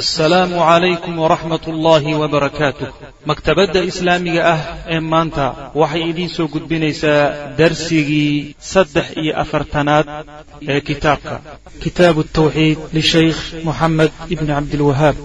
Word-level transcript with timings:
assalaamu 0.00 0.60
calaykum 0.60 1.18
waraxmat 1.24 1.64
ullaahi 1.72 2.16
wabarakaatuh 2.20 2.88
maktabadda 3.30 3.80
islaamiga 3.90 4.42
ah 4.54 4.60
ee 4.94 5.00
maanta 5.12 5.44
waxay 5.80 6.02
idiinsoo 6.12 6.46
gudbinaysaa 6.54 7.22
darsigii 7.60 8.56
saddex 8.72 9.06
iyo 9.22 9.32
afartanaad 9.42 10.06
ee 10.72 10.80
kitaabka. 10.88 11.36
Kitaabu 11.84 12.22
tawxiid 12.38 12.78
lishaykh 12.96 13.40
moxamed 13.68 14.12
ibni 14.34 14.52
cabdilwahaab 14.56 15.16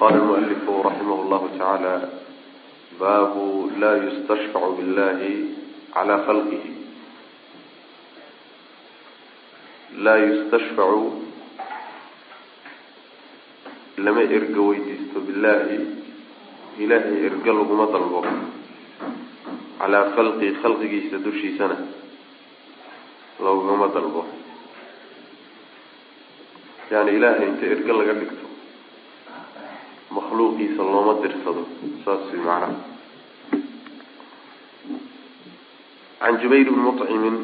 qala 0.00 0.16
almualifu 0.22 0.72
raximah 0.88 1.20
llahu 1.30 1.46
tacaala 1.52 1.94
baabu 3.04 3.46
laa 3.84 3.96
yustashfacu 4.06 4.72
billahi 4.80 5.32
cala 5.94 6.16
khalqihi. 6.26 6.85
laa 10.04 10.16
yustashfacu 10.28 11.02
lama 14.04 14.22
erga 14.38 14.60
weydiisto 14.68 15.18
billaahi 15.26 15.76
ilaahay 16.84 17.18
erga 17.28 17.52
laguma 17.58 17.86
dalbo 17.94 18.20
calaa 19.80 20.04
falqi 20.16 20.48
khalqigiisa 20.62 21.16
dushiisana 21.26 21.76
laguma 23.46 23.88
dalbo 23.96 24.22
yani 26.92 27.10
ilaahay 27.18 27.46
inta 27.52 27.64
erga 27.74 27.92
laga 28.00 28.14
dhigto 28.20 28.46
makhluuqiisa 30.16 30.82
looma 30.92 31.14
dirsado 31.22 31.62
saas 32.04 32.24
way 32.32 32.40
macnaha 32.48 32.74
can 36.20 36.34
jubayr 36.42 36.68
bni 36.70 36.82
mucimin 36.88 37.36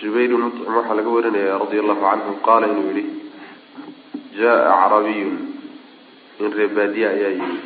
jubayr 0.00 0.28
bni 0.28 0.38
mucim 0.44 0.74
waxaa 0.76 0.94
laga 0.98 1.10
warinaya 1.16 1.58
radia 1.62 1.80
allahu 1.82 2.02
canhu 2.08 2.32
qaala 2.46 2.66
inuu 2.72 2.90
yihi 2.96 3.04
jaa 4.38 4.58
acrabiyun. 4.84 5.36
In 6.40 6.50
reebaadiye 6.58 7.06
ayaa 7.14 7.32
yimid. 7.38 7.62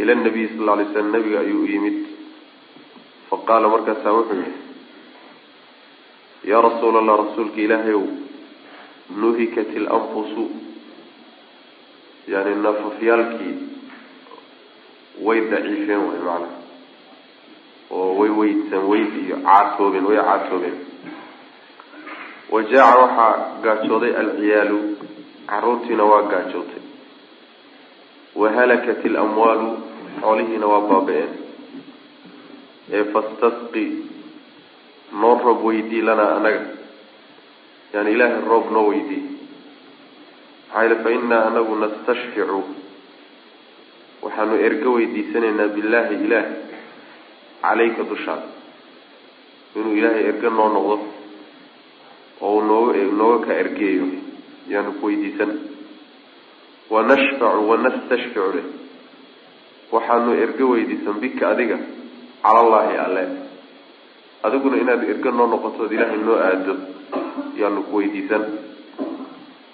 Ila 0.00 0.14
nabiyi 0.14 0.48
sal 0.52 0.60
lla 0.64 0.72
alay 0.76 0.86
slam 0.92 1.08
nabiga 1.14 1.38
ayuu 1.44 1.62
u 1.64 1.66
yimid. 1.72 1.96
Faqaala 3.30 3.66
markaasaa 3.74 4.12
wuxuu 4.18 4.38
yihi 4.42 4.52
yaa 6.50 6.60
rasuula 6.68 6.98
allah 7.02 7.16
rasuulka 7.24 7.58
ilaahay 7.66 7.94
ow 8.00 8.06
nuhikat 9.20 9.68
ilanfusu 9.78 10.44
yani 12.32 12.52
nafafyaalkii 12.66 13.54
way 15.26 15.40
daciifeen 15.52 16.02
way 16.08 16.18
macnaha 16.28 16.63
weydsan 18.40 18.84
weyd 18.92 19.12
iyo 19.24 19.36
caatoobeen 19.46 20.06
way 20.10 20.18
caatoobeen 20.28 20.76
wajaaca 22.54 22.98
waxaa 23.02 23.32
gaajooday 23.64 24.12
alciyaalu 24.22 24.78
caruurtiina 25.50 26.04
waa 26.10 26.22
gaajootay. 26.32 26.82
Wahalakat 28.42 29.04
ilamwaalu 29.04 29.68
xoolihiina 30.20 30.66
waa 30.72 30.80
baaba-een. 30.90 31.32
Ee 32.92 33.04
fastasqi 33.12 33.84
noo 35.20 35.34
roob 35.44 35.64
weydii 35.64 36.02
lanaa 36.08 36.30
anaga. 36.38 36.62
Yani 37.94 38.10
ilaahay 38.12 38.40
roob 38.52 38.70
noo 38.76 38.86
weydii. 38.90 39.22
Maxaa 40.68 40.82
yili 40.84 40.96
fa 41.04 41.10
innaa 41.10 41.42
anagu 41.50 41.74
nastashficu. 41.82 42.62
Waxaanu 44.22 44.54
ergo 44.66 44.90
weydiisanaynaa 44.96 45.68
billaahi 45.76 46.14
ilaah 46.26 46.44
calayka 47.68 48.02
dushaada 48.10 48.48
inuu 49.76 49.94
ilaahay 49.98 50.24
ergo 50.30 50.50
noo 50.56 50.68
noqdo 50.76 50.96
oo 52.46 52.58
nooga 52.68 53.02
nooga 53.20 53.46
ka 53.46 53.52
ergeeyo 53.62 54.06
yaanu 54.72 54.90
ku 55.00 55.06
weydiisan. 55.06 55.50
Wanashfacu 56.90 57.68
wanastashficu 57.70 58.52
leh. 58.56 58.66
Waxaanu 59.92 60.30
ergo 60.44 60.64
weydiisan 60.72 61.16
bika 61.22 61.44
adiga 61.52 61.78
cala 62.42 62.60
allaahi 62.64 62.96
alle. 63.06 63.24
Adiguna 64.44 64.76
inaad 64.82 65.02
ergo 65.12 65.30
noo 65.30 65.46
noqotood 65.52 65.92
ilaahay 65.96 66.20
noo 66.26 66.36
aado 66.46 66.74
yaanu 67.60 67.80
ku 67.88 67.96
weydiisan. 68.00 68.44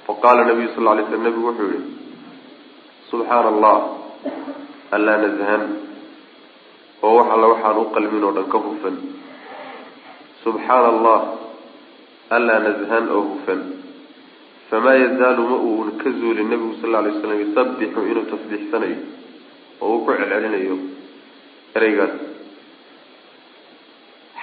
Faqaala 0.06 0.44
nabiyu 0.48 0.70
sal 0.74 0.82
lla 0.84 0.90
alay 0.94 1.04
slam 1.10 1.22
nabigu 1.26 1.46
wuxuu 1.48 1.70
yihi 1.74 1.82
subxaana 3.10 3.48
allah 3.52 3.76
allaa 4.96 5.16
nashan 5.24 5.62
oo 7.02 7.12
wax 7.18 7.28
alle 7.34 7.46
waxaan 7.52 7.78
u 7.82 7.84
qalmin 7.94 8.24
oo 8.28 8.32
dhan 8.36 8.48
ka 8.52 8.58
hufan. 8.66 8.96
Subxaana 10.44 10.88
allah 10.94 11.20
allaa 12.36 12.58
nashan 12.66 13.04
oo 13.16 13.22
hufan. 13.30 13.60
Famaa 14.70 14.96
yazaalu 15.04 15.42
ma 15.52 15.56
uun 15.68 15.88
ka 16.02 16.08
zuulin 16.20 16.48
nabigu 16.52 16.74
sal 16.80 16.90
lla 16.90 16.98
alay 17.02 17.14
slam 17.20 17.38
yusabixu 17.44 18.00
inuu 18.10 18.26
tasbiixsanayo 18.32 18.98
oo 19.80 19.88
uu 19.94 20.04
ku 20.04 20.10
celcelinayo 20.18 20.76
ereygaas. 21.76 22.14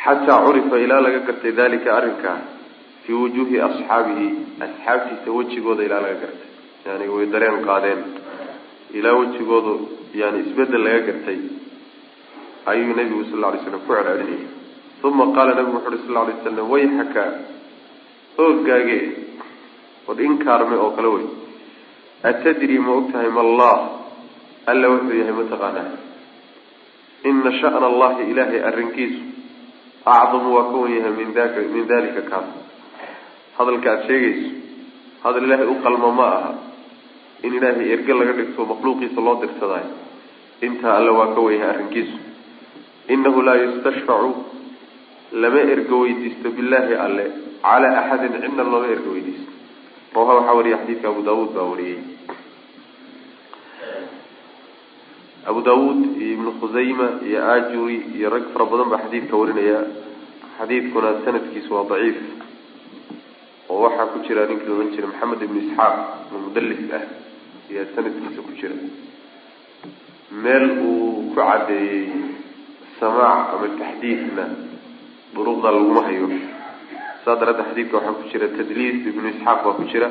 Xataa 0.04 0.40
curifa 0.46 0.78
ilaa 0.86 1.02
laga 1.06 1.20
gartay 1.28 1.52
dalika 1.60 1.90
arrinkaa 1.98 2.38
fii 3.04 3.16
wujuuhi 3.22 3.58
asxaabihi 3.68 4.28
asxaabtiisa 4.66 5.30
wejigooda 5.38 5.84
ilaa 5.88 6.02
laga 6.06 6.18
gartay. 6.24 6.50
Yani 6.88 7.06
way 7.16 7.26
dareen 7.34 7.58
qaadeen. 7.68 8.02
Ilaa 8.98 9.16
wejigoodu 9.22 9.74
yani 10.22 10.38
isbeddel 10.46 10.84
laga 10.88 11.02
gartay 11.10 11.40
ayuu 12.72 12.94
nabigu 13.00 13.24
sal 13.32 13.44
alay 13.50 13.60
slam 13.66 13.82
ku 13.88 13.94
celcelinayay 13.94 14.42
uma 15.10 15.26
qaala 15.36 15.52
nabigu 15.60 15.78
wuxu 15.78 15.90
uhi 15.96 16.06
sal 16.08 16.18
alay 16.24 16.36
slam 16.44 16.58
wayxaka 16.74 17.24
ooggaage 18.46 19.00
od 20.12 20.20
inkaarme 20.28 20.76
oo 20.84 20.92
kale 20.98 21.10
wey 21.16 21.26
atadri 22.30 22.78
ma 22.86 22.92
og 23.00 23.08
tahay 23.14 23.30
ma 23.38 23.42
allah 23.48 23.76
alla 24.72 24.88
wuxuu 24.94 25.18
yahay 25.22 25.36
mataqaanaa? 25.40 25.90
Ina 27.30 27.52
sha'na 27.62 27.86
allahi 27.92 28.22
ilaahay 28.32 28.60
arrinkiisu 28.70 29.22
acdamu 30.16 30.50
waa 30.56 30.66
ka 30.72 30.76
wan 30.84 30.92
yahay 30.98 31.14
min 31.20 31.30
daka 31.38 31.62
min 31.76 31.88
dalika 31.92 32.22
kaas 32.32 32.50
hadalka 33.58 33.88
aada 33.92 34.04
sheegayso 34.08 34.50
hadal 35.24 35.44
ilaahay 35.48 35.68
u 35.74 35.76
qalmo 35.86 36.10
ma 36.20 36.28
aha. 36.38 36.52
In 37.46 37.54
ilaahay 37.58 37.88
erge 37.96 38.14
laga 38.20 38.34
dhigto 38.40 38.66
makhluuqiisa 38.72 39.20
loo 39.28 39.36
dirsadaayo 39.42 39.92
intaa 40.68 40.94
alle 41.00 41.12
waa 41.20 41.30
ka 41.36 41.40
wan 41.48 41.54
yahay 41.58 41.70
arrinkiisu 41.76 42.18
inahu 43.16 43.40
laa 43.48 43.58
yustashfacu 43.66 44.30
lama 45.42 45.62
ergo 45.76 45.96
weydiisto 46.04 46.48
billaahi 46.58 46.94
alle 47.06 47.26
calaa 47.66 47.94
axadin 48.02 48.36
cidna 48.44 48.64
looma 48.72 48.88
ergo 48.96 49.10
weydiisto 49.16 49.52
rawaha 50.16 50.34
waxaa 50.38 50.56
wariyay 50.60 50.80
xadiidka 50.82 51.08
abu 51.14 51.22
daawuud 51.28 51.52
baa 51.58 51.68
wariyey 51.72 52.00
abu 55.50 55.60
daawuud 55.68 56.00
iyo 56.22 56.34
ibnu 56.36 56.52
khusayma 56.60 57.08
iyo 57.28 57.40
ajuri 57.56 57.98
iyo 58.18 58.28
rag 58.36 58.46
fara 58.54 58.66
badan 58.72 58.90
baa 58.92 59.02
xadiidka 59.06 59.36
warinaya 59.42 59.80
xadiidkuna 60.60 61.10
sanadkiisu 61.26 61.70
waa 61.76 61.86
daciif 61.92 62.18
oo 63.72 63.80
waxaa 63.86 64.08
ku 64.14 64.18
jira 64.28 64.44
ninkii 64.50 64.68
loodhan 64.70 64.92
jiray 64.96 65.10
maxamed 65.12 65.42
ibnu 65.48 65.60
isxaaq 65.66 65.96
oo 66.34 66.40
mudallis 66.46 66.82
ah 66.98 67.04
ayaa 67.72 67.86
sanadkiisa 67.96 68.42
ku 68.48 68.52
jira 68.60 68.76
meel 70.44 70.66
uu 70.88 71.32
ku 71.32 71.36
caddeeyey 71.40 72.04
samaac 73.00 73.54
ama 73.56 73.68
taxdiidna 73.82 74.46
duruqda 75.36 75.70
laguma 75.76 76.02
hayo. 76.08 76.28
Saa 77.26 77.36
daraadda 77.40 77.64
xadiidka 77.70 77.96
waxaa 77.98 78.14
ku 78.20 78.24
jira 78.32 78.48
tadliis 78.58 78.98
ibnu 79.12 79.28
isxaaq 79.34 79.60
baa 79.66 79.76
ku 79.80 79.84
jira. 79.92 80.10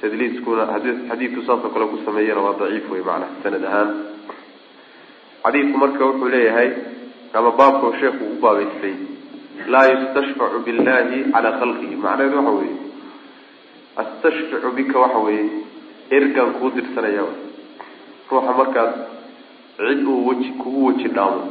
Tadliiskuna 0.00 0.64
xadiidku 1.08 1.40
saasoo 1.48 1.70
kale 1.74 1.86
ku 1.92 1.98
sameeyana 2.06 2.40
waa 2.46 2.56
daciif 2.60 2.90
wey 2.92 3.02
macnaha 3.08 3.42
sanad 3.42 3.64
ahaan. 3.70 3.90
Xadiidku 5.44 5.76
marka 5.82 6.02
wuxuu 6.08 6.28
leeyahay 6.34 6.68
ama 7.38 7.50
baabka 7.60 7.86
sheekhu 8.00 8.24
u 8.34 8.40
baabaystay 8.44 8.94
laa 9.72 9.86
yustashfacu 9.92 10.58
billahi 10.66 11.18
calaa 11.32 11.54
khalqihi. 11.60 11.94
Macnaheedu 12.04 12.36
waxa 12.38 12.52
weeye 12.60 12.76
astashficu 14.02 14.70
bika 14.76 14.98
waxa 15.04 15.18
weeye 15.28 15.46
ergaan 16.16 16.50
kuu 16.58 16.70
dirsanaya 16.76 17.24
ruuxa 18.30 18.52
markaad 18.60 18.92
cid 19.76 20.06
uu 20.12 20.26
weji 20.28 20.50
kugu 20.60 20.80
weji 20.86 21.08
dhaamo 21.16 21.42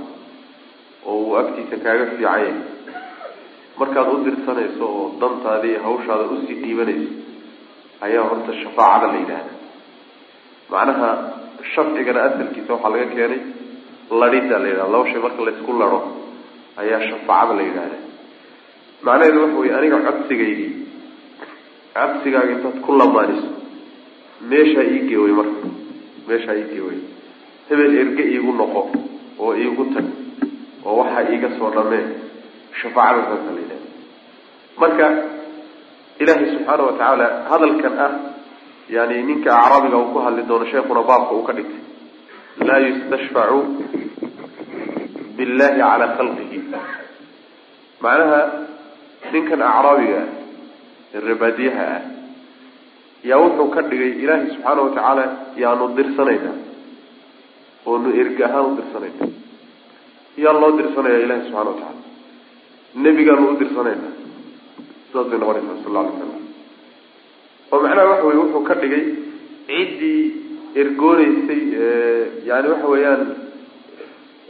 oo 1.05 1.17
uu 1.23 1.35
agtiisa 1.41 1.75
kaaga 1.85 2.05
fiican 2.11 2.23
yahay 2.23 2.53
markaad 3.79 4.07
u 4.13 4.17
dirsanayso 4.27 4.85
oo 4.97 5.05
dantaadii 5.21 5.75
hawshaada 5.85 6.25
u 6.33 6.41
sii 6.47 6.57
dhiibanayso 6.63 7.11
ayaa 8.07 8.25
horta 8.31 8.51
shafaacada 8.63 9.07
la 9.13 9.19
yidhaahda 9.21 9.53
macnaha 10.73 11.09
shafcigana 11.73 12.19
asalkiisa 12.27 12.71
waxaa 12.75 12.91
laga 12.95 13.07
keenay 13.15 13.41
ladhida 14.21 14.55
la 14.63 14.67
yidhahda 14.71 14.91
laba 14.95 15.05
shay 15.11 15.21
marka 15.27 15.41
laysku 15.47 15.71
laro 15.81 15.99
ayaa 16.83 17.01
shafaacada 17.09 17.53
la 17.59 17.63
yidhahda 17.69 17.97
macnaheedu 19.07 19.39
waxa 19.45 19.59
weye 19.61 19.73
aniga 19.79 19.97
codsigaydii 20.07 20.71
codsigaaga 21.97 22.51
intaad 22.55 22.77
ku 22.85 22.91
lamaaniso 23.01 23.49
meeshaa 24.51 24.85
ii 24.93 25.01
geeway 25.09 25.33
marka. 25.39 25.67
Meeshaa 26.27 26.55
ii 26.59 26.67
geeway. 26.73 26.97
Hebel 27.69 27.93
erge 28.01 28.23
iigu 28.33 28.51
noqo 28.59 28.81
oo 29.43 29.51
iigu 29.63 29.83
tag 29.95 30.05
oo 30.89 30.95
waxaa 31.01 31.23
iiga 31.33 31.49
soo 31.59 31.69
dhamee 31.77 32.03
shafaacada 32.81 33.25
saasa 33.29 33.51
la 33.55 33.61
yidhahda 33.63 33.87
marka 34.81 35.07
ilaahay 36.23 36.47
subxaana 36.55 36.83
wa 36.89 36.93
tacaala 36.99 37.27
hadalkan 37.51 37.95
ah 38.07 38.11
yani 38.95 39.15
ninka 39.29 39.49
acraabiga 39.61 39.97
uu 40.01 40.11
ku 40.13 40.19
hadli 40.25 40.43
doono 40.51 40.65
sheekuna 40.73 41.01
baabka 41.09 41.31
uu 41.37 41.45
ka 41.49 41.53
dhigtay 41.57 41.83
laa 42.69 42.79
yustashfacu 42.87 43.59
billahi 45.37 45.77
calaa 45.81 46.09
khalqihi. 46.17 46.59
Macnaha 48.03 48.39
ninkan 49.33 49.61
acraabiga 49.71 50.19
ah 50.23 50.27
ee 51.15 51.21
rebaadiyaha 51.29 51.85
ah 51.97 52.01
yaa 53.29 53.39
wuxuu 53.43 53.67
ka 53.75 53.81
dhigay 53.91 54.11
ilaahay 54.23 54.47
subxaana 54.55 54.81
wa 54.87 54.91
tacaala 54.97 55.25
yaanu 55.63 55.85
dirsanayna 55.97 56.51
oonu 57.91 58.09
erge 58.21 58.43
ahaan 58.47 58.65
u 58.69 58.75
dirsanayna 58.79 59.25
yaa 60.43 60.53
loo 60.61 60.71
dirsanaya 60.79 61.19
ilahi 61.25 61.41
subxana 61.47 61.69
wa 61.69 61.75
tacaala. 61.79 62.01
Nebigaanu 63.03 63.45
u 63.53 63.57
dirsanayna? 63.61 64.09
Saas 65.13 65.27
bay 65.31 65.39
noqonaysaa 65.41 65.77
sal 65.83 65.93
la 65.95 65.99
alay 66.03 66.13
slam 66.17 66.31
oo 67.71 67.79
macnaha 67.83 68.07
waxa 68.11 68.25
weye 68.27 68.39
wuxuu 68.43 68.63
ka 68.69 68.73
dhigay 68.81 69.03
ciddii 69.67 70.21
ergooneysay 70.81 71.61
yani 72.49 72.67
waxa 72.73 72.87
weeyaan 72.93 73.21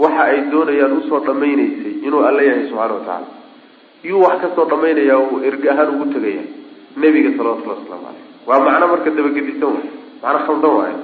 waxa 0.03 0.21
ay 0.31 0.39
doonayaan 0.51 0.93
u 0.97 1.01
soo 1.09 1.19
dhamayneysay 1.27 1.93
inuu 2.07 2.21
alla 2.29 2.41
yahay 2.47 2.63
subxana 2.69 2.93
wa 2.93 2.99
tacaala. 2.99 3.27
Yuu 4.09 4.21
wax 4.25 4.37
ka 4.43 4.49
soo 4.55 4.65
dhamaynaya 4.71 5.15
uu 5.19 5.37
erge 5.49 5.67
ahaan 5.73 5.89
ugu 5.95 6.05
tegaya 6.15 6.43
nebiga 7.01 7.29
salawatullahi 7.37 7.79
waslamu 7.81 8.03
caleyh 8.07 8.25
waa 8.49 8.59
macno 8.67 8.85
marka 8.93 9.09
dabagedisan 9.17 9.69
way 9.75 9.87
macno 10.23 10.39
khaldan 10.47 10.71
waayo 10.79 10.99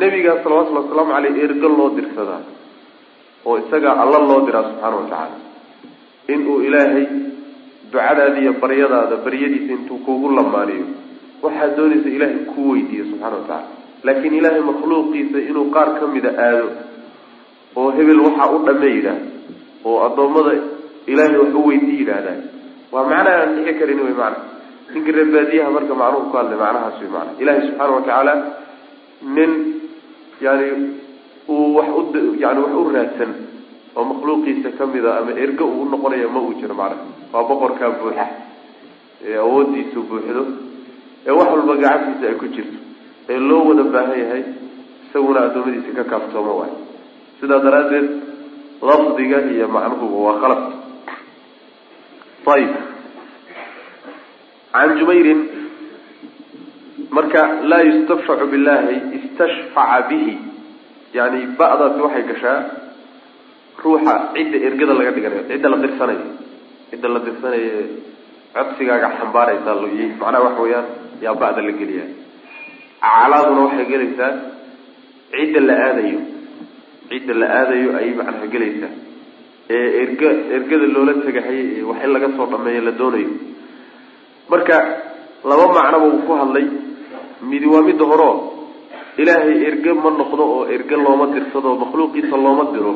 nebiga 0.00 0.32
salawatullahi 0.44 0.84
wasalaamu 0.86 1.12
caleyh 1.14 1.32
ergo 1.46 1.68
loo 1.78 1.88
dirsadaa 1.98 2.40
oo 3.46 3.58
isagaa 3.62 3.94
alla 4.02 4.18
loo 4.28 4.40
diraa 4.46 4.64
subxaana 4.68 4.96
wa 4.96 5.02
tacaala. 5.10 5.36
Inuu 6.28 6.60
ilaahay 6.68 7.06
ducadaada 7.92 8.38
iyo 8.40 8.52
baryadaada 8.62 9.16
baryadiisa 9.24 9.72
intuu 9.76 9.98
kuugu 10.06 10.28
lamaaniyo 10.38 10.86
waxaad 11.42 11.76
doonaysa 11.76 12.08
ilaahay 12.16 12.38
kuu 12.52 12.70
weydiiyo 12.72 13.04
subxana 13.10 13.36
wa 13.36 13.42
tacaala. 13.42 13.68
Laakiin 14.04 14.34
ilaahay 14.40 14.62
makhluuqiisa 14.70 15.38
inuu 15.50 15.66
qaar 15.76 15.88
ka 16.00 16.06
mida 16.14 16.30
aado 16.46 16.68
oo 17.76 17.90
hebel 17.96 18.20
waxaa 18.26 18.50
u 18.56 18.58
dhame 18.66 18.88
yidhaah 18.96 19.18
oo 19.88 19.96
addoommada 20.06 20.52
ilaahay 21.12 21.36
wax 21.42 21.54
u 21.54 21.66
weydii 21.68 21.98
yidhaahdaa 22.00 22.38
waa 22.92 23.04
macnaha 23.10 23.40
aan 23.42 23.50
dhici 23.56 23.72
karin 23.80 24.00
wey 24.06 24.14
macna 24.20 24.40
ninka 24.94 25.12
reebaadiyaha 25.18 25.70
marka 25.76 25.94
macnuhu 26.02 26.30
ku 26.30 26.36
hadlay 26.40 26.58
macnahaas 26.62 26.96
wey 27.02 27.10
macna 27.16 27.32
ilaahay 27.42 27.62
subxaana 27.68 27.92
wa 27.96 28.00
tacaala 28.06 28.34
nin 29.36 29.50
yani 30.46 30.68
uu 31.48 31.74
wax 31.76 31.88
u 31.98 32.02
yani 32.42 32.60
wax 32.64 32.72
u 32.80 32.84
raadsan 32.96 33.32
oo 33.96 34.04
makhluuqiisa 34.10 34.70
kamida 34.78 35.10
ama 35.20 35.32
ergo 35.44 35.64
uu 35.64 35.82
unoqonaya 35.86 36.28
ma 36.34 36.40
uu 36.46 36.54
jiro 36.60 36.74
macnaha. 36.74 37.04
Waa 37.32 37.44
boqorkaa 37.50 37.90
buuxa. 38.00 38.26
Ee 39.26 39.36
awoodiisu 39.44 39.98
buuxdo 40.10 40.42
ee 41.26 41.30
wax 41.38 41.48
walba 41.54 41.74
gacantiisa 41.84 42.26
ay 42.30 42.34
ku 42.42 42.46
jirto. 42.54 42.78
Ee 43.30 43.38
loo 43.48 43.62
wada 43.68 43.82
baahan 43.94 44.18
yahay 44.22 44.42
isaguna 45.08 45.40
addoommadiisa 45.46 45.90
ka 45.98 46.04
kaaftooma 46.12 46.52
waayo. 46.60 46.76
Sidaa 47.40 47.60
daraaddeed 47.66 48.08
lafdiga 48.88 49.38
iyo 49.54 49.66
macnuhuba 49.76 50.18
waa 50.26 50.36
khalad. 50.42 50.62
Ayib 52.54 52.72
can 54.72 54.90
jumayrin 54.98 55.40
marka 57.16 57.40
laa 57.70 57.82
yustafshacu 57.88 58.46
billahi 58.52 58.94
istashfaca 59.18 59.98
bihi 60.08 60.34
yani 61.16 61.40
ba'daasi 61.60 62.00
waxay 62.06 62.24
gashaa 62.30 62.58
ruuxa 63.84 64.14
cidda 64.34 64.58
ergada 64.68 64.94
laga 64.98 65.10
dhiganayo 65.16 65.42
cidda 65.50 65.68
la 65.72 65.78
dirsanayo 65.84 66.26
cidda 66.90 67.08
la 67.14 67.20
dirsanayo 67.26 67.72
codsigaaga 68.56 69.08
xambaaraysaa 69.18 69.74
macnaha 70.20 70.44
waxa 70.46 70.62
weeyaan 70.64 70.86
yaa 71.24 71.34
ba'da 71.42 71.60
la 71.68 71.72
geliya 71.80 72.04
aclaaduna 73.00 73.60
waxay 73.66 73.86
gelaysaa 73.92 74.30
cidda 75.32 75.60
la 75.68 75.74
aadayo. 75.86 76.20
Cidda 77.10 77.34
la 77.40 77.46
aadayo 77.58 77.88
ayay 77.98 78.12
macnaha 78.20 78.46
gelaysaa. 78.54 78.92
Ee 79.76 79.88
erga 80.02 80.30
ergada 80.56 80.86
loola 80.94 81.12
tagahay 81.26 81.60
wax 81.88 81.98
in 82.04 82.10
laga 82.14 82.28
soo 82.36 82.46
dhameeyo 82.52 82.80
la 82.88 82.92
doonayo. 83.00 83.30
Marka 84.50 84.76
laba 85.50 85.66
macnoba 85.76 86.06
uu 86.08 86.22
ku 86.26 86.32
hadlay. 86.40 86.66
Midi 87.50 87.66
waa 87.74 87.82
midda 87.88 88.04
horeo 88.10 88.32
ilaahay 89.22 89.56
erge 89.68 89.92
ma 90.02 90.10
noqdo 90.20 90.42
oo 90.54 90.62
erge 90.76 90.96
looma 91.04 91.26
dirsado 91.34 91.70
makhluuqiisa 91.82 92.36
looma 92.44 92.64
diro. 92.74 92.92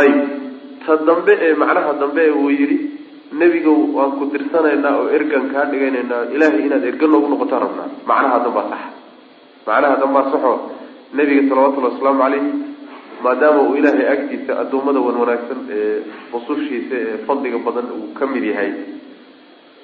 Ayib 0.00 0.20
ta 0.86 0.96
dambe 1.08 1.32
ee 1.46 1.54
macnaha 1.62 1.92
dambe 2.02 2.20
ee 2.28 2.30
uu 2.40 2.50
yidhi 2.50 2.76
nebiga 3.40 3.70
waan 3.96 4.12
ku 4.18 4.24
dirsanaynaa 4.34 4.94
oo 5.00 5.08
ergan 5.16 5.44
kaa 5.52 5.64
dhiganaynaa 5.72 6.22
ilaahay 6.34 6.62
inaad 6.66 6.84
erge 6.90 7.06
noogu 7.12 7.28
noqotaan 7.32 7.62
rabnaa. 7.64 7.88
Macnaha 8.10 8.38
dambaa 8.44 8.66
sax. 8.72 8.82
Macnaha 9.66 9.96
dambaa 10.02 10.24
saxo. 10.32 10.52
Nebiga 11.16 11.42
salawatullhi 11.48 11.88
wasalaamu 11.94 12.20
calayh 12.22 12.44
maadaama 13.24 13.60
uu 13.68 13.74
ilaahay 13.80 14.06
agtiisa 14.14 14.52
addoommada 14.62 15.00
wan 15.06 15.16
wanaagsan 15.22 15.60
ee 15.76 16.02
rusushiisa 16.34 16.94
ee 17.04 17.16
fadliga 17.26 17.58
badan 17.66 17.86
uu 17.96 18.08
ka 18.18 18.24
mid 18.32 18.44
yahay 18.50 18.70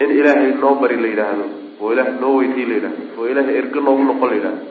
in 0.02 0.11
ilaahay 0.19 0.52
noo 0.62 0.75
bari 0.82 0.97
la 1.05 1.08
yidhaahdo 1.12 1.47
oo 1.82 1.93
ilaahay 1.94 2.14
noo 2.25 2.32
weydii 2.41 2.67
la 2.70 2.75
yidhahdo 2.79 3.02
oo 3.19 3.26
ilaahay 3.32 3.55
erge 3.62 3.81
noogu 3.87 4.02
noqon 4.11 4.29
la 4.32 4.37
yidhahdo 4.38 4.62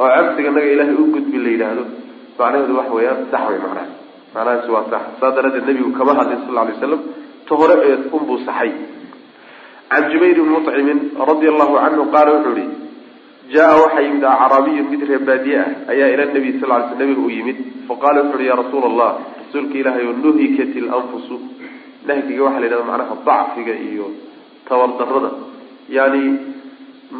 oo 0.00 0.08
cabsiga 0.16 0.50
naga 0.56 0.68
ilaahay 0.74 0.96
u 1.02 1.06
gudbi 1.16 1.38
la 1.46 1.50
yidhaahdo 1.54 1.84
macnaheedu 2.40 2.74
waxa 2.80 2.94
weeyaan 2.98 3.22
sax 3.32 3.44
wey 3.50 3.58
macnaha. 3.66 3.86
Macnahaasi 4.34 4.70
waa 4.74 4.84
sax. 4.92 5.02
Saa 5.20 5.30
daraaddeed 5.36 5.64
nebigu 5.68 5.90
kama 5.98 6.12
hadlin 6.18 6.40
sal 6.46 6.58
alay 6.62 6.74
slam 6.80 7.00
ta 7.48 7.52
hore 7.60 7.74
ee 7.88 7.96
unbuu 8.16 8.36
saxay. 8.46 8.70
Can 9.90 10.04
jubayr 10.12 10.36
bni 10.44 10.52
mucimin 10.56 10.98
radia 11.30 11.50
allahu 11.54 11.74
canhu 11.84 12.04
qaala 12.14 12.30
wuxuu 12.36 12.54
yihi 12.60 12.68
jaa 13.54 13.72
waxaa 13.82 14.02
yimid 14.06 14.24
acraabiyun 14.34 14.86
mid 14.92 15.02
reer 15.08 15.22
baadiye 15.28 15.58
ah 15.64 15.92
ayaa 15.92 16.08
ila 16.14 16.24
nabiy 16.36 16.52
sal 16.60 16.70
ly 16.74 16.84
sl 16.90 16.96
nabiga 17.02 17.22
u 17.26 17.30
yimid. 17.36 17.58
Faqala 17.88 18.18
wuxu 18.24 18.36
uhi 18.38 18.46
ya 18.50 18.56
rasuula 18.62 18.86
allah 18.92 19.10
rasuulka 19.40 19.76
ilaahay 19.82 20.04
o 20.10 20.12
nuhikat 20.24 20.72
ilanfusu 20.80 21.36
nahyiga 22.08 22.42
waxaa 22.46 22.60
la 22.62 22.66
yidhahda 22.68 22.86
macnaha 22.90 23.14
dacfiga 23.28 23.74
iyo 23.88 24.06
tabardarada 24.68 25.30
yani 25.96 26.22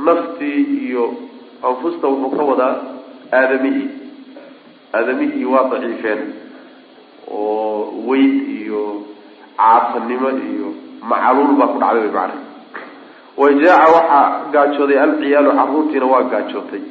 naftii 0.06 0.60
iyo 0.86 1.04
anfusta 1.68 2.06
wuxuu 2.12 2.36
ka 2.36 2.42
wadaa 2.50 2.76
aadamihii. 3.38 3.88
Aadamihii 4.94 5.44
waa 5.52 5.64
daciifeen 5.72 6.20
oo 7.30 7.92
weyd 8.08 8.36
iyo 8.60 8.82
caasanimo 9.56 10.28
iyo 10.50 10.68
macaluul 11.10 11.56
baa 11.60 11.66
ku 11.72 11.78
dhacday 11.82 12.08
macana 12.10 12.34
wajaaca 13.40 13.88
waxaa 13.96 14.24
gaajooday 14.54 14.98
alciyaalu 15.04 15.50
caruurtiina 15.58 16.06
waa 16.12 16.22
gaajootay 16.32 16.82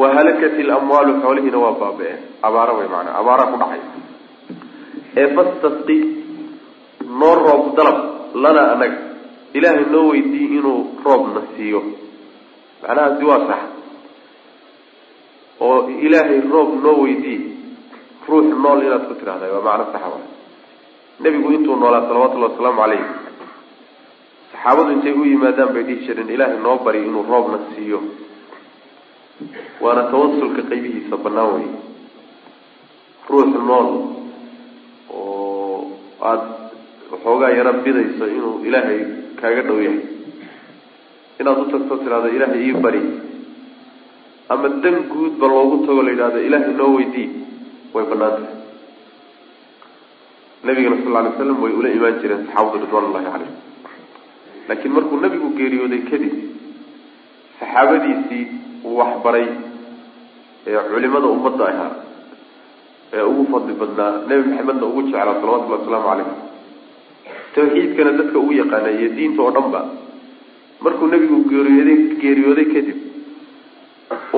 wahalakat 0.00 0.54
ilamwaalu 0.62 1.12
xoolihiina 1.22 1.58
waa 1.64 1.72
baaba-een. 1.82 2.20
Abaara 2.46 2.72
way 2.78 2.88
maanaa 2.94 3.14
abaara 3.20 3.44
ku 3.52 3.56
dhacay. 3.62 3.80
Ee 5.20 5.26
fastasqi 5.36 5.96
noo 7.20 7.34
roob 7.44 7.64
dalab 7.76 7.98
lana 8.42 8.62
anaga 8.74 8.98
ilaahay 9.54 9.84
noo 9.94 10.04
weydiiy 10.10 10.48
inuu 10.58 10.80
roobna 11.04 11.40
siiyo. 11.56 11.80
Macnahaasi 12.82 13.24
waa 13.30 13.40
sax. 13.48 13.62
Oo 15.60 15.88
ilaahay 16.06 16.40
roob 16.52 16.70
noo 16.84 16.96
weydiiy 17.04 17.40
ruux 18.28 18.46
nool 18.62 18.80
inaad 18.86 19.04
ku 19.08 19.14
tidhahda 19.20 19.46
waa 19.54 19.64
macno 19.66 19.84
saxa 19.92 20.08
wa 20.14 20.20
nebigu 21.20 21.52
intuu 21.56 21.76
noolaa 21.76 22.06
salawatullahi 22.08 22.52
wasalaamu 22.52 22.80
calayh 22.82 23.04
saxaabadu 24.52 24.90
intay 24.96 25.12
u 25.20 25.24
yimaadaan 25.24 25.72
bay 25.74 25.82
dhihi 25.88 26.06
jireen 26.06 26.30
ilaahay 26.36 26.58
noo 26.66 26.76
bari 26.84 27.00
inuu 27.08 27.24
roobna 27.32 27.58
siiyo. 27.74 28.00
Waana 29.82 30.02
tawasulka 30.12 30.62
qaybihiisa 30.70 31.16
bannaan 31.24 31.50
wey 31.54 31.68
ruux 33.30 33.50
nool 33.68 33.88
oo 35.10 35.90
aada 36.22 36.46
waxoogaa 37.12 37.50
yaro 37.58 37.72
bidayso 37.84 38.24
inuu 38.36 38.54
ilaahay 38.68 39.00
kaaga 39.42 39.62
dhow 39.68 39.78
yahay 39.86 40.00
inaad 41.40 41.58
u 41.62 41.66
tagto 41.72 41.94
tidhahdo 42.02 42.28
ilaahay 42.36 42.62
ii 42.68 42.74
bari. 42.84 43.02
Ama 44.52 44.68
dan 44.84 44.96
guudba 45.12 45.46
loogu 45.52 45.76
tago 45.86 46.02
la 46.06 46.10
yidhahdo 46.14 46.38
ilaahay 46.48 46.72
noo 46.80 46.90
weydii. 46.98 47.28
Way 47.94 48.04
bannaan 48.10 48.34
tahay. 48.38 48.56
Nabigana 50.66 50.96
sal 51.02 51.10
lla 51.12 51.18
alay 51.22 51.32
slam 51.38 51.58
way 51.64 51.72
ula 51.80 51.88
imaan 51.96 52.16
jireen 52.22 52.42
saxaabadu 52.46 52.84
ridwan 52.84 53.04
ullahi 53.08 53.26
caleyh 53.32 53.52
laakiin 54.68 54.92
markuu 54.96 55.16
nabigu 55.24 55.48
geeriyooday 55.58 56.02
kadib 56.10 56.34
saxaabadiisii 57.60 58.42
uu 58.88 58.96
waxbaray 59.00 59.46
ee 60.70 60.80
culimada 60.90 61.26
ummadda 61.36 61.64
ahaa. 61.72 61.90
Ee 63.16 63.22
ugu 63.30 63.42
fadli 63.52 63.74
badnaa 63.80 64.10
nebi 64.28 64.42
maxamedna 64.50 64.84
ugu 64.90 65.00
jeclaa 65.08 65.34
salawatullahi 65.40 65.80
wasalaamu 65.80 66.08
calayh 66.10 66.28
tawxiidkana 67.54 68.10
dadka 68.20 68.36
ugu 68.42 68.52
yaqaana 68.62 68.90
iyo 68.98 69.08
diinta 69.16 69.40
oo 69.46 69.50
dhan 69.56 69.68
ba 69.74 69.80
markuu 70.84 71.06
nebigu 71.12 71.38
geeriyooday 71.50 71.98
geeriyooday 72.22 72.66
kadib 72.74 72.98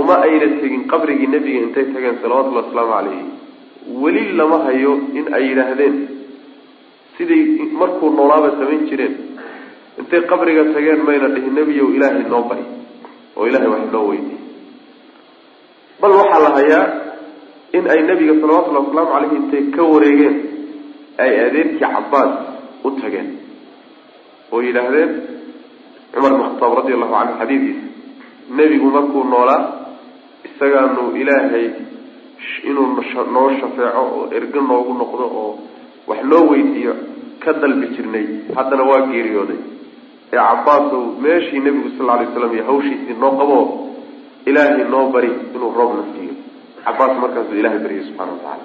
uma 0.01 0.15
ayna 0.27 0.47
tegin 0.61 0.83
qabrigii 0.93 1.29
nebiga 1.35 1.61
intay 1.67 1.85
tageen 1.95 2.17
salawatullahi 2.23 2.65
wasalaamu 2.67 2.93
calayhi. 2.95 3.25
Weli 4.03 4.23
lama 4.39 4.59
hayo 4.67 4.93
in 5.19 5.25
ay 5.37 5.45
yidhaahdeen. 5.49 5.95
Siday 7.17 7.43
markuu 7.81 8.11
noolaaba 8.17 8.51
samayn 8.59 8.83
jireen 8.91 9.15
intay 10.01 10.21
qabriga 10.31 10.65
tageen 10.75 11.01
mayna 11.09 11.29
dhihin 11.35 11.55
nebiyow 11.61 11.89
ilaahay 11.97 12.25
noo 12.33 12.43
bari 12.51 12.65
oo 13.37 13.47
ilaahay 13.49 13.69
wax 13.75 13.85
noo 13.95 14.05
weydiiy 14.11 14.39
bal 16.01 16.13
waxaa 16.21 16.41
la 16.47 16.51
hayaa 16.59 16.85
in 17.79 17.85
ay 17.95 18.01
nebiga 18.11 18.35
salawatullahi 18.41 18.85
wasalaamu 18.87 19.13
caleyhi 19.15 19.37
intay 19.43 19.63
ka 19.77 19.83
wareegeen 19.93 20.37
ay 21.25 21.33
adeerkii 21.47 21.81
cabaas 21.85 22.33
u 22.85 22.91
tageen 23.01 23.29
oo 24.53 24.61
yidhaahdeen 24.67 25.11
cumar 26.13 26.33
bin 26.37 26.43
khataab 26.49 26.73
radi 26.81 26.93
allahu 26.97 27.15
canhu 27.19 27.35
xadiidkiisa 27.41 27.87
nebigu 28.59 28.89
markuu 28.97 29.23
noolaa 29.33 29.63
isagaanu 30.49 31.03
ilaahay 31.21 31.67
inuu 32.69 32.87
noo 33.35 33.49
shafeeco 33.61 34.03
oo 34.17 34.23
ergo 34.37 34.61
noogu 34.71 34.93
noqdo 35.01 35.25
oo 35.43 35.51
wax 36.09 36.21
noo 36.31 36.43
weydiiyo 36.51 36.95
ka 37.43 37.53
dalbi 37.53 37.87
jirnay. 37.95 38.27
Haddana 38.57 38.83
waa 38.91 39.07
geeriyooday. 39.11 39.61
Ee 40.33 40.37
cabaasow 40.49 41.03
meeshii 41.25 41.61
nebigu 41.67 41.89
sal 41.97 42.07
lla 42.07 42.13
alay 42.15 42.29
slam 42.35 42.53
iyo 42.55 42.65
hawshiisii 42.69 43.17
noo 43.23 43.33
qabo 43.41 43.59
ilaahay 44.47 44.85
noo 44.95 45.05
bari 45.15 45.31
inuu 45.55 45.73
roobna 45.79 46.03
siiyo 46.13 46.35
cabaas 46.85 47.15
markaasuu 47.23 47.59
ilahay 47.61 47.79
baryay 47.85 48.05
subxana 48.09 48.33
watacaala 48.33 48.65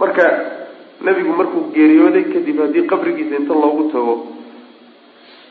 marka 0.00 0.24
nebigu 1.06 1.32
markuu 1.40 1.62
geeriyooday 1.76 2.24
kadib 2.34 2.58
haddii 2.64 2.84
qabrigiisa 2.92 3.34
inta 3.40 3.54
loogu 3.64 3.84
tago 3.94 4.14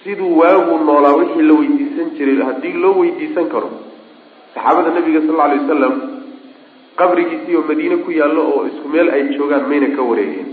siduu 0.04 0.32
waaguu 0.42 0.78
noolaa 0.90 1.16
wixii 1.22 1.46
la 1.50 1.54
weydiisan 1.60 2.10
jiray 2.18 2.38
haddii 2.50 2.74
loo 2.84 2.94
weydiisan 3.02 3.48
karo 3.54 3.70
saxaabada 4.56 4.92
nabiga 4.98 5.22
sal 5.28 5.42
alay 5.46 5.60
wasalam 5.64 5.94
qabrigiisii 7.02 7.56
oo 7.60 7.64
madiine 7.70 7.98
ku 8.06 8.12
yaallo 8.20 8.42
oo 8.54 8.62
isku 8.72 8.88
meel 8.96 9.10
ay 9.16 9.24
joogaan 9.38 9.66
mayna 9.72 9.88
ka 9.98 10.02
wareegeen 10.10 10.50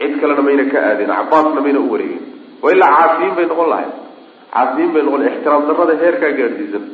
cid 0.00 0.12
kalena 0.20 0.42
mayna 0.48 0.64
ka 0.72 0.78
aadeen 0.88 1.12
cabaasna 1.18 1.60
mayna 1.66 1.80
u 1.86 1.92
wareegeen 1.92 2.24
wa 2.62 2.72
ilaa 2.74 2.90
caasiyiin 2.98 3.34
bay 3.38 3.46
noqon 3.52 3.68
lahayd. 3.72 3.92
Caasiyiin 4.54 4.92
bay 4.94 5.02
noqon 5.06 5.22
ixtiraam 5.30 5.62
darrada 5.68 5.94
heerkaa 6.02 6.32
gaadhsiisan 6.38 6.84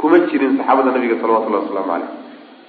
kuma 0.00 0.18
jirin 0.30 0.52
saxaabada 0.58 0.90
nabiga 0.96 1.16
salawatullahi 1.22 1.62
wasalaamu 1.64 1.90
caleyh 1.92 2.10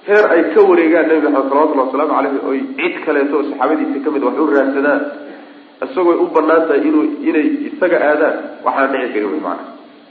heer 0.08 0.24
ay 0.34 0.42
ka 0.54 0.60
wareegaan 0.70 1.06
nabi 1.10 1.20
maxamed 1.26 1.48
salawatullahi 1.50 1.88
wasalaamu 1.88 2.14
caleyhi 2.16 2.40
oy 2.50 2.58
cid 2.78 2.94
kaleeto 3.06 3.34
oo 3.38 3.44
saxaabadiisa 3.50 3.98
ka 4.04 4.10
mid 4.14 4.22
wax 4.28 4.36
u 4.44 4.46
raadsadaan 4.54 5.00
isagooy 5.86 6.16
u 6.24 6.26
bannaan 6.36 6.62
tahay 6.68 6.80
inuu 6.88 7.04
inay 7.28 7.46
isaga 7.68 7.98
aadaan 8.10 8.34
waxaan 8.66 8.90
dhici 8.92 9.12
karin 9.14 9.30
wey 9.34 9.40
maana 9.46 9.62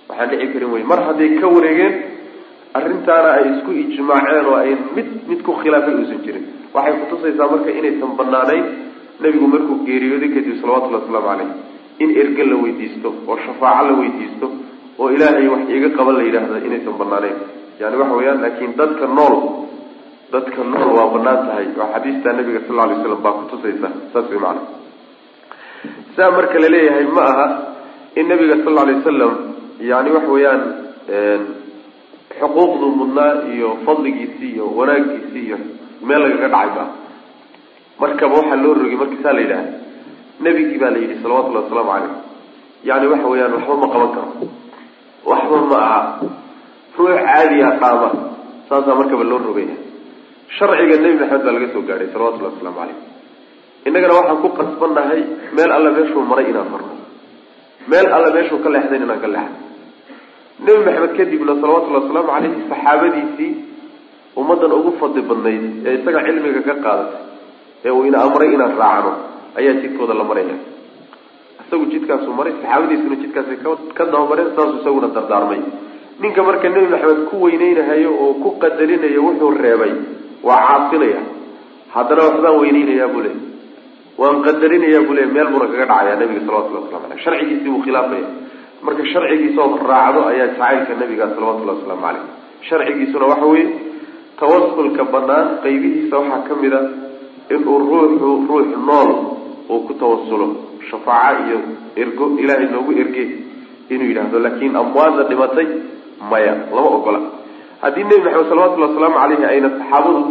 waxaan 0.10 0.30
dhici 0.32 0.48
karin 0.54 0.72
wey 0.76 0.84
mar 0.92 1.00
hadday 1.08 1.30
ka 1.42 1.48
wareegeen 1.56 1.94
arrintaana 2.80 3.30
ay 3.40 3.46
isku 3.54 3.72
ijmaaceen 3.84 4.46
oo 4.52 4.56
ay 4.64 4.72
mid 4.96 5.08
mid 5.30 5.40
ku 5.48 5.52
khilaafay 5.62 5.94
uusan 6.00 6.20
jirin. 6.26 6.46
Waxay 6.74 6.94
kutusaysaa 7.02 7.48
marka 7.54 7.70
inaysan 7.80 8.12
banaanayn 8.20 8.66
nebigu 9.24 9.48
markuu 9.54 9.76
geeriyooday 9.88 10.30
kadib 10.36 10.56
salawatullahi 10.62 11.02
wasalaamu 11.04 11.30
caleyh 11.30 11.50
in 12.04 12.10
erge 12.22 12.44
la 12.52 12.56
weydiisto 12.64 13.10
oo 13.30 13.38
shafaaco 13.46 13.84
la 13.90 13.94
weydiisto 14.02 14.48
oo 15.00 15.08
ilaahay 15.16 15.48
wax 15.54 15.64
iga 15.78 15.90
qaban 15.98 16.16
la 16.20 16.24
yidhaahda 16.28 16.60
inaysan 16.70 16.96
banaanayn 17.02 17.38
yani 17.82 17.96
waxa 18.02 18.16
weeyaan 18.20 18.40
laakiin 18.46 18.72
dadka 18.82 19.06
nool 19.18 19.36
dadka 20.34 20.64
nool 20.72 20.90
waa 20.98 21.08
bannaan 21.16 21.40
tahay 21.48 21.68
oo 21.82 21.88
xadiistaa 21.94 22.34
nabiga 22.40 22.60
sal 22.68 22.80
alay 22.86 22.98
slam 23.04 23.22
baa 23.26 23.34
kutusaysa 23.40 23.88
saas 24.14 24.26
way 24.32 24.40
macana 24.46 24.62
saa 26.16 26.30
marka 26.38 26.58
la 26.64 26.70
leeyahay 26.76 27.06
ma 27.18 27.24
aha 27.34 27.48
in 28.20 28.26
nabiga 28.32 28.56
sal 28.64 28.74
lla 28.76 28.82
alay 28.86 28.96
wasalam 29.02 29.34
yani 29.92 30.10
waxa 30.16 30.32
weeyaan 30.36 30.62
xuquuqdu 32.40 32.88
mudnaa 33.02 33.34
iyo 33.56 33.70
fadligiisii 33.86 34.52
iyo 34.56 34.66
wanaagiisii 34.80 35.44
iyo 35.48 35.58
meel 36.08 36.22
lagaga 36.24 36.48
dhacay 36.54 36.70
maaha 36.78 36.86
markaba 38.02 38.34
waxaa 38.40 38.62
loo 38.64 38.74
rogay 38.80 38.98
marka 39.02 39.18
saa 39.24 39.34
la 39.38 39.42
yidhaha 39.46 39.66
nebigii 40.46 40.80
baa 40.84 40.92
la 40.96 41.00
yidhi 41.04 41.16
salawatullahi 41.24 41.64
wasalaamu 41.66 41.92
caleyh 41.94 42.14
yani 42.90 43.06
waxa 43.14 43.28
weeyaan 43.34 43.54
waxba 43.58 43.76
ma 43.84 43.88
qaban 43.94 44.12
karo. 44.16 44.32
Waxba 45.30 45.58
ma 45.72 45.80
aha. 45.88 46.02
Ruux 46.98 47.16
caadiya 47.26 47.70
qaama 47.82 48.10
saasaa 48.70 48.96
markaba 49.00 49.24
loo 49.32 49.40
rogaya 49.48 49.76
sharciga 50.58 50.96
nebi 51.04 51.16
maxamed 51.22 51.44
baa 51.46 51.54
laga 51.58 51.68
soo 51.74 51.84
gaadhay 51.90 52.08
salawatullahi 52.14 52.54
wasalaamu 52.56 52.80
caleyh 52.82 52.98
innagana 53.88 54.14
waxaan 54.20 54.40
ku 54.44 54.50
qasbannahay 54.60 55.22
meel 55.58 55.72
alle 55.78 55.90
meeshuu 55.98 56.24
maray 56.32 56.46
inaan 56.52 56.70
marno. 56.74 56.94
Meel 57.92 58.08
alle 58.18 58.30
meeshuu 58.38 58.60
ka 58.64 58.70
leexdayn 58.76 59.04
inaan 59.08 59.22
ka 59.24 59.30
leexdo. 59.36 59.58
Nebi 60.66 60.80
maxamed 60.88 61.14
kadibna 61.20 61.54
salawatullahi 61.62 62.02
wasalaamu 62.04 62.30
caleyhi 62.36 62.62
saxaabadiisii 62.72 63.52
ummaddan 64.42 64.72
ugu 64.80 64.92
fadli 65.02 65.22
badnayd 65.30 65.64
ee 65.88 65.94
isaga 66.00 66.20
cilmiga 66.28 66.62
ka 66.70 66.76
qaadatay 66.86 67.22
ee 67.88 67.92
uu 67.98 68.04
ina 68.10 68.18
amray 68.28 68.50
inaan 68.58 68.74
raacno 68.82 69.12
ayaa 69.60 69.76
jidkooda 69.84 70.14
la 70.20 70.24
maraya. 70.30 70.56
Isagu 71.64 71.86
jidkaasuu 71.94 72.34
maray 72.40 72.54
saxaabadiisuna 72.62 73.16
jidkaasay 73.24 73.58
ka 73.98 74.04
dabamareen 74.12 74.50
saasuu 74.58 74.80
isaguna 74.82 75.08
dardaarmay. 75.18 75.62
Ninka 76.24 76.42
marka 76.48 76.68
nebi 76.76 76.88
maxamed 76.94 77.22
ku 77.32 77.36
weyneynahayo 77.46 78.12
oo 78.24 78.34
ku 78.44 78.50
qadarinayo 78.64 79.20
wuxuu 79.28 79.52
reebay 79.66 79.94
waa 80.48 80.60
caasinaya 80.68 81.22
haddana 81.96 82.22
waxbaan 82.28 82.58
weyneynayaa 82.62 83.08
buu 83.14 83.24
le 83.28 83.32
waan 84.22 84.38
qadarinayaa 84.48 85.04
buu 85.08 85.16
le 85.20 85.26
meel 85.36 85.48
buuna 85.54 85.68
kaga 85.72 85.86
dhacaya 85.92 86.16
nabiga 86.22 86.42
salawatullahi 86.46 86.86
waslamu 86.86 87.06
aleyh 87.08 87.22
sharcigiisii 87.26 87.70
buu 87.74 87.82
khilaafaya. 87.88 88.28
Marka 88.86 89.04
sharcigiisaoo 89.14 89.78
raacdo 89.92 90.20
ayaa 90.32 90.48
jacaylka 90.54 90.94
nabiga 91.02 91.26
salawatullahi 91.36 91.78
wasalaamu 91.80 92.04
caleyh 92.08 92.24
sharcigiisuna 92.70 93.26
waxa 93.32 93.46
weeye 93.54 93.68
tawasulka 94.40 95.04
banaan 95.14 95.48
qaybihiisa 95.64 96.16
waxaa 96.22 96.42
ka 96.50 96.54
mid 96.64 96.74
a 96.74 96.82
inuu 97.56 97.78
ruuxu 97.90 98.30
ruux 98.50 98.68
nool 98.88 99.10
uu 99.74 99.80
ku 99.88 99.94
tawasulo 100.02 100.48
shafaaco 100.90 101.42
iyo 101.50 101.60
ergo 102.04 102.26
ilaahay 102.42 102.68
noogu 102.74 102.92
erge 103.04 103.24
inuu 103.94 104.08
yidhaahdo. 104.12 104.38
Laakiin 104.46 104.76
amwaadda 104.82 105.24
dhimatay 105.30 105.68
maya 106.32 106.54
lama 106.76 106.90
ogola 106.98 107.20
haddii 107.82 108.04
nebi 108.04 108.22
maxamed 108.26 108.50
salawatullahi 108.52 108.92
wasalaamu 108.92 109.18
caleyhi 109.24 109.46
ayna 109.54 109.70
saxaabadu 109.78 110.22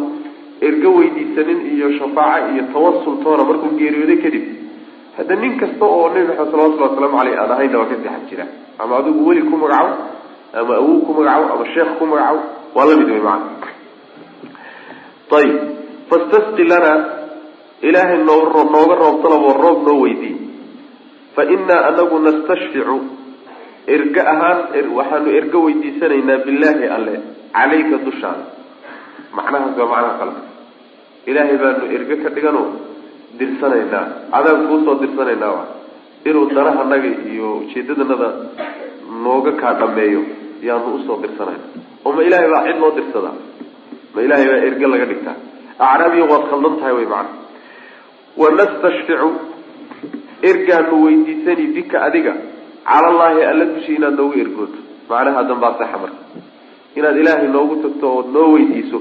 ergo 0.68 0.90
weydiisanin 0.98 1.60
iyo 1.74 1.88
shafaaco 1.98 2.48
iyo 2.54 2.62
tawasul 2.74 3.16
toona 3.24 3.42
markuu 3.48 3.70
geeriyooday 3.80 4.18
kadib 4.24 4.44
hadda 5.16 5.34
nin 5.42 5.52
kasta 5.60 5.84
oo 5.84 6.06
nebi 6.14 6.26
maxamed 6.28 6.50
salawatullahi 6.52 6.90
wasalaamu 6.92 7.18
caleyh 7.18 7.40
aan 7.42 7.50
ahayna 7.56 7.76
waa 7.80 7.88
ka 7.90 7.96
seexan 8.02 8.24
jira. 8.30 8.44
Ama 8.78 8.92
adigu 9.00 9.20
weli 9.28 9.42
ku 9.50 9.56
magacow 9.62 9.88
ama 10.60 10.74
awow 10.80 10.96
ku 11.06 11.10
magacow 11.18 11.44
ama 11.54 11.64
sheekh 11.74 11.90
ku 11.98 12.04
magacow 12.06 12.38
waa 12.76 12.84
la 12.88 12.94
mid 13.00 13.08
wey 13.14 13.20
macana 13.20 13.76
ayib 15.38 15.56
fastasqi 16.10 16.64
lana 16.72 16.92
ilaahay 17.88 18.18
noo 18.28 18.40
nooga 18.74 18.94
roobtalaboo 19.02 19.54
roob 19.62 19.78
noo 19.86 19.98
weydiiy 20.04 20.36
fa 21.36 21.42
innaa 21.54 21.80
anagu 21.90 22.18
nastashficu 22.26 22.96
erge 23.94 24.20
ahaan 24.32 24.58
waxaanu 24.98 25.28
ergo 25.40 25.58
weydiisanaynaa 25.66 26.38
billaahi 26.46 26.86
alle 26.96 27.14
calayka 27.56 27.96
dushaada 28.06 28.44
macnahaas 29.38 29.76
waa 29.80 29.88
macnaha 29.94 30.14
qalka 30.20 30.42
ilaahay 31.30 31.56
baanu 31.64 31.84
erge 31.96 32.14
ka 32.24 32.28
dhigano 32.36 32.62
dirsanaynaa. 33.38 34.04
Adaan 34.38 34.60
kuusoo 34.68 34.94
dirsanaynaa 35.02 35.52
wa 35.56 35.64
inuu 36.28 36.46
danahanaga 36.56 37.10
iyo 37.32 37.48
ujeedadanada 37.62 38.28
nooga 39.24 39.52
kaa 39.60 39.74
dhameeyo 39.80 40.22
yaanu 40.68 40.88
u 40.96 41.04
soo 41.06 41.16
dirsanayna 41.24 41.66
oo 42.04 42.12
ma 42.16 42.22
ilaahay 42.28 42.48
baa 42.54 42.62
cid 42.68 42.78
loo 42.84 42.92
dirsadaa? 42.98 43.36
Ma 44.14 44.18
ilaahay 44.26 44.46
baa 44.52 44.60
erge 44.68 44.86
laga 44.92 45.06
dhigtaa? 45.10 45.36
Acraabiya 45.88 46.24
waad 46.32 46.44
khaldan 46.50 46.74
tahay 46.80 46.94
wey 46.98 47.06
macana 47.12 47.30
wanastashficu 48.42 49.28
ergaanu 50.50 50.94
weydiisani 51.04 51.64
bika 51.76 51.96
adiga 52.08 52.34
calallaahi 52.90 53.42
alla 53.50 53.64
dushi 53.74 53.92
inaad 53.98 54.14
noogu 54.20 54.36
ergooto 54.44 54.78
macnaha 55.10 55.42
dambaa 55.50 55.72
saxa 55.80 55.98
marka. 56.02 56.22
Inaad 56.98 57.16
ilaahay 57.22 57.48
noogu 57.56 57.74
tagto 57.84 58.06
ood 58.18 58.28
noo 58.36 58.48
weydiiso 58.54 58.98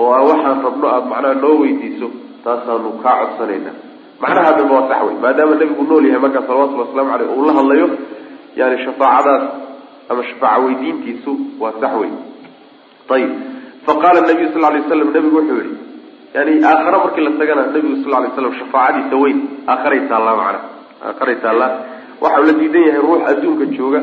oo 0.00 0.08
aan 0.16 0.24
waxaan 0.30 0.58
rabno 0.66 0.86
aada 0.94 1.06
macnaha 1.12 1.34
noo 1.44 1.54
weydiiso 1.62 2.08
taasaanu 2.44 2.90
kaa 3.04 3.16
codsanaynaa. 3.22 3.76
Macnaha 4.22 4.50
dambe 4.58 4.74
waa 4.76 4.88
sax 4.90 5.00
wey 5.08 5.16
maadaama 5.24 5.54
nebigu 5.60 5.82
nool 5.90 6.04
yahay 6.08 6.20
markaa 6.24 6.42
salawatullhi 6.48 6.82
waslamu 6.86 7.10
caleyh 7.12 7.30
uu 7.38 7.44
la 7.48 7.52
hadlayo 7.58 7.86
yani 8.60 8.76
shafaacadaas 8.84 9.44
ama 10.10 10.22
shafaaca 10.30 10.60
weydiintiisu 10.66 11.32
waa 11.62 11.72
sax 11.82 11.92
wey 12.02 12.10
ayib 13.14 13.30
faqaala 13.86 14.20
nabiyu 14.28 14.48
sal 14.54 14.62
lay 14.74 14.82
slam 14.88 15.08
nebigu 15.16 15.36
wuxuu 15.38 15.56
yihi 15.62 15.74
yani 16.36 16.52
aakhare 16.70 16.96
markii 17.04 17.24
la 17.26 17.32
tagana 17.40 17.62
nebigu 17.74 17.96
sal 18.04 18.12
lay 18.24 18.30
slam 18.36 18.52
shafaacadiisa 18.60 19.16
weyn 19.22 19.38
aakharay 19.72 20.00
taallaa 20.12 20.36
macana 20.40 20.60
aakharay 21.08 21.36
taallaa 21.44 21.70
waxau 22.24 22.42
la 22.48 22.52
diidan 22.60 22.82
yahay 22.88 23.00
ruux 23.06 23.20
adduunka 23.30 23.64
jooga. 23.78 24.00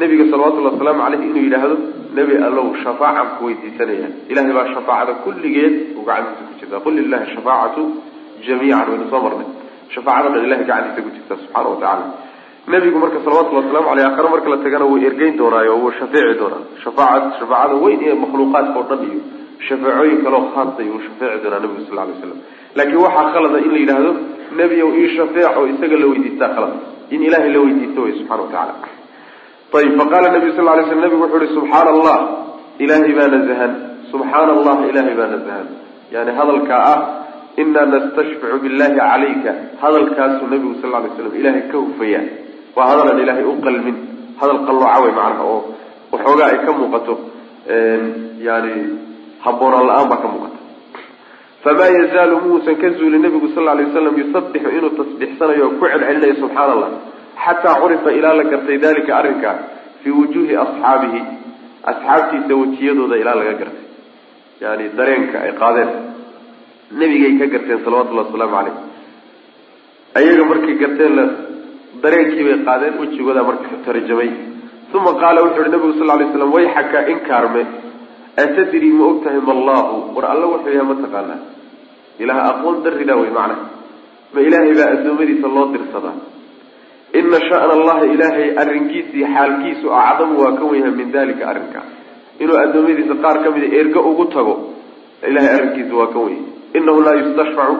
Nebiga 0.00 0.24
salawatullahi 0.32 0.74
wasalaamu 0.76 1.02
caleyh 1.04 1.20
inuu 1.28 1.42
yidhaahdo 1.46 1.76
nebi 2.18 2.34
allow 2.48 2.66
shafaacan 2.84 3.26
ku 3.38 3.42
weydiisanaya. 3.48 4.08
Ilahay 4.30 4.52
baa 4.58 4.66
shafaacada 4.74 5.12
kulligeed 5.24 5.74
uu 5.98 6.04
gacantiisa 6.08 6.44
ku 6.48 6.54
jirta 6.60 6.76
qul 6.84 6.94
lilahi 7.00 7.26
shafaacatu 7.34 7.82
jamiican 8.46 8.86
waynu 8.92 9.06
soo 9.12 9.20
marnay. 9.26 9.48
Shafaacada 9.94 10.28
dhan 10.34 10.44
ilahay 10.48 10.64
gacantiisa 10.70 11.00
ku 11.06 11.10
jirta 11.16 11.34
subxaana 11.42 11.68
watacaala 11.72 12.04
nebigu 12.72 12.98
marka 13.02 13.18
salawatullahi 13.24 13.66
wasalamu 13.66 13.88
aleyh 13.92 14.04
aakhare 14.08 14.28
marka 14.34 14.48
la 14.52 14.58
tagana 14.64 14.84
wuu 14.90 14.98
ergeyn 15.08 15.34
doonaayo 15.40 15.74
wuu 15.82 15.92
shafeeci 15.98 16.34
doonaa. 16.40 16.62
Shafaaca 16.84 17.28
shafaacada 17.40 17.74
weyn 17.84 18.00
ee 18.08 18.14
makhluuqaadka 18.24 18.76
oo 18.80 18.86
dhan 18.90 19.00
iyo 19.08 19.20
shafeecooyin 19.68 20.18
kaleo 20.24 20.42
khaasay 20.54 20.88
uu 20.94 21.00
shafeeci 21.06 21.38
doonaa 21.44 21.60
nabigu 21.64 21.82
sal 21.88 21.96
lay 22.00 22.14
slam 22.22 22.38
laakiin 22.78 23.00
waxaa 23.06 23.26
khalada 23.34 23.58
in 23.66 23.70
la 23.74 23.78
yidhaahdo 23.84 24.12
nebiyow 24.60 24.88
ii 25.02 25.08
shafeec 25.16 25.52
oo 25.58 25.64
isaga 25.72 25.96
la 26.02 26.06
weydiistaa 26.12 26.50
khalad 26.56 26.72
in 27.14 27.20
ilaahay 27.28 27.50
la 27.56 27.60
weydiisto 27.66 28.00
wey 28.06 28.12
subxana 28.18 28.42
wa 28.44 28.50
tacala 28.54 28.74
ayib 29.80 29.92
faqaala 30.00 30.28
nabiyu 30.36 30.52
sal 30.58 30.66
lay 30.78 30.84
slam 30.90 31.00
nabigu 31.06 31.22
wuxuu 31.24 31.42
ihi 31.46 31.54
subxaana 31.58 31.90
allah 31.96 32.18
ilaahay 32.84 33.12
baa 33.18 33.28
nazahan 33.36 33.72
subxaana 34.12 34.50
allah 34.58 34.76
ilaahay 34.90 35.14
baa 35.20 35.28
nazahan 35.34 35.66
yani 36.14 36.30
hadalkaa 36.38 36.82
ah 36.92 37.00
inaa 37.62 37.86
nastashficu 37.94 38.56
billahi 38.64 38.94
calayka. 39.00 39.52
Hadalkaasuu 39.82 40.46
nabigu 40.52 40.74
sal 40.82 40.90
lay 41.04 41.10
slam 41.16 41.32
ilaahay 41.40 41.62
ka 41.72 41.76
hufaya. 41.84 42.20
Waa 42.76 42.86
hadalan 42.90 43.18
ilaahay 43.24 43.44
u 43.52 43.54
qalmin. 43.66 43.96
Hadal 44.40 44.60
qallooca 44.68 44.98
wey 45.04 45.12
macnaha 45.18 45.44
oo 45.52 45.58
waxoogaa 46.12 46.48
ay 46.52 46.58
ka 46.66 46.72
muuqato 46.80 47.14
yani 48.48 48.74
habboonaan 49.44 49.84
la'aan 49.90 50.06
baa 50.12 50.20
ka 50.24 50.28
muuqata 50.34 50.58
famaa 51.64 51.90
yazaalu 51.98 52.36
muusan 52.46 52.76
ka 52.82 52.90
zuuli 52.98 53.18
nabigu 53.24 53.48
sal 53.54 53.64
lay 53.64 53.84
waslam 53.88 54.18
yusabixu 54.22 54.70
inuu 54.78 54.92
tasbixsanayo 55.00 55.64
oo 55.66 55.72
ku 55.80 55.84
celcelinayo 55.92 56.34
subxaana 56.42 56.72
allah 56.76 56.90
xataa 57.44 57.74
curifa 57.82 58.10
ilaa 58.18 58.34
la 58.40 58.44
gartay 58.52 58.78
dalika 58.86 59.12
arrinkaa 59.20 59.56
fii 60.02 60.14
wujuuhi 60.20 60.54
asxaabihi 60.64 61.20
asxaabtiisa 61.92 62.54
wejiyadooda 62.62 63.16
ilaa 63.22 63.36
laga 63.40 63.54
gartay 63.60 63.84
yani 64.64 64.86
dareenka 64.98 65.36
ay 65.46 65.52
qaadeen 65.62 65.90
nebigay 67.00 67.32
ka 67.40 67.46
garteen 67.54 67.84
salawatullahi 67.84 68.26
wasalaamu 68.28 68.56
caleyh 68.56 68.76
ayaga 70.20 70.44
markay 70.52 70.74
garteen 70.82 71.12
la 71.18 71.26
dareenkiibay 72.02 72.58
qaadeen 72.68 72.94
wejigooda 73.02 73.42
marka 73.50 73.82
tarjamay 73.86 74.30
uma 74.98 75.12
qaala 75.22 75.44
wuxu 75.44 75.60
uhi 75.62 75.70
nabigu 75.76 75.92
sal 76.00 76.10
lay 76.20 76.28
slam 76.34 76.50
wayxaka 76.56 76.98
inkaarme 77.12 77.62
atadri 78.44 78.90
ma 78.98 79.04
og 79.10 79.18
tahay 79.24 79.40
ma 79.48 79.52
allahu 79.58 79.94
war 80.16 80.24
alla 80.32 80.46
wuxuu 80.52 80.72
yahay 80.76 80.88
ma 80.90 80.96
taqaanaa? 81.04 81.40
Ilaah 82.22 82.38
aqoon 82.50 82.82
daridaa 82.84 83.16
wey 83.22 83.30
macnaha 83.38 83.64
ma 84.34 84.40
ilaahay 84.48 84.72
baa 84.80 84.88
addoommadiisa 84.96 85.48
loo 85.56 85.66
dirsadaa. 85.74 86.16
Ina 87.18 87.38
sha'na 87.48 87.72
allaha 87.78 88.04
ilaahay 88.14 88.48
arrinkiisa 88.62 89.12
iyo 89.18 89.28
xaalkiisu 89.36 89.86
acdamu 90.02 90.34
waa 90.42 90.52
ka 90.58 90.64
wenyahay 90.70 90.94
min 91.00 91.08
dalika 91.16 91.42
arrinkaa 91.52 91.86
inuu 92.42 92.58
addoommadiisa 92.64 93.14
qaar 93.24 93.36
ka 93.44 93.48
mida 93.54 93.68
ergo 93.80 94.00
ugu 94.10 94.24
tago 94.34 94.54
ilahay 95.28 95.50
arrinkiisa 95.58 95.94
waa 96.00 96.12
ka 96.14 96.18
wenyahay 96.26 96.78
inahu 96.78 97.00
laa 97.06 97.16
yustashfacu 97.22 97.76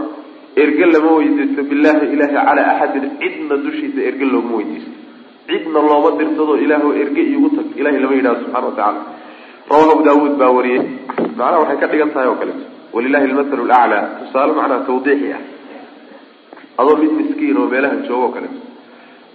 erge 0.63 0.87
lama 0.95 1.11
weydiisto 1.19 1.63
billahi 1.71 2.07
ilahi 2.15 2.35
calaa 2.35 2.67
axadin 2.73 3.05
cidna 3.21 3.57
dushiisa 3.65 4.01
erge 4.09 4.25
looguma 4.33 4.57
weydiisto 4.61 4.93
cidna 5.51 5.79
looma 5.89 6.11
dirsado 6.19 6.55
ilaah 6.65 6.83
erge 7.03 7.23
iigu 7.33 7.49
tag. 7.57 7.67
Ilahay 7.81 8.01
lama 8.03 8.15
yidhahdo 8.19 8.41
subxana 8.45 8.67
wa 8.67 8.75
tacala 8.79 9.01
rawahu 9.71 9.91
abu 9.95 10.03
daawuud 10.09 10.35
baa 10.41 10.51
wariyey. 10.57 10.83
Macnaha 11.39 11.61
waxay 11.63 11.79
ka 11.83 11.87
dhigan 11.93 12.11
tahay 12.15 12.29
oo 12.29 12.37
kaleeto 12.41 12.65
walilahi 12.95 13.25
almathalu 13.31 13.65
laclaa 13.73 14.03
tusaale 14.21 14.53
macnaha 14.59 14.87
tawdiixi 14.89 15.29
ah. 15.37 15.43
Adoo 16.81 16.97
mid 17.03 17.13
miskiin 17.19 17.57
oo 17.61 17.67
meelaha 17.73 17.97
jooga 18.09 18.25
oo 18.27 18.33
kaleeto 18.37 18.59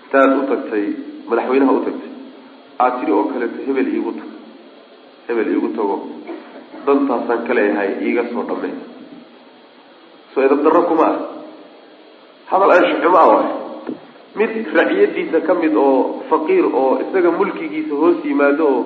intaad 0.05 0.31
u 0.39 0.43
tagtay 0.51 0.85
madaxweynaha 1.29 1.71
u 1.77 1.85
tagtay. 1.87 2.11
Aad 2.83 2.93
tidhi 2.99 3.11
oo 3.17 3.23
kaleeto 3.31 3.57
hebel 3.67 3.87
iigu 3.95 4.11
tag. 4.19 4.29
Hebel 5.27 5.47
iigu 5.53 5.69
tago. 5.77 5.95
Dantaasaan 6.85 7.41
ka 7.47 7.53
leeyahay 7.57 7.89
iiga 8.05 8.23
soo 8.31 8.43
dhammey 8.49 8.73
soo 10.33 10.41
edab 10.47 10.61
darro 10.65 10.81
kuma 10.91 11.07
ah. 11.13 11.17
Hadal 12.51 12.71
anshaxuma 12.77 13.19
ah 13.23 13.29
waay. 13.33 13.49
Mid 14.35 14.51
raciyadiisa 14.77 15.39
ka 15.47 15.53
mid 15.63 15.73
oo 15.85 16.21
faqiir 16.29 16.65
oo 16.67 16.99
isaga 17.07 17.31
mulkigiisa 17.39 17.95
hoos 18.01 18.19
yimaado 18.27 18.67
oo 18.67 18.81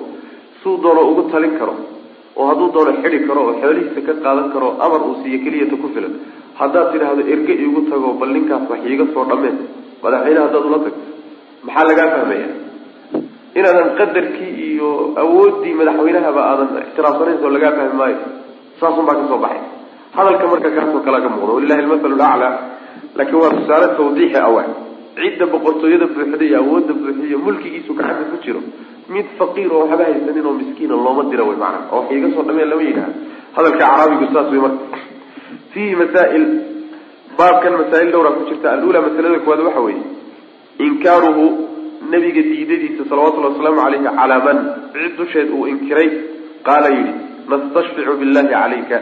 suu 0.62 0.74
doono 0.84 1.02
ugu 1.10 1.22
talin 1.32 1.54
karo 1.60 1.74
oo 2.38 2.44
hadduu 2.50 2.68
doono 2.74 2.92
xidi 3.02 3.18
karo 3.28 3.40
oo 3.48 3.54
xoolihiisa 3.62 4.00
ka 4.08 4.12
qaadan 4.24 4.48
karo 4.54 4.68
amar 4.84 5.00
uu 5.08 5.14
siiyo 5.22 5.38
keliyata 5.44 5.76
ku 5.82 5.88
filan 5.94 6.14
haddaad 6.60 6.86
tidhaahdo 6.92 7.22
erge 7.34 7.54
iigu 7.64 7.80
tago 7.90 8.08
bal 8.20 8.30
ninkaas 8.36 8.64
wax 8.70 8.80
iiga 8.90 9.04
soo 9.14 9.24
dhammeen 9.30 9.56
madaxweyne 10.02 10.40
haddaad 10.46 10.64
ula 10.70 10.78
tagto. 10.84 11.02
Maxaa 11.66 11.84
lagaa 11.90 12.08
fahmaya? 12.14 12.48
Inaadan 13.58 13.88
qadarkii 14.00 14.52
iyo 14.68 14.88
awooddii 15.22 15.74
madaxweynahaba 15.80 16.40
aadan 16.50 16.68
ixtiraamsanayn 16.84 17.38
soo 17.42 17.50
lagaa 17.56 17.72
fahmi 17.78 17.94
maayo 18.00 18.18
saasun 18.80 19.04
baa 19.08 19.16
ka 19.20 19.24
soo 19.30 19.40
baxay. 19.44 19.62
Hadalka 20.16 20.44
marka 20.52 20.70
kaasoo 20.76 21.00
kalea 21.06 21.20
ka 21.24 21.28
muuqda. 21.34 21.52
Walilahi 21.56 21.80
almathalu 21.84 22.16
laclaa 22.22 22.52
laakiin 23.18 23.40
waa 23.42 23.52
tusaale 23.58 23.86
tawdiixi 23.98 24.38
awa 24.48 24.62
cidda 25.20 25.46
boqortooyada 25.54 26.06
buuxda 26.14 26.44
iyo 26.48 26.56
awoodda 26.62 26.92
buuxda 27.00 27.24
iyo 27.30 27.38
mulkigiisu 27.46 27.92
gacanta 27.98 28.24
ku 28.32 28.36
jiro. 28.44 28.60
Mid 29.14 29.26
faqiir 29.38 29.70
oo 29.76 29.80
waxba 29.84 30.04
haysanin 30.08 30.46
oo 30.48 30.54
miskiina 30.60 30.94
looma 31.06 31.22
dira 31.30 31.44
wey 31.48 31.56
macana 31.62 31.86
oo 31.92 32.00
wax 32.00 32.08
iiga 32.14 32.28
soo 32.34 32.42
dhameen 32.48 32.68
lama 32.72 32.82
yidhaha. 32.88 33.10
Hadalka 33.56 33.78
caraabigu 33.84 34.26
saas 34.34 34.48
wey 34.54 34.60
marka 34.66 34.98
fiihi 35.72 35.94
masaa'il 36.02 36.44
baabkan 37.38 37.72
masaa'il 37.82 38.10
dhowraa 38.14 38.34
ku 38.38 38.42
jirta 38.50 38.66
alula 38.76 38.98
masalada 39.06 39.38
koowaad 39.44 39.62
waxa 39.68 39.80
weeye. 39.86 40.04
Inkaaruhu 40.86 41.44
nabiga 42.12 42.42
diidadiisa 42.50 43.02
salawatullahi 43.10 43.52
wasalaamu 43.54 43.80
caleyhi 43.84 44.04
calaa 44.18 44.40
man 44.46 44.58
cid 44.94 45.12
dusheed 45.18 45.48
uu 45.56 45.66
inkiray 45.72 46.08
qaala 46.68 46.88
yidhi 46.96 47.12
nastashficu 47.50 48.12
billahi 48.20 48.48
calayka. 48.54 48.98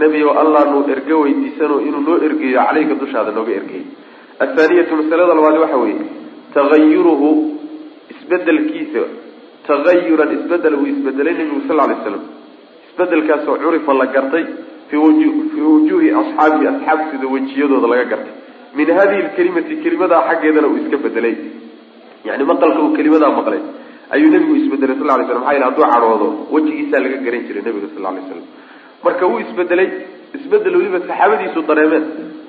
Nebi 0.00 0.20
o 0.28 0.30
allah 0.42 0.62
nuu 0.72 0.82
erge 0.94 1.14
weydiisano 1.22 1.76
inuu 1.88 2.02
noo 2.08 2.16
ergeeyo 2.28 2.60
caleyka 2.68 2.94
dushaada 3.02 3.30
nooga 3.38 3.52
ergeeyo 3.60 3.86
athaaniyatu 4.40 4.96
masalada 5.00 5.34
labaad 5.38 5.58
waxa 5.64 5.76
weeye 5.84 6.06
tagayuruhu 6.54 7.28
isbedelkiisa 8.12 9.02
tagayuran 9.68 10.30
isbeddel 10.38 10.74
uu 10.80 10.86
isbedelay 10.94 11.34
nebigu 11.40 11.60
sal 11.68 11.76
lay 11.76 11.96
slam 12.04 12.22
isbedelkaasoo 12.88 13.56
curifa 13.64 13.92
la 14.00 14.06
gartay 14.14 14.44
fii 14.88 15.00
wujuuhi 15.68 16.08
asxaabihi 16.20 16.66
asxaabtida 16.72 17.26
wejiyadooda 17.34 17.88
laga 17.92 18.04
gartay 18.12 18.34
min 18.78 18.88
hadihi 18.98 19.22
lkelimati 19.28 19.76
kelimadaa 19.84 20.22
xaggeedana 20.28 20.68
uu 20.68 20.78
iska 20.82 20.96
bedelay 21.04 21.34
yani 22.28 22.44
maqalka 22.50 22.80
uu 22.84 22.92
kelimadaa 22.98 23.32
maqlay 23.38 23.62
ayuu 24.14 24.30
nebigu 24.34 24.54
isbedelay 24.62 24.96
sal 25.00 25.06
lay 25.10 25.26
slam 25.26 25.40
maxaa 25.40 25.54
yele 25.56 25.66
haduu 25.68 25.86
cadhoodo 25.92 26.28
wejigiisaa 26.54 27.00
laga 27.04 27.18
garan 27.26 27.42
jiray 27.48 27.62
nebiga 27.68 27.88
sal 27.94 28.04
lay 28.16 28.24
slam 28.28 28.46
marka 29.06 29.24
wuu 29.30 29.40
isbedelay 29.46 29.88
isbeddel 30.38 30.76
weliba 30.80 30.98
saxaabadiisu 31.08 31.60
dareemeen 31.70 32.04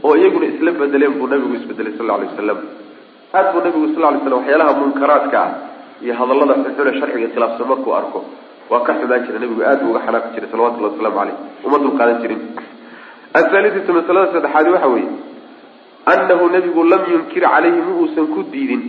oo 0.05 0.13
iyaguna 0.21 0.45
isla 0.53 0.71
bedeleen 0.81 1.13
buu 1.19 1.27
nabigu 1.33 1.53
isbedelay 1.59 1.93
sal 1.97 2.07
lay 2.09 2.27
wasalam 2.31 2.59
aad 3.37 3.47
buu 3.53 3.61
nabigu 3.67 3.87
sal 3.95 4.03
lay 4.05 4.19
slam 4.23 4.37
waxyaalaha 4.39 4.71
munkaraadka 4.81 5.37
ah 5.45 5.51
iyo 6.03 6.13
hadallada 6.19 6.53
xunxune 6.63 6.91
sharciga 6.99 7.27
khilaafsan 7.33 7.67
markuu 7.71 7.93
arko. 7.99 8.19
Waa 8.71 8.81
ka 8.87 8.93
xumaan 8.99 9.21
jira 9.25 9.39
nabigu 9.43 9.61
aad 9.69 9.79
buu 9.83 9.91
uga 9.93 10.01
xanaaqi 10.07 10.29
jiray 10.35 10.49
salawatullahi 10.53 10.91
wasalaamu 10.93 11.17
caleyh 11.19 11.37
uma 11.67 11.77
dulqaadan 11.83 12.17
jirin. 12.23 12.41
Athaalithatu 13.39 13.91
masalada 13.97 14.27
saddexaadi 14.35 14.69
waxa 14.75 14.87
weeye. 14.93 15.09
Annahu 16.13 16.45
nabigu 16.55 16.81
lam 16.91 17.03
yunkir 17.13 17.43
calayhi 17.53 17.81
ma 17.87 17.93
uusan 18.01 18.27
ku 18.33 18.41
diidin. 18.53 18.83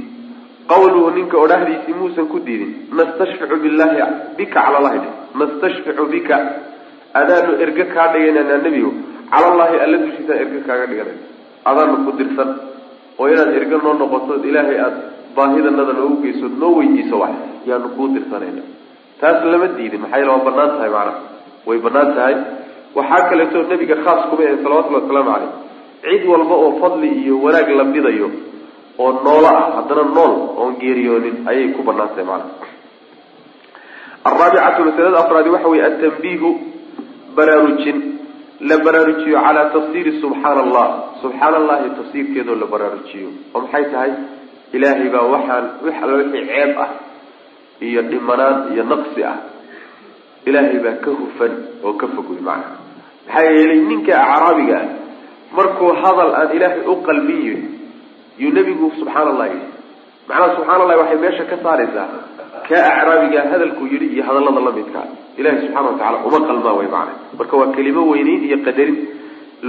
Qawluhu 0.73 1.09
ninka 1.17 1.37
odhahdiisii 1.45 1.95
muusan 2.01 2.27
ku 2.33 2.39
diidin. 2.47 2.71
Nastashficu 2.99 3.57
billahi 3.65 3.99
bika 4.39 4.61
cala 4.67 4.81
llahi 4.87 5.01
nastashficu 5.41 6.05
bika. 6.15 6.37
Adaanu 7.21 7.53
erge 7.65 7.85
kaa 7.95 8.09
dhigananaa 8.15 8.63
nebigo 8.67 8.93
calallaahi 9.33 9.77
alla 9.85 9.97
dushiisaan 10.05 10.39
erge 10.45 10.61
kaaga 10.69 10.87
dhiganay 10.91 11.19
adaanu 11.71 11.97
ku 12.07 12.11
dirsan. 12.21 12.51
Oo 13.19 13.27
inaad 13.33 13.51
erge 13.59 13.77
noo 13.85 13.95
noqotood 14.03 14.45
ilaahay 14.51 14.79
aada 14.87 15.01
baahidanada 15.37 15.93
noogu 15.99 16.17
geysood 16.25 16.55
noo 16.63 16.73
weydiiso 16.79 17.17
wax. 17.23 17.35
Yaanu 17.69 17.89
kuu 17.97 18.09
dirsanayna 18.15 18.63
taas 19.21 19.45
lama 19.53 19.67
diidin. 19.77 20.01
Maxaa 20.05 20.19
yele 20.21 20.31
waa 20.35 20.45
bannaan 20.49 20.71
tahay 20.77 20.91
macnaha. 20.97 21.21
Way 21.67 21.79
bannaan 21.87 22.11
tahay. 22.17 22.35
Waxaa 22.97 23.29
kaleeto 23.31 23.59
nebiga 23.71 23.97
khaas 24.05 24.21
kuma 24.31 24.43
ahe 24.49 24.57
salawatullahi 24.65 25.03
wasalaamu 25.05 25.31
caleyh 25.35 25.53
cid 26.07 26.23
walba 26.33 26.55
oo 26.65 26.71
fadli 26.83 27.09
iyo 27.23 27.35
wanaag 27.45 27.69
la 27.79 27.85
bidayo 27.95 28.29
oo 29.03 29.11
noolo 29.25 29.49
ah 29.61 29.65
haddana 29.77 30.05
nool 30.17 30.33
oon 30.61 30.73
geeriyoonin 30.83 31.37
ayay 31.51 31.69
ku 31.77 31.83
bannaan 31.89 32.11
tahay 32.15 32.27
macnaha. 32.31 32.75
Araabicatu 34.25 34.81
masalada 34.89 35.19
afraadi 35.25 35.51
waxa 35.55 35.69
weye 35.73 35.85
atanbiihu 35.89 36.49
baraarujin 37.37 37.99
la 38.61 38.77
baraarujiyo 38.85 39.39
calaa 39.47 39.71
tafsiiri 39.77 40.21
subxaana 40.21 40.61
allah 40.67 40.87
subxaana 41.23 41.57
allahi 41.63 41.91
tafsiirkeedoo 41.99 42.55
la 42.63 42.67
baraarujiyo 42.67 43.29
oo 43.55 43.61
maxay 43.61 43.85
tahay? 43.93 44.13
Ilaahay 44.73 45.09
baa 45.15 45.25
waxaan 45.35 45.65
wix 45.85 45.95
alla 46.03 46.15
wixii 46.21 46.47
ceeb 46.51 46.79
ah 46.85 46.91
iyo 47.81 48.03
dhimanaan 48.11 48.57
iyo 48.75 48.85
naqsi 48.93 49.25
ah. 49.25 49.37
Ilaahay 50.49 50.79
baa 50.85 50.97
ka 51.05 51.11
hufan 51.21 51.53
oo 51.85 51.93
ka 52.01 52.07
fog 52.15 52.31
wey 52.31 52.41
macnaha 52.41 52.77
maxaa 53.27 53.45
yeelay 53.57 53.81
ninka 53.91 54.13
acraabiga 54.25 54.77
ah 54.81 54.89
markuu 55.57 55.93
hadal 56.03 56.31
aan 56.41 56.51
ilaahay 56.57 56.83
u 56.93 56.97
qalbin 57.09 57.41
yihi 57.47 57.65
yuu 58.43 58.53
nebigu 58.57 58.91
subxaana 58.99 59.31
allah 59.35 59.49
yidhi. 59.55 59.69
Macnaha 60.29 60.55
subxana 60.57 60.81
allahi 60.85 60.99
waxay 61.03 61.19
meesha 61.25 61.45
ka 61.51 61.57
saaraysaa 61.65 62.09
ka 62.69 62.79
acraabiga 62.93 63.41
hadalkuu 63.53 63.87
yidhi 63.93 64.07
iyo 64.15 64.23
hadallada 64.29 64.61
lamidkaa 64.69 65.07
ilahi 65.37 65.57
subxana 65.63 65.89
watacala 65.91 66.19
uma 66.29 66.39
qalmaan 66.49 66.77
way 66.81 66.89
macna 66.97 67.13
marka 67.39 67.55
waa 67.61 67.73
kelimo 67.77 68.03
weyneyn 68.13 68.45
iyo 68.49 68.59
qadarin 68.67 68.97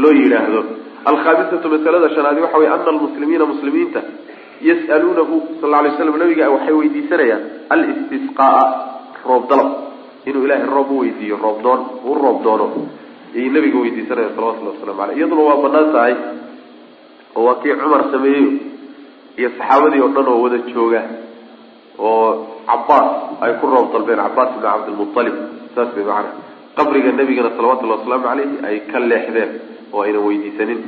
loo 0.02 0.13
yidhaahdo 0.21 0.62
alkhaamisatu 1.12 1.69
masalada 1.76 2.10
shanaadi 2.15 2.41
waxa 2.45 2.58
wey 2.58 2.69
ana 2.76 2.89
almuslimiina 2.93 3.45
muslimiinta 3.54 4.02
yas'aluunahu 4.69 5.62
sal 5.62 5.73
alay 5.80 5.91
slam 5.97 6.17
nabiga 6.23 6.50
waxay 6.56 6.73
weydiisanayaan 6.82 7.43
alistisqaaa 7.73 8.65
roob 9.30 9.50
dalab. 9.50 9.69
Inuu 10.26 10.43
ilaahay 10.45 10.67
roob 10.78 10.91
u 10.91 11.00
weydiiyo 11.04 11.38
roob 11.38 11.65
u 12.10 12.13
roob 12.23 12.43
doono. 12.43 12.67
Ayay 13.36 13.50
nabiga 13.50 13.78
weydiisanaya 13.84 14.30
salawatullahi 14.36 14.76
waslamu 14.78 15.00
caleyh 15.00 15.17
iyaduna 15.17 15.41
waa 15.50 15.62
bannaan 15.63 15.91
tahay 15.95 16.15
oo 17.36 17.43
waa 17.47 17.56
kii 17.62 17.76
cumar 17.82 18.04
sameeyeyo 18.12 18.52
iyo 19.38 19.50
saxaabadii 19.58 20.02
oo 20.02 20.12
dhan 20.15 20.28
oo 20.28 20.41
wada 20.43 20.58
jooga 20.73 21.02
oo 22.00 22.28
cabaas 22.70 23.10
ay 23.46 23.52
ku 23.62 23.66
roob 23.74 23.88
dalbeen 23.94 24.22
cabaas 24.26 24.50
ibn 24.56 24.64
cabdilmualib 24.68 25.36
saas 25.76 25.90
bay 25.96 26.04
macana 26.10 26.30
qabriga 26.78 27.12
nabigana 27.20 27.50
salawatullahi 27.58 28.00
wasalaamu 28.00 28.26
caleyhi 28.30 28.58
ay 28.70 28.78
ka 28.92 29.00
leexdeen 29.12 29.52
oo 29.94 30.02
ayna 30.06 30.20
weydiisanin. 30.28 30.80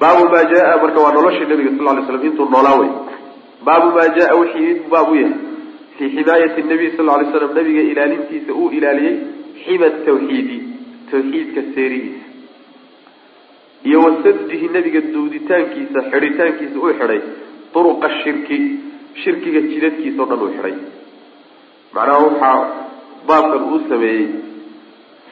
Baabu 0.00 0.24
maa 0.32 0.44
jaa 0.52 0.76
marka 0.82 1.00
waa 1.04 1.12
noloshii 1.16 1.48
nabiga 1.52 1.70
sal 1.78 1.86
lay 1.96 2.04
slam 2.08 2.24
intuu 2.28 2.48
noolaa 2.54 2.76
wey 2.80 2.90
baabu 3.68 3.88
maa 3.96 4.08
jaa 4.18 4.32
wixii 4.40 4.72
baab 4.92 5.08
u 5.12 5.14
yahay. 5.22 5.38
Fii 5.96 6.08
ximaayati 6.16 6.62
nabiy 6.72 6.90
sal 6.96 7.06
lay 7.10 7.26
slam 7.32 7.54
nabiga 7.58 7.82
ilaalintiisa 7.92 8.52
uu 8.60 8.68
ilaaliyey 8.78 9.14
xima 9.64 9.88
tawxiidi 10.06 10.58
tawxiidka 11.10 11.62
seerihiisa 11.74 12.24
iyo 13.88 13.98
wasadihi 14.04 14.68
nabiga 14.76 15.00
duuditaankiisa 15.14 15.98
xidhitaankiisa 16.12 16.76
uu 16.84 16.92
xidhay 17.00 17.20
duruqa 17.74 18.08
shirki 18.22 18.58
shirkiga 19.22 19.60
jidadkiisa 19.72 20.20
o 20.22 20.26
dhan 20.30 20.40
uu 20.44 20.50
xidhay 20.56 20.74
macnaha 21.94 22.18
waxaa 22.26 22.56
baabkan 23.28 23.62
uu 23.72 23.80
sameeyey 23.90 24.24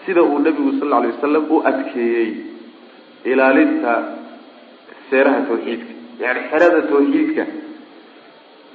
sida 0.06 0.22
uu 0.30 0.38
nabigu 0.46 0.70
sal 0.78 0.88
lla 0.90 0.96
alay 1.00 1.10
wasalam 1.14 1.44
u 1.54 1.60
adkeeyey 1.70 2.28
ilaalinta 3.32 3.92
seeraha 5.10 5.40
tawxiidka 5.50 5.92
yani 6.24 6.40
xerada 6.50 6.80
tawxiidka 6.92 7.44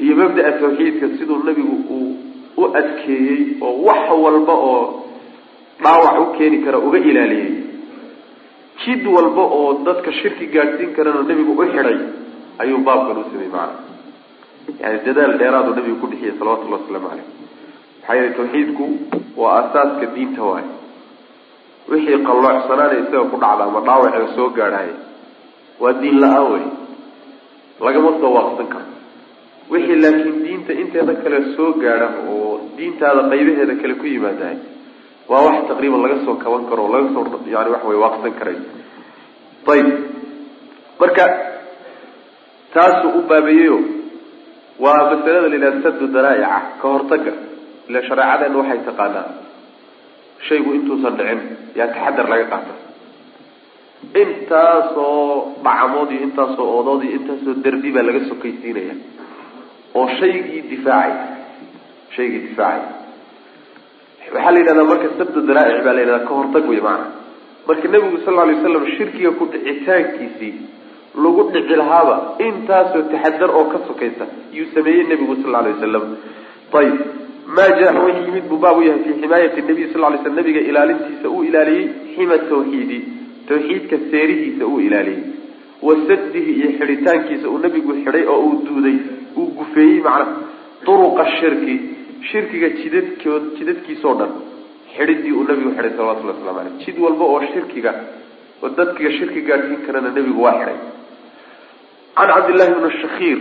iyo 0.03 0.13
mabda'a 0.21 0.51
tawxiidka 0.63 1.05
siduu 1.17 1.39
nabigu 1.49 1.75
uu 1.97 2.09
u 2.61 2.71
adkeeyey 2.81 3.39
oo 3.67 3.73
wax 3.87 4.03
walba 4.25 4.55
oo 4.71 4.83
dhaawac 5.83 6.15
u 6.23 6.25
keeni 6.37 6.57
kara 6.65 6.77
uga 6.87 6.99
ilaaliyey. 7.09 7.51
Jid 8.83 9.03
walba 9.15 9.43
oo 9.57 9.69
dadka 9.87 10.11
shirki 10.19 10.45
gaadhsiin 10.55 10.91
karana 10.97 11.21
nebigu 11.29 11.51
u 11.61 11.65
xidhay 11.73 11.97
ayuu 12.63 12.79
baabkan 12.87 13.17
u 13.21 13.23
sameeyey 13.31 13.51
macana 13.55 13.75
yani 14.81 14.99
dadaal 15.07 15.33
dheeraadu 15.41 15.75
nabigu 15.77 15.97
ku 16.01 16.07
dhixiyay 16.11 16.35
salawatullahi 16.39 16.81
wasalaamu 16.81 17.09
caleyh 17.09 17.27
maxaa 18.01 18.15
yeelay 18.17 18.33
tawxiidku 18.39 18.85
waa 19.41 19.55
asaaska 19.61 20.05
diinta 20.15 20.43
waay 20.51 20.67
wixii 21.91 22.19
qalloocsanaana 22.29 22.95
isaga 23.01 23.25
ku 23.33 23.37
dhacda 23.43 23.63
ama 23.69 23.81
dhaawaceeda 23.89 24.29
soo 24.37 24.49
gaadhaya 24.57 24.95
waa 25.83 25.93
diin 26.01 26.17
la'aan 26.23 26.47
wey 26.53 26.65
lagama 27.85 28.11
soo 28.21 28.31
waaqsan 28.37 28.67
karo. 28.73 28.87
Wixii 29.71 30.01
laakiin 30.03 30.37
diinta 30.45 30.73
inteeda 30.81 31.13
kale 31.23 31.39
soo 31.55 31.71
gaadha 31.83 32.07
oo 32.33 32.51
diintaada 32.77 33.21
qaybaheeda 33.31 33.75
kale 33.81 33.93
ku 34.01 34.05
yimaadahay 34.13 34.57
waa 35.29 35.41
wax 35.47 35.67
taqriiban 35.69 36.01
laga 36.05 36.17
soo 36.25 36.35
kaban 36.43 36.65
karo 36.69 36.85
o 36.87 36.91
laga 36.95 37.09
soo 37.13 37.23
yani 37.55 37.69
waxa 37.75 37.87
wey 37.91 37.99
waaqsan 38.05 38.33
karay 38.39 38.57
ayib 39.73 39.87
marka 41.01 41.25
taasuu 42.73 43.11
u 43.19 43.21
baabeeyeyo 43.29 43.77
waa 44.83 45.01
masalada 45.11 45.47
la 45.51 45.55
yidhaha 45.57 45.81
sadu 45.85 46.05
daraa'ica 46.15 46.59
ka 46.81 46.87
hortaga 46.93 47.33
ila 47.89 47.99
shareecadeena 48.09 48.57
waxay 48.61 48.79
taqaanaa. 48.89 49.27
Shaygu 50.47 50.69
intuusan 50.77 51.13
dhicin 51.19 51.39
yaa 51.79 51.87
taxadar 51.95 52.25
laga 52.33 52.45
qaata 52.53 52.73
intaasoo 54.21 55.59
dhacamood 55.65 56.09
iyo 56.11 56.21
intaasoo 56.27 56.67
oodood 56.75 57.01
iyo 57.03 57.13
intaasoo 57.19 57.53
derbi 57.63 57.89
baa 57.95 58.05
laga 58.09 58.21
sokaysiinaya. 58.29 58.95
Oo 59.97 60.07
shaygii 60.19 60.61
difaacay. 60.71 61.13
Shaygii 62.15 62.41
difaacay. 62.47 62.83
Waxaa 64.33 64.51
la 64.55 64.59
yidhahdaa 64.61 64.87
marka 64.91 65.07
sabdu 65.19 65.39
daraa'ic 65.49 65.79
baa 65.85 65.93
la 65.97 66.01
yidhahdaa 66.03 66.27
ka 66.29 66.33
hortag 66.39 66.65
wey 66.71 66.81
maana. 66.87 67.05
Marka 67.67 67.87
nebigu 67.93 68.17
sal 68.25 68.33
lla 68.35 68.41
alay 68.47 68.55
waslam 68.59 68.85
shirkiga 68.97 69.31
ku 69.39 69.43
dhicitaankiisii 69.53 70.53
lagu 71.23 71.43
dhici 71.53 71.75
lahaaba 71.81 72.15
intaasoo 72.47 73.03
taxadar 73.13 73.49
oo 73.59 73.65
ka 73.73 73.79
sokaysa 73.87 74.25
yuu 74.57 74.67
sameeyey 74.75 75.03
nebigu 75.11 75.35
sal 75.43 75.55
alay 75.61 75.73
wasalam 75.77 76.05
ayib 76.81 76.97
maa 77.57 77.69
jaa 77.79 77.93
wixii 78.05 78.25
yimid 78.27 78.45
buu 78.51 78.59
baab 78.65 78.81
yahay 78.87 79.01
fii 79.05 79.15
ximaayati 79.21 79.61
nabiy 79.69 79.87
sal 79.93 80.05
ly 80.13 80.19
sl 80.23 80.33
nabiga 80.39 80.61
ilaalintiisa 80.71 81.27
uu 81.35 81.43
ilaaliyey 81.49 81.85
xima 82.15 82.37
tawxiidi 82.51 82.99
tawxiidka 83.49 83.97
seerihiisa 84.11 84.65
uu 84.71 84.79
ilaaliyey. 84.87 85.21
Wa 85.87 85.93
sadihi 86.07 86.51
iyo 86.59 86.69
xidhitaankiisa 86.79 87.45
uu 87.49 87.57
nabigu 87.65 87.91
xidhay 88.03 88.23
oo 88.33 88.39
uu 88.47 88.55
duuday. 88.67 88.97
Uu 89.39 89.47
gufeeyey 89.59 89.99
macnaha 90.07 90.33
duruqa 90.85 91.25
shirki. 91.39 91.75
Shirkiga 92.29 92.69
jidadkood 92.79 93.43
jidadkiisao 93.57 94.13
dhan. 94.19 94.31
Xidhidii 94.95 95.33
uu 95.39 95.45
nabigu 95.49 95.71
xidhay 95.77 95.91
salawatullah 95.97 96.35
waslamu 96.35 96.59
aleyh 96.63 96.75
jid 96.85 96.97
walba 97.05 97.25
oo 97.33 97.41
shirkiga 97.53 97.91
oo 98.63 98.69
dadkiga 98.79 99.11
shirki 99.17 99.41
gaadhsiin 99.49 99.81
karana 99.87 100.09
nebigu 100.17 100.41
waa 100.47 100.55
xidhay 100.59 100.77
can 102.19 102.29
cabdillahi 102.35 102.71
bni 102.77 102.89
shakiir 103.01 103.39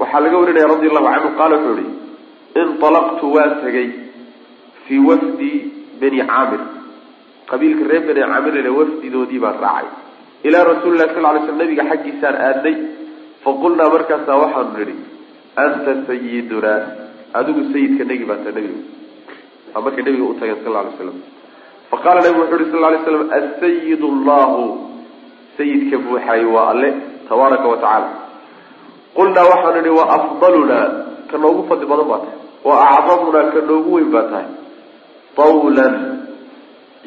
waxaa 0.00 0.20
laga 0.24 0.36
warinaya 0.42 0.66
radi 0.74 0.86
allahu 0.90 1.08
canhu 1.14 1.30
qaala 1.40 1.56
wuxuu 1.58 1.76
yihi 1.80 1.92
inalaqtu 2.62 3.26
waan 3.36 3.52
tegay 3.64 3.88
fii 4.86 5.00
wafdi 5.08 5.50
bani 6.00 6.20
caamir. 6.30 6.62
Qabiilka 7.50 7.84
reer 7.90 8.02
bani 8.08 8.22
caamir 8.30 8.54
ile 8.60 8.70
wafdidoodii 8.78 9.40
baan 9.44 9.56
raacay. 9.64 9.88
Ilaa 10.48 10.64
rasuuli 10.70 10.98
lahi 11.00 11.14
sal 11.14 11.22
lay 11.34 11.42
sl 11.46 11.56
nabiga 11.62 11.84
xaggiisaan 11.90 12.36
aadnay 12.48 12.74
faqulnaa 13.44 13.88
markaasaa 13.94 14.38
waxaanu 14.42 14.72
nidhi 14.78 14.94
anta 15.64 15.92
sayidunaa 16.08 16.80
adigu 17.40 17.62
sayidka 17.72 18.04
negi 18.10 18.24
baa 18.30 18.40
ta 18.44 18.50
nebigu. 18.56 18.80
Waa 19.72 19.82
markay 19.86 20.02
nabiga 20.08 20.24
u 20.30 20.34
sal 20.40 20.48
lay 20.48 20.92
slam 20.98 21.16
faqala 21.92 22.18
nabigu 22.24 22.40
wuxu 22.42 22.56
uhi 22.60 22.70
sal 22.74 22.82
lay 22.94 23.00
slam 23.06 23.24
asayid 23.38 24.02
llahu 24.28 24.62
sayidka 25.58 25.96
buuxaay 26.04 26.44
waa 26.54 26.66
alle 26.72 26.90
tabaaraka 27.28 27.66
wa 27.72 27.76
tacaala. 27.82 28.08
Qulnaa 29.16 29.46
waxaanu 29.52 29.80
nihi 29.84 29.94
wa 30.00 30.04
afdalunaa 30.16 30.86
ka 31.30 31.36
noogu 31.42 31.62
fadli 31.68 31.86
badan 31.90 32.06
baa 32.10 32.20
tahay. 32.24 32.38
Wa 32.66 32.74
acdamunaa 32.96 33.50
ka 33.54 33.60
noogu 33.68 33.90
weyn 33.96 34.10
baa 34.14 34.26
tahay. 34.32 34.48
Tawlan 35.36 35.94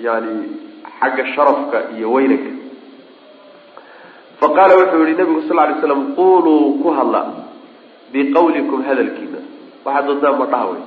yani 0.06 0.34
xagga 1.00 1.24
sharafka 1.36 1.78
iyo 1.98 2.08
weynanka. 2.16 2.52
Faqaala 4.40 4.74
wuxuu 4.80 5.04
yihi 5.08 5.18
nabigu 5.20 5.42
sal 5.48 5.58
lay 5.58 5.76
slam 5.82 6.02
quluu 6.20 6.82
ku 6.84 6.90
hadla 6.98 7.22
biqawlikum 8.14 8.80
hadalkiina. 8.88 9.40
Waxaad 9.86 10.06
doontaan 10.08 10.36
ma 10.40 10.46
dhaha 10.54 10.66
wey. 10.72 10.82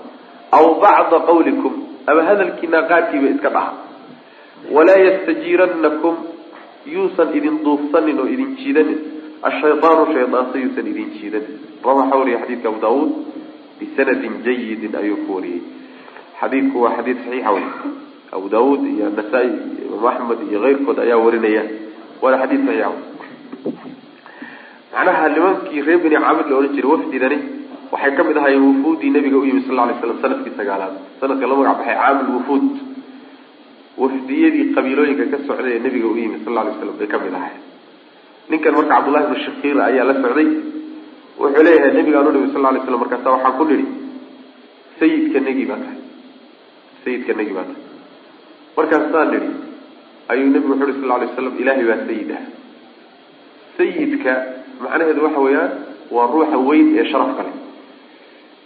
Aw 0.57 0.65
bacda 0.83 1.17
qawlikum 1.29 1.73
ama 2.11 2.23
hadalkiina 2.29 2.79
qaarkiiba 2.91 3.29
iska 3.35 3.51
dhaha 3.57 3.73
walaa 4.75 5.01
yastajiiranakum 5.07 6.15
yuusan 6.95 7.29
idin 7.39 7.57
duufsanin 7.65 8.17
oo 8.23 8.27
idin 8.35 8.51
jiidanin 8.61 8.99
ashaydaanu 9.43 10.05
shaydaanse 10.15 10.57
yuusan 10.65 10.87
idin 10.93 11.11
jiidanin 11.17 11.59
rawa 11.85 11.95
waxa 12.03 12.17
wariya 12.21 12.39
xadiidka 12.43 12.69
abu 12.69 12.81
daawuud 12.87 13.11
bisanadin 13.81 14.35
jayidin 14.47 14.95
ayuu 15.01 15.19
ku 15.27 15.35
wariyey 15.37 15.61
xadiidku 16.41 16.77
waa 16.85 16.95
xadiid 16.99 17.19
saxiixa 17.25 17.51
wey 17.57 17.67
abu 18.37 18.47
daawuud 18.55 18.83
iyo 18.95 19.11
nasaa-i 19.19 19.51
iyo 19.79 19.85
imaam 19.99 20.09
axmed 20.15 20.41
iyo 20.51 20.59
keyrkood 20.65 20.99
ayaa 21.05 21.19
warinaya 21.27 21.63
waana 22.23 22.37
xadiid 22.43 22.63
saxiixa 22.67 22.89
wey 22.91 23.75
macnaha 24.95 25.29
nimankii 25.37 25.83
reer 25.87 26.01
beni 26.05 26.17
caamir 26.25 26.47
la 26.51 26.57
odhan 26.59 26.75
jiray 26.77 26.91
wafdidani 26.95 27.39
waxay 27.93 28.13
ka 28.19 28.23
mid 28.29 28.37
ahaayeen 28.41 28.65
wufuudii 28.69 29.11
nabiga 29.17 29.39
u 29.39 29.45
yimid 29.49 29.65
sal 29.69 29.77
lay 29.81 29.97
slam 30.03 30.19
sannadkii 30.25 30.55
sagaalaad 30.61 30.95
sanadka 31.21 31.47
la 31.51 31.55
magac 31.61 31.79
baxay 31.81 31.97
caamil 32.03 32.29
wufuud 32.37 32.65
wafdiyadii 34.03 34.67
qabiilooyinka 34.77 35.25
ka 35.33 35.39
socday 35.49 35.73
ee 35.77 35.83
nabiga 35.87 36.07
u 36.13 36.17
yimid 36.23 36.41
sal 36.47 36.55
lay 36.59 36.75
slam 36.81 36.97
bay 37.01 37.09
ka 37.15 37.19
mid 37.25 37.35
ahayen 37.41 37.63
ninkan 38.51 38.73
marka 38.79 38.93
cabdullahi 38.95 39.27
bnu 39.31 39.39
shakiir 39.47 39.77
ayaa 39.89 40.05
la 40.11 40.15
socday 40.25 40.49
wuxuu 41.41 41.63
leeyahay 41.67 41.93
nabigaan 41.99 42.29
u 42.29 42.33
nimi 42.37 42.49
sal 42.55 42.63
lay 42.75 42.81
slam 42.87 43.01
markaasa 43.05 43.29
waxaan 43.35 43.55
ku 43.59 43.65
nidhi 43.71 43.87
sayidka 45.01 45.39
negi 45.49 45.65
baa 45.71 45.81
tahay 45.85 45.99
sayidka 47.05 47.33
negi 47.41 47.53
baa 47.57 47.67
tahay. 47.69 47.83
Markaasaan 48.79 49.29
nidhi 49.35 49.51
ayuu 50.33 50.49
nabigu 50.55 50.73
wuxu 50.73 50.87
uhi 50.89 50.97
sal 51.03 51.09
lay 51.13 51.27
waslam 51.29 51.55
ilaahay 51.63 51.85
baa 51.91 52.01
sayid 52.09 52.31
ah 52.39 52.43
sayidka 53.79 54.33
macnaheedu 54.83 55.21
waxa 55.27 55.41
weeyaan 55.47 55.71
waa 56.17 56.27
ruuxa 56.35 56.59
weyn 56.69 56.87
ee 57.01 57.07
sharafka 57.13 57.43
leh. 57.49 57.55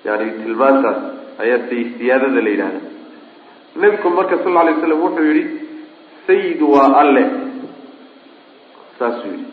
Yani 0.07 0.27
tilmaantaas 0.43 0.99
ayaa 1.45 1.59
sayid 1.71 1.89
siyaadada 1.99 2.41
la 2.47 2.51
yidhahda 2.55 2.81
nebiku 3.83 4.09
marka 4.19 4.37
sal 4.45 4.57
lay 4.69 4.75
slam 4.85 5.01
wuxuu 5.07 5.27
yihi 5.31 5.45
sayid 6.29 6.61
waa 6.75 6.89
alle. 7.03 7.25
Saasuu 8.99 9.33
yihi 9.37 9.45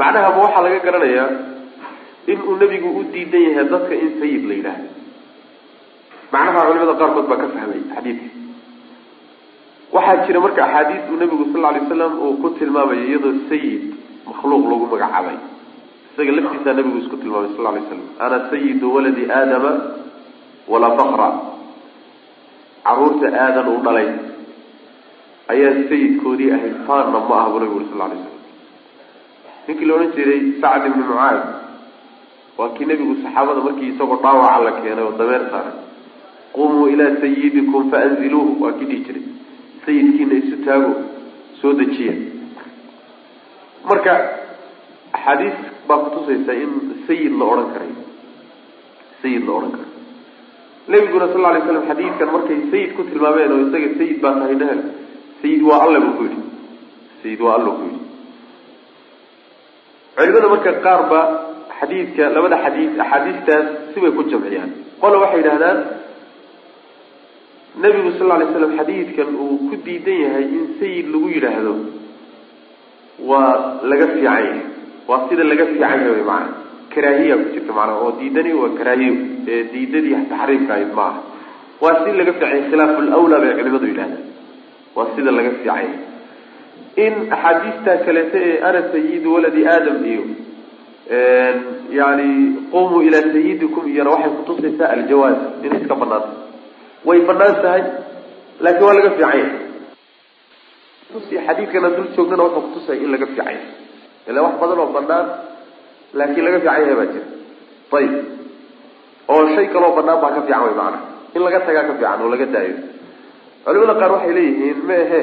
macnaha 0.00 0.28
ma 0.36 0.40
waxaa 0.44 0.62
laga 0.66 0.78
garanayaa 0.86 1.28
inuu 2.32 2.54
nebigu 2.62 2.88
u 2.98 3.02
diidan 3.12 3.42
yahay 3.48 3.66
dadka 3.72 3.94
in 4.04 4.10
sayid 4.20 4.42
la 4.50 4.54
yidhaahdo. 4.58 4.88
Macnaha 6.32 6.60
culimada 6.68 6.94
qaarkood 7.00 7.26
baa 7.30 7.40
ka 7.42 7.48
fahmay 7.54 7.80
xadiidka. 7.94 8.28
Waxaa 9.94 10.24
jira 10.26 10.40
marka 10.44 10.60
axaadiis 10.66 11.04
uu 11.12 11.18
nebigu 11.22 11.44
sal 11.52 11.60
lla 11.62 11.70
lay 11.76 11.84
slam 11.90 12.12
uu 12.24 12.34
ku 12.42 12.48
tilmaamayo 12.58 13.02
iyadoo 13.08 13.34
sayid 13.50 13.82
makhluuq 14.28 14.64
lagu 14.72 14.84
magacaabay. 14.92 15.38
Isaga 16.12 16.32
laftiisaa 16.36 16.74
nabigu 16.78 16.98
isku 17.04 17.16
tilmaamay 17.22 17.50
sal 17.56 17.64
lay 17.76 17.84
slam 17.88 18.02
ana 18.24 18.38
sayidu 18.50 18.86
waladi 18.94 19.24
aadama 19.38 19.72
walaa 20.72 20.94
fakra 21.00 21.28
carruurta 22.86 23.26
aadan 23.44 23.68
u 23.68 23.76
dhalay. 23.86 24.08
Ayaa 25.52 25.72
sayidkoodii 25.90 26.50
ahayd 26.56 26.76
faanna 26.88 27.18
ma 27.28 27.34
aha 27.40 27.48
buu 27.52 27.60
nabigu 27.62 27.76
uri 27.82 27.88
sal 27.92 28.02
alay 28.06 28.18
slam 28.22 28.36
ninkii 29.66 29.86
la 29.88 29.94
odhan 29.96 30.12
jiray 30.16 30.40
sacd 30.62 30.84
ibni 30.90 31.04
mucaad 31.10 31.38
waa 32.58 32.68
kii 32.76 32.86
nebigu 32.90 33.14
saxaabada 33.22 33.60
markii 33.68 33.88
isagoo 33.94 34.18
dhaawaca 34.24 34.64
la 34.66 34.72
keenay 34.80 35.04
oo 35.08 35.14
dameer 35.20 35.44
saaray 35.52 35.76
qumuu 36.56 36.86
ilaa 36.92 37.12
sayidikum 37.20 37.90
faanziluuhu. 37.92 38.52
Waa 38.62 38.72
kii 38.78 38.86
dhihi 38.90 39.04
jiray. 39.06 39.22
Sayidkiina 39.84 40.34
isu 40.40 40.56
taago 40.66 40.90
soo 41.60 41.72
dejiya. 41.78 42.14
Marka 43.88 44.12
axaadiis 45.16 45.56
baa 45.88 45.98
kutusaysa 46.04 46.52
in 46.64 46.70
sayid 47.06 47.32
la 47.40 47.44
odhan 47.52 47.68
karay. 47.74 47.92
Sayid 49.22 49.42
la 49.48 49.52
odhan 49.58 49.72
karay. 49.76 49.90
Nabiguna 50.92 51.26
sal 51.32 51.42
lay 51.46 51.62
slam 51.66 51.82
xadiidkan 51.90 52.28
markay 52.34 52.58
sayid 52.74 52.90
ku 52.96 53.02
tilmaameen 53.10 53.52
oo 53.56 53.60
isaga 53.66 53.88
sayid 53.98 54.16
baa 54.24 54.34
tahay 54.40 54.56
dhahel 54.62 54.80
sayid 55.42 55.60
waa 55.70 55.80
alle 55.86 55.98
buu 56.04 56.14
ku 56.18 56.22
yidhi. 56.28 56.42
Sayid 57.22 57.40
waa 57.46 57.54
alle 57.58 57.70
ku 57.78 57.82
yidhi 57.88 57.91
culimada 60.16 60.48
marka 60.54 60.72
qaar 60.84 61.00
ba 61.12 61.20
xadiidka 61.78 62.24
labada 62.36 62.56
xadiid 62.64 62.90
axaadiistaas 63.04 63.66
sibay 63.94 64.12
ku 64.16 64.22
jamciyaan. 64.32 64.70
Qola 65.02 65.16
waxay 65.22 65.38
yidhahdaan 65.42 65.78
nebigu 67.82 68.10
sal 68.18 68.26
lla 68.28 68.36
lay 68.42 68.48
slam 68.54 68.72
xadiidkan 68.78 69.28
uu 69.44 69.56
ku 69.68 69.74
diidan 69.86 70.18
yahay 70.24 70.44
in 70.58 70.64
sayid 70.80 71.06
lagu 71.12 71.28
yidhaahdo 71.36 71.74
waa 73.30 73.80
laga 73.90 74.06
fiican 74.12 74.24
yahay 74.28 74.46
waa 75.08 75.20
sida 75.28 75.44
laga 75.52 75.64
fiican 75.72 75.88
yahay 75.90 76.10
wy 76.18 76.24
maana 76.30 76.50
karaahiya 76.94 77.34
ku 77.42 77.46
jirta 77.54 77.72
macnaha 77.78 78.00
oo 78.04 78.10
diidani 78.20 78.52
waa 78.60 78.70
karaahiyo 78.78 79.12
ee 79.54 79.60
diidadii 79.72 80.20
taxriimka 80.32 80.72
ahayd 80.76 80.90
ma 80.98 81.08
waa 81.82 81.94
si 82.04 82.10
laga 82.20 82.32
fiican 82.36 82.50
yahay 82.52 82.62
khilaafu 82.70 83.00
lawlaa 83.12 83.40
bay 83.44 83.52
culimadu 83.58 83.86
yidhahdaan 83.92 84.22
waa 84.96 85.08
sida 85.16 85.30
laga 85.38 85.50
fiican 85.56 85.66
yahay 85.72 85.88
in 87.04 87.14
axaadiistaa 87.36 87.96
kaleeto 88.06 88.36
ee 88.48 88.54
ana 88.68 88.80
sayidu 88.92 89.28
waladi 89.34 89.60
aadam 89.74 89.98
iyo 90.12 90.22
yani 92.00 92.28
qumuu 92.72 93.00
ilaa 93.08 93.26
sayidikum 93.34 93.84
iyona 93.92 94.10
waxay 94.14 94.32
kutusaysaa 94.38 94.88
aljawaaz. 94.96 95.38
Inay 95.66 95.78
iska 95.82 95.94
banaanta 96.02 96.30
way 97.08 97.18
bannaan 97.28 97.54
tahay 97.64 97.82
laakiin 98.64 98.84
waa 98.88 98.96
laga 98.98 99.10
fiican 99.16 99.38
yahay 99.38 99.50
xadiidkana 101.46 101.88
dul 101.96 102.08
joognana 102.16 102.42
wuxuu 102.46 102.62
kutusaya 102.66 102.98
in 103.04 103.10
laga 103.14 103.26
fiican 103.30 103.46
yahay 103.46 103.58
ila 104.30 104.38
wax 104.46 104.54
badan 104.62 104.78
oo 104.82 104.88
banaan 104.96 105.26
laakiin 106.18 106.44
laga 106.46 106.58
fiican 106.62 106.76
yahay 106.82 106.96
baa 107.00 107.08
jira. 107.12 107.26
Ayib 107.98 108.12
oo 109.32 109.42
shay 109.54 109.66
kaloo 109.74 109.92
banaan 109.98 110.18
baa 110.22 110.30
ka 110.36 110.40
fiican 110.46 110.60
way 110.66 110.74
macana 110.80 110.98
in 111.34 111.40
laga 111.46 111.58
tagaa 111.66 111.84
ka 111.88 111.92
fiican 111.98 112.18
oo 112.24 112.28
laga 112.34 112.46
daayo. 112.54 112.74
Culimada 113.64 113.94
qaar 114.00 114.10
waxay 114.16 114.32
leeyihiin 114.38 114.78
ma 114.88 114.96
ahe 115.06 115.20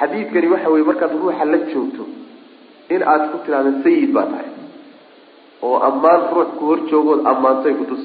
xadiidkani 0.00 0.48
waxa 0.54 0.68
weye 0.74 0.84
markaad 0.90 1.12
ruuxa 1.22 1.44
la 1.52 1.58
joogto 1.72 2.04
in 2.94 3.02
aad 3.12 3.22
ku 3.32 3.36
tidhahdo 3.44 3.70
sayid 3.84 4.10
baa 4.16 4.26
tahay. 4.32 4.48
oo 5.66 5.76
ammaan 5.88 6.20
ruux 6.34 6.48
ku 6.58 6.62
hor 6.70 6.80
joogood 6.90 7.20
ammaantay 7.32 7.74
kutus 7.80 8.02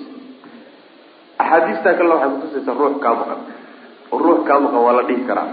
axaadiistaa 1.44 1.94
kalena 1.98 2.16
waxay 2.16 2.32
kutusaysaa 2.36 2.76
ruux 2.82 2.96
kaa 3.04 3.14
maqan. 3.20 3.40
oo 4.12 4.18
ruux 4.26 4.40
kaa 4.48 4.60
maqan 4.66 4.82
waa 4.86 4.94
la 5.00 5.04
dhihi 5.10 5.24
karaa. 5.30 5.50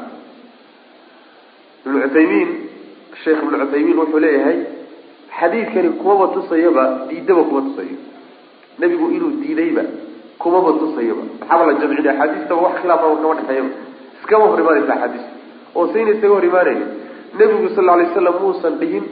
Ibnu 1.86 1.98
cuthaymiin 2.04 2.50
sheekh 3.22 3.40
ibnu 3.44 3.56
cuthaymiin 3.62 3.98
wuxuu 4.00 4.20
leeyahay 4.26 4.58
xadiidkani 5.38 5.88
kumaba 6.00 6.26
tusayaba 6.34 6.84
diidaba 7.08 7.42
kuma 7.48 7.60
tusayo. 7.66 7.96
Nebigu 8.78 9.06
inuu 9.16 9.32
diidayba 9.42 9.82
kumaba 10.42 10.70
tusayaba. 10.80 11.22
Maxaaba 11.40 11.62
la 11.68 11.74
jamcina 11.80 12.10
axaadiistaba 12.14 12.60
wax 12.66 12.74
khilaafaba 12.82 13.14
kama 13.22 13.34
dhexeeyaba 13.38 13.70
iskama 14.20 14.44
hor 14.50 14.60
imaanaysa 14.62 14.92
axaadiista 14.96 15.32
oo 15.76 15.86
sayna 15.92 16.10
isaga 16.16 16.34
hor 16.34 16.44
imaanaya 16.50 16.86
nebigu 17.38 17.68
sal 17.76 17.88
alay 17.94 18.08
slam 18.14 18.36
muusan 18.42 18.74
dhihin 18.82 19.04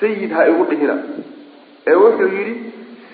sayid 0.00 0.30
ha 0.36 0.42
igu 0.50 0.64
dhihina. 0.70 0.96
Ee 1.90 1.96
wuxuu 2.02 2.30
yidhi 2.38 2.54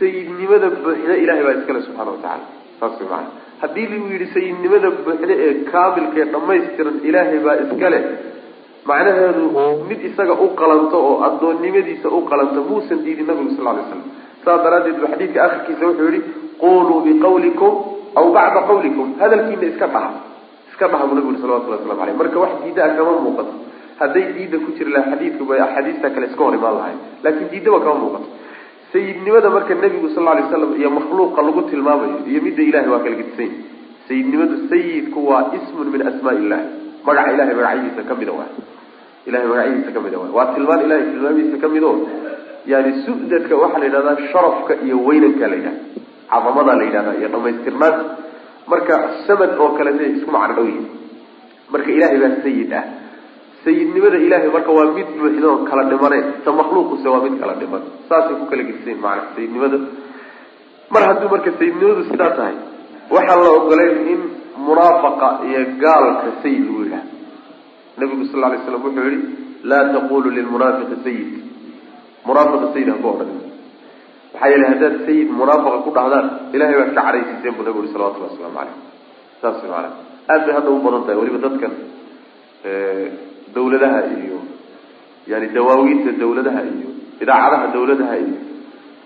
sayidnimada 0.00 0.68
buuxda 0.84 1.14
ilahay 1.24 1.42
baa 1.46 1.56
iskale 1.60 1.80
subxaana 1.86 2.10
watacala 2.16 2.44
saas 2.80 3.00
way 3.12 3.24
haddii 3.62 3.86
lagu 3.92 4.06
yidhi 4.14 4.26
sayidnimada 4.36 4.88
buuxda 5.06 5.34
ee 5.46 5.52
kaamilka 5.72 6.18
ee 6.22 6.28
dhamaystiran 6.34 6.96
ilaahay 7.08 7.38
baa 7.46 7.56
iskale 7.64 7.98
macnaheedu 8.90 9.44
mid 9.88 10.00
isaga 10.10 10.34
u 10.44 10.48
qalanto 10.60 10.98
oo 11.10 11.16
addoonnimadiisa 11.28 12.08
u 12.18 12.20
qalanto 12.30 12.60
muusan 12.70 12.98
diidin 13.04 13.26
nabigu 13.30 13.56
sal 13.56 13.66
lay 13.76 13.84
slam 13.90 14.02
saas 14.44 14.60
daraaddeed 14.66 14.96
bu 15.02 15.06
xadiidka 15.12 15.40
akhirkiisa 15.46 15.84
wuxuu 15.90 16.10
yihi 16.14 16.20
quluu 16.62 17.00
biqawlikum 17.06 17.72
aw 18.18 18.26
bacda 18.36 18.60
qawlikum. 18.70 19.06
Hadalkiina 19.20 19.66
iska 19.72 19.86
dhaha 19.94 20.10
iska 20.74 20.86
dhaha 20.92 21.06
buu 21.08 21.14
nabigu 21.18 21.32
yhi 21.34 21.40
salawatullah 21.44 21.78
waslamu 21.80 22.02
aleyh 22.02 22.16
marka 22.18 22.38
wax 22.44 22.52
diidaa 22.66 22.90
kama 22.98 23.12
muuqato. 23.26 23.52
Hadday 24.00 24.24
diida 24.36 24.58
ku 24.58 24.70
jiri 24.76 24.90
laha 24.90 25.14
xadiidku 25.14 25.44
bay 25.50 25.60
axaadiista 25.66 26.10
kale 26.14 26.26
iska 26.30 26.42
hor 26.44 26.54
imaan 26.58 26.74
lahay 26.78 26.96
laakiin 27.24 27.48
diidaba 27.52 27.78
kama 27.86 27.96
muuqato. 28.04 28.26
Sayidnimada 28.92 29.50
marka 29.50 29.74
nebigu 29.74 30.08
sal 30.14 30.24
lay 30.26 30.44
slam 30.50 30.74
iyo 30.80 30.90
makhluuqa 30.98 31.40
lagu 31.46 31.62
tilmaamayo 31.70 32.26
iyo 32.30 32.40
midda 32.46 32.62
ilahay 32.62 32.88
waa 32.94 33.02
kala 33.06 33.16
gedisan 33.20 33.50
sayidnimadu 34.08 34.56
sayidku 34.70 35.18
waa 35.30 35.42
ismun 35.58 35.88
min 35.94 36.02
asmaa 36.10 36.34
illah 36.40 36.60
magaca 37.06 37.30
ilahay 37.34 37.54
magacyadiisa 37.58 38.02
kamida 38.10 38.32
waay 38.38 38.52
ilahay 39.28 39.46
magacyadiisa 39.52 39.90
kamida 39.96 40.16
waay 40.22 40.32
waa. 40.36 40.46
Tilmaan 40.54 40.80
ilahay 40.86 41.04
tilmaamihiisa 41.10 41.58
ka 41.62 41.68
mid 41.74 41.82
o 41.82 41.92
yani 42.72 42.90
su-dadka 43.06 43.54
waxaa 43.62 43.80
la 43.82 43.86
yidhahdaa 43.88 44.16
sharafka 44.32 44.72
iyo 44.86 44.96
weynanka 45.06 45.46
la 45.52 45.56
yidhahda 45.58 45.82
cadamadaa 46.30 46.76
la 46.80 46.84
yidhahda 46.88 47.12
iyo 47.20 47.28
dhamaystirnaanta 47.34 48.04
marka 48.72 48.94
samad 49.26 49.50
oo 49.62 49.70
kalete 49.78 50.04
isku 50.16 50.30
macno 50.36 50.54
dhow 50.58 50.66
yihiin 50.70 50.86
marka 51.72 51.90
ilahay 51.96 52.18
baa 52.24 52.36
sayid 52.44 52.72
ah. 52.80 52.84
Sayidnimada 53.64 54.18
ilahay 54.26 54.50
marka 54.56 54.70
waa 54.78 54.92
mid 54.96 55.08
buuxda 55.18 55.46
oo 55.52 55.58
kala 55.70 55.82
dhimaneen 55.92 56.26
ta 56.44 56.50
makhluuquse 56.60 57.06
waa 57.14 57.22
mid 57.26 57.34
kala 57.42 57.54
dhiman. 57.60 57.82
Saasay 58.08 58.34
ku 58.40 58.44
kala 58.50 58.62
gedisayn 58.68 58.98
maana 59.04 59.22
sayidnimada 59.36 59.78
mar 60.94 61.02
hadduu 61.08 61.28
marka 61.34 61.50
sayidnimadu 61.60 62.02
sidaa 62.10 62.32
tahay 62.38 62.56
waxaan 63.14 63.40
la 63.46 63.50
ogolayn 63.58 63.96
in 64.12 64.20
munaafaqa 64.68 65.28
iyo 65.48 65.60
gaalka 65.84 66.28
sayid 66.42 66.62
lagu 66.66 66.82
yidhaha 66.84 67.04
nabigu 68.00 68.24
sal 68.32 68.40
lay 68.52 68.60
slam 68.66 68.82
wuxuu 68.86 69.08
yihi 69.12 69.20
laa 69.70 69.84
taqulu 69.96 70.28
lilmunaafiqi 70.36 70.96
sayid 71.06 71.28
munaafiqa 72.28 72.66
sayid 72.74 72.88
ha 72.92 72.96
ku 73.02 73.08
odhan 73.12 73.30
maxaa 74.34 74.48
yeelay 74.52 74.68
haddaad 74.72 74.94
sayid 75.06 75.28
munaafaqa 75.40 75.78
ku 75.86 75.90
dhahdaan 75.98 76.26
ilahay 76.56 76.74
baad 76.80 76.90
ka 76.96 77.02
cadhaysiiseen 77.06 77.54
buu 77.56 77.64
nabigu 77.66 77.82
yihi 77.84 77.92
salawatullah 77.96 78.30
waslamu 78.32 78.54
caleyh 78.58 78.76
saas 79.42 79.58
maana 79.72 79.90
aad 80.32 80.40
bay 80.46 80.54
hadda 80.58 80.70
u 80.76 80.78
badan 80.86 81.02
tahay 81.06 81.18
weliba 81.22 81.38
dadkan 81.46 81.72
dawladaha 83.56 83.98
iyo 84.18 84.38
yani 85.32 85.46
dawaawiinta 85.56 86.10
dawladaha 86.22 86.60
iyo 86.74 86.90
idaacadaha 87.22 87.66
dawladaha 87.76 88.14
iyo 88.24 88.38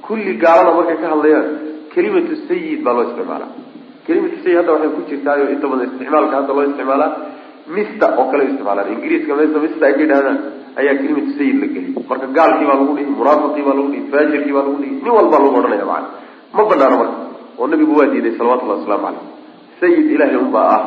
kulli 0.07 0.33
gaalada 0.45 0.71
markay 0.79 0.97
ka 1.03 1.07
hadlayaan 1.14 1.49
kelimatu 1.95 2.35
sayid 2.49 2.79
baa 2.85 2.95
loo 2.97 3.05
isticmaalaa. 3.11 3.51
Kelimatu 4.07 4.37
sayid 4.45 4.57
hadda 4.61 4.73
waxay 4.75 4.91
ku 4.97 5.01
jirtaayo 5.11 5.45
inta 5.55 5.67
badan 5.73 5.87
isticmaalka 5.91 6.35
hadda 6.41 6.53
loo 6.57 6.64
isticmaalaa 6.71 7.11
mista 7.77 8.07
oo 8.19 8.27
kale 8.31 8.45
isticmaalaan 8.45 8.93
ingiriiska 8.93 9.35
mesa 9.41 9.59
mista 9.65 9.87
ay 9.87 9.95
ka 9.99 10.31
ayaa 10.79 10.95
kelimatu 11.01 11.31
sayid 11.39 11.57
la 11.61 11.67
geliyay. 11.67 12.05
Marka 12.09 12.27
gaalkii 12.37 12.67
baa 12.67 12.79
lagu 12.81 12.95
dhihi 12.97 13.11
munaafiqii 13.11 13.65
baa 13.67 13.75
lagu 13.79 13.89
dhihi 13.93 14.05
faajirkii 14.13 14.53
baa 14.53 14.65
lagu 14.67 14.79
dhihi 14.83 14.95
nin 15.03 15.13
walbaa 15.19 15.41
lagu 15.45 15.57
odhanaya 15.61 15.87
macana 15.91 16.09
ma 16.55 16.63
banaano 16.71 16.97
marka 17.03 17.17
oo 17.59 17.67
nabigu 17.67 17.99
waa 17.99 18.07
diiday 18.13 18.33
salawatullahi 18.39 18.81
waslamu 18.81 19.05
caleyh 19.07 19.25
sayid 19.81 20.07
ilahay 20.15 20.37
unbaa 20.45 20.69
ah. 20.77 20.83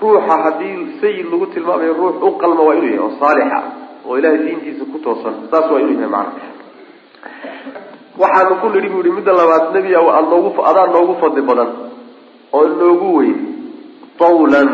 Ruuxa 0.00 0.36
haddii 0.44 0.76
sayid 1.00 1.26
lagu 1.32 1.46
tilmaamayo 1.54 1.92
ruux 2.00 2.16
u 2.28 2.30
qalma 2.40 2.62
waa 2.68 2.74
inuu 2.78 2.88
yahay 2.88 3.04
oo 3.04 3.12
saalixa 3.20 3.60
oo 4.06 4.18
ilahay 4.18 4.38
diintiisa 4.38 4.84
ku 4.92 4.98
toosan. 5.04 5.34
Saas 5.50 5.66
waa 5.70 5.80
inuu 5.84 6.00
yahay 6.00 6.12
macana 6.16 6.48
waxaanu 8.20 8.54
ku 8.62 8.68
nidhi 8.72 8.88
bu 8.88 9.04
yihi 9.04 9.16
midda 9.18 9.32
labaad 9.32 9.64
nebi 9.76 9.94
aad 9.96 10.26
noogu 10.32 10.50
adaa 10.70 10.86
noogu 10.96 11.14
fadli 11.20 11.42
badan 11.50 11.70
oo 12.52 12.68
noogu 12.80 13.08
weyn 13.18 13.38
tawlan 14.18 14.68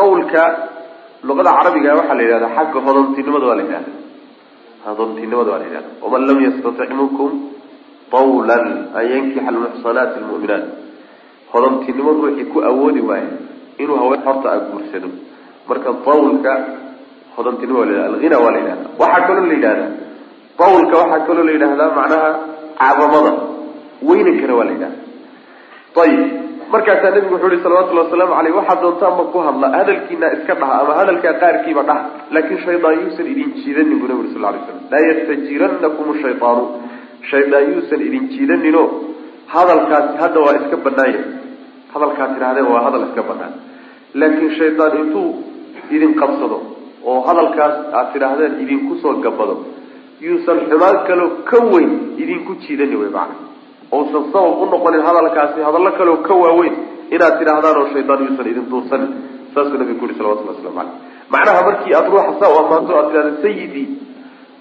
tawlka 0.00 0.42
luqada 1.28 1.50
carabiga 1.58 1.90
waxaa 2.00 2.16
la 2.18 2.22
yidhahda 2.26 2.48
xagga 2.56 2.78
hodontinimada 2.86 3.46
waa 3.50 3.56
la 3.60 3.64
yidhahda 3.66 3.90
hodontinimada 4.86 5.50
waa 5.52 5.60
la 5.62 5.66
yidhahda 5.68 5.90
waman 6.02 6.22
lam 6.28 6.38
yastatic 6.46 6.90
minkum 7.00 7.30
tawlan 8.14 8.64
an 8.98 9.04
yankixa 9.12 9.48
almuxsanaati 9.52 10.16
almu'minaat. 10.22 10.64
Hodontinimo 11.52 12.10
ruuxii 12.18 12.46
ku 12.52 12.58
awoodi 12.70 13.00
waayo 13.08 13.30
inuu 13.82 13.96
haween 14.02 14.22
horta 14.26 14.48
a 14.54 14.58
guursado 14.70 15.08
marka 15.68 15.90
tawlka 16.08 16.52
hodontinimo 17.36 17.78
waa 17.80 17.86
la 17.86 17.92
yidhahda 17.92 18.08
alghina 18.14 18.36
waa 18.44 18.52
la 18.54 18.58
yidhahda 18.62 18.86
waxaa 19.02 19.26
kaloo 19.28 19.46
la 19.50 19.54
yidhahda 19.58 19.86
tawlka 20.60 20.94
waxaa 21.02 21.26
kaloo 21.28 21.44
la 21.48 21.52
yidhahdaa 21.56 21.90
macnaha 21.98 22.30
cadamada 22.80 23.32
weynankana 24.08 24.54
waa 24.58 24.66
la 24.68 24.72
yidhahda 24.76 24.98
ayib 26.04 26.22
markaasaa 26.72 27.10
nabigu 27.14 27.34
wuxuu 27.34 27.50
yihi 27.52 27.62
salawatullhi 27.66 28.02
wasalaamu 28.04 28.34
caleyh 28.38 28.54
waxaad 28.58 28.80
doontaanba 28.84 29.24
ku 29.32 29.38
hadla 29.46 29.66
hadalkiina 29.78 30.26
iska 30.36 30.54
dhaha 30.60 30.74
ama 30.82 30.92
hadalkaa 31.00 31.34
qaarkiiba 31.42 31.82
dhaha 31.88 32.02
laakiin 32.36 32.60
shaydaan 32.66 32.96
yuusan 33.02 33.26
idin 33.32 33.48
jiidanin 33.62 33.98
buu 34.00 34.08
nabi 34.10 34.20
uri 34.22 34.30
sal 34.34 34.42
lay 34.46 34.60
slam 34.66 34.78
laa 34.92 35.02
yastajiranakum 35.10 36.08
shaydaanu 36.22 36.64
shaydaan 37.30 37.64
yuusan 37.72 38.00
idin 38.08 38.24
jiidanino 38.34 38.82
hadalkaasi 39.54 40.14
hadda 40.22 40.40
waa 40.46 40.54
iska 40.60 40.76
banaanya 40.86 41.22
hadalkaad 41.94 42.30
tidhahdeen 42.36 42.68
waa 42.74 42.82
hadal 42.86 43.04
iska 43.08 43.22
banaan 43.32 43.54
laakiin 44.22 44.52
shaydaan 44.60 44.94
intuu 45.02 45.28
idin 45.98 46.12
qabsado 46.22 46.58
oo 47.10 47.18
hadalkaas 47.28 47.76
aad 47.98 48.08
tidhaahdeen 48.14 48.54
idinku 48.64 48.94
soo 49.02 49.14
gabado 49.26 49.56
yuusan 50.28 50.58
xumaan 50.70 50.98
kaloo 51.08 51.30
ka 51.50 51.58
weyn 51.72 51.92
idinku 52.24 52.52
jiidani 52.64 52.96
wey 53.02 53.10
macana 53.18 53.49
ousan 53.96 54.24
sabab 54.32 54.62
u 54.62 54.66
noqonin 54.72 55.02
hadalkaasi 55.08 55.58
hadallo 55.68 55.90
kaloo 55.98 56.16
ka 56.28 56.34
waaweyn 56.42 56.74
inaad 57.14 57.34
tidhaahdaan 57.40 57.76
oo 57.80 57.86
shaydaan 57.94 58.20
yuusan 58.26 58.46
idin 58.52 58.66
duursanin 58.72 59.10
saasuu 59.54 59.78
nabigu 59.80 59.98
ku 60.00 60.04
yuri 60.06 60.16
salawatullah 60.18 60.54
waslamu 60.56 60.76
caleyh 60.78 60.94
macnaha 61.34 61.60
markii 61.68 61.94
aada 61.98 62.08
ruuxa 62.14 62.32
saa 62.40 62.50
u 62.54 62.58
ammaanto 62.62 62.92
aad 62.98 63.06
tidhahda 63.12 63.32
sayidii 63.44 63.86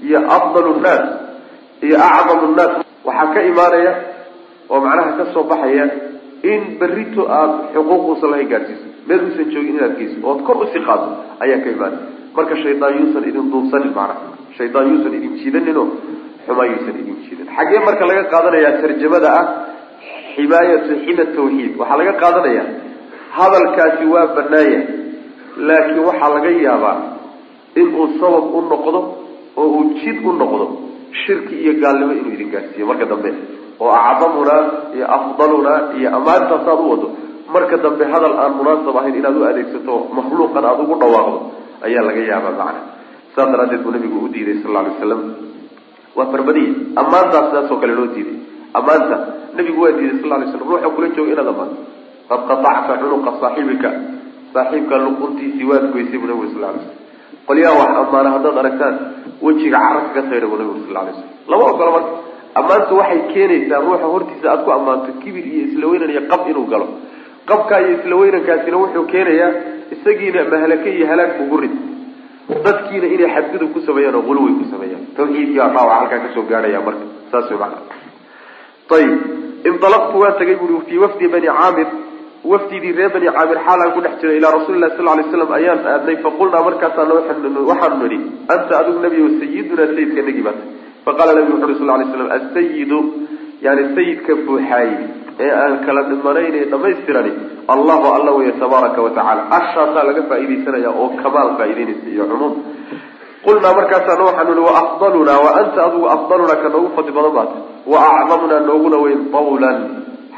iyo 0.07 0.19
afdalu 0.37 0.71
nnaas 0.79 1.03
iyo 1.87 1.97
acdamu 2.09 2.45
nnaas 2.53 2.73
waxaa 3.07 3.33
ka 3.35 3.41
imaanaya 3.51 3.93
oo 4.71 4.79
macnaha 4.85 5.11
ka 5.19 5.25
soo 5.33 5.43
baxaya 5.51 5.85
in 6.51 6.61
berrito 6.79 7.21
aada 7.37 7.55
xuquuq 7.73 8.01
uusan 8.09 8.29
lahayn 8.33 8.49
gaadhsiiso 8.53 8.85
meel 9.07 9.21
uusan 9.27 9.47
joogin 9.53 9.75
inaad 9.79 9.95
geyso 9.99 10.17
ood 10.31 10.39
kor 10.47 10.57
u 10.63 10.67
sii 10.73 10.83
qaado 10.87 11.07
ayaa 11.43 11.59
ka 11.65 11.69
imaanaya. 11.75 12.01
Marka 12.35 12.55
shaydaan 12.63 12.93
yuusan 12.99 13.23
idin 13.29 13.45
duursanin 13.53 13.91
macnaha. 13.97 14.27
Shaydaan 14.57 14.85
yuusan 14.91 15.13
idin 15.17 15.33
jiidaninoo 15.41 15.87
xumaa 15.93 16.18
yuusan 16.47 16.95
idin 17.01 17.17
jiidan 17.25 17.47
xaggee 17.55 17.79
marka 17.87 18.05
laga 18.09 18.23
qaadanayaa 18.33 18.81
tarjamada 18.81 19.29
ah 19.39 19.45
ximaayatu 20.35 20.91
xima 21.05 21.23
tawxiid 21.35 21.71
waxaa 21.79 21.97
laga 22.01 22.13
qaadanayaa 22.23 22.67
hadalkaasi 23.37 24.05
waa 24.13 24.27
banaaya 24.37 24.81
laakiin 25.67 26.03
waxaa 26.09 26.29
laga 26.35 26.51
yaabaa 26.67 26.97
inuu 27.81 28.07
sabab 28.19 28.45
u 28.57 28.61
noqdo 28.73 28.99
oo 29.59 29.67
uu 29.77 29.83
jid 30.01 30.17
u 30.25 30.31
noqdo 30.41 30.65
shirki 31.23 31.55
iyo 31.63 31.73
gaalnimo 31.83 32.13
inuu 32.19 32.33
idin 32.37 32.49
gaadhsiiyo 32.53 32.85
marka 32.91 33.05
dambe 33.11 33.29
oo 33.79 33.91
acdamunaa 34.09 34.61
iyo 34.95 35.05
afdalunaa 35.17 35.79
iyo 35.97 36.07
ammaantaas 36.17 36.67
aad 36.71 36.79
u 36.85 36.89
wado 36.93 37.07
marka 37.53 37.75
dambe 37.85 38.03
hadal 38.13 38.33
aan 38.41 38.53
munaasab 38.59 38.95
ahayn 39.01 39.15
inaad 39.21 39.37
u 39.41 39.43
adeegsato 39.51 39.95
makhluuqan 40.17 40.63
aada 40.69 40.81
ugu 40.85 40.95
dhawaaqdo 41.03 41.37
ayaa 41.87 42.03
laga 42.09 42.21
yaabaa 42.31 42.55
macna. 42.61 42.81
Saas 43.35 43.47
daraadeed 43.53 43.81
buu 43.85 43.91
nabigu 43.95 44.17
u 44.25 44.29
diiday 44.33 44.57
sal 44.63 44.75
alay 44.79 44.91
waslam 44.95 45.21
waa 46.17 46.27
farbadiya 46.33 46.71
ammaantaas 47.01 47.45
sidaas 47.49 47.71
oo 47.73 47.79
kale 47.83 47.93
loo 47.99 48.07
diiday. 48.15 48.37
Ammaanta 48.79 49.15
nabigu 49.57 49.79
waa 49.83 49.91
diiday 49.97 50.17
sal 50.21 50.29
lay 50.41 50.47
slam 50.51 50.63
ruuxa 50.71 50.89
kula 50.95 51.07
jooga 51.17 51.31
inaad 51.35 51.49
ammaanto 51.53 51.77
qad 52.29 52.41
qatacta 52.49 52.93
cunuqa 53.01 53.31
saaxibika 53.41 53.89
saaxiibka 54.53 54.95
luquntiisii 55.05 55.65
waad 55.71 55.85
goysay 55.93 56.17
buu 56.21 56.29
nabigu 56.31 56.47
sal 56.53 56.61
lay 56.65 56.71
slam 56.83 56.97
qolyaha 57.47 57.73
wax 57.81 57.91
ammaana 58.03 58.29
haddaad 58.35 58.57
aragtaan 58.63 58.95
wejiga 59.45 59.77
carabka 59.85 60.11
ka 60.15 60.21
sayra 60.29 60.47
buu 60.51 60.59
nabigu 60.61 60.79
sal 60.87 60.95
lay 61.07 61.13
slam 61.17 61.29
lama 61.51 61.63
ogola 61.73 61.91
marka 61.97 62.11
ammaantu 62.59 62.93
waxay 63.01 63.21
keenaysaa 63.33 63.79
ruuxa 63.85 64.07
hortiisa 64.13 64.47
aad 64.53 64.61
ku 64.65 64.71
ammaanto 64.77 65.09
kibir 65.23 65.45
iyo 65.53 65.61
isla 65.69 65.85
weynan 65.91 66.09
iyo 66.15 66.21
qab 66.31 66.41
inuu 66.51 66.67
galo. 66.73 66.87
Qabkaa 67.49 67.79
iyo 67.83 67.91
isla 67.97 68.15
weynankaasina 68.21 68.77
wuxuu 68.83 69.05
keenayaa 69.13 69.51
isagiina 69.95 70.41
mahalake 70.53 70.89
iyo 70.97 71.05
halaag 71.11 71.31
ugu 71.43 71.57
rid 71.63 71.73
dadkiina 72.65 73.07
inay 73.15 73.29
xadgudub 73.35 73.69
ku 73.73 73.79
sameeyaan 73.87 74.15
oo 74.19 74.25
quluwi 74.29 74.51
ku 74.59 74.65
sameeyaan. 74.73 75.03
Tawxiidkii 75.17 75.59
baa 75.61 75.69
dhaawac 75.75 75.97
halkaa 75.99 76.19
ka 76.25 76.29
soo 76.35 76.45
gaadhaya 76.51 76.81
marka 76.87 77.05
saas 77.31 77.49
macana 77.51 77.77
ayib 78.97 79.19
inalaqtu 79.69 80.15
waan 80.21 80.37
tagay 80.39 80.55
bui 80.61 80.79
fii 80.87 80.97
wafdi 81.03 81.27
bani 81.33 81.47
caamir 81.59 81.87
wafdidii 82.51 82.93
reer 82.97 83.11
bani 83.15 83.27
caamir 83.37 83.57
xaalaan 83.67 83.91
ku 83.95 84.01
dhex 84.05 84.13
jiray 84.21 84.37
ilaa 84.39 84.53
rasuli 84.57 84.79
lahi 84.83 84.95
sal 84.97 85.07
lay 85.19 85.25
slam 85.31 85.51
ayaan 85.59 85.79
aadnay 85.93 86.17
faqulnaa 86.25 86.63
markaasaan 86.67 87.11
waxaanu 87.69 87.97
nidhi 88.03 88.19
anta 88.55 88.73
adigu 88.81 88.99
nebiyo 89.05 89.27
sayidunaa 89.41 89.87
sayidka 89.95 90.21
nagi 90.27 90.41
baata 90.47 90.63
faqala 91.05 91.31
nabigu 91.37 91.55
wuxu 91.55 91.67
uri 91.67 91.75
sal 91.81 91.91
lay 92.01 92.07
slam 92.13 92.29
asayidu 92.37 92.99
yani 93.65 93.83
sayidka 93.97 94.31
buuxaaye 94.47 94.95
ee 95.45 95.51
aan 95.63 95.73
kala 95.85 96.01
dhimanayn 96.09 96.55
ee 96.61 96.65
dhamaystirani 96.73 97.31
allahu 97.75 98.05
alla 98.17 98.31
weeye 98.37 98.53
tabaaraka 98.63 98.99
wa 99.05 99.11
tacala 99.17 99.41
ashaasaa 99.59 100.03
laga 100.09 100.23
faaidaysanaya 100.31 100.89
oo 101.01 101.07
kamaal 101.23 101.49
faa'idaynaysa 101.59 102.07
iyo 102.15 102.25
cumuum. 102.31 102.53
Qulnaa 103.45 103.73
markaasaana 103.79 104.23
waxaanu 104.29 104.51
ihi 104.55 104.63
waafdalunaa 104.69 105.39
wa 105.45 105.51
anta 105.61 105.79
adigu 105.87 106.07
afdalunaa 106.15 106.59
ka 106.63 106.69
noogu 106.73 106.89
fadli 106.95 107.11
badan 107.17 107.33
baata 107.37 107.57
wa 107.93 107.99
acdamunaa 108.19 108.59
nooguna 108.69 108.97
weyn 109.05 109.21
tawlan 109.35 109.77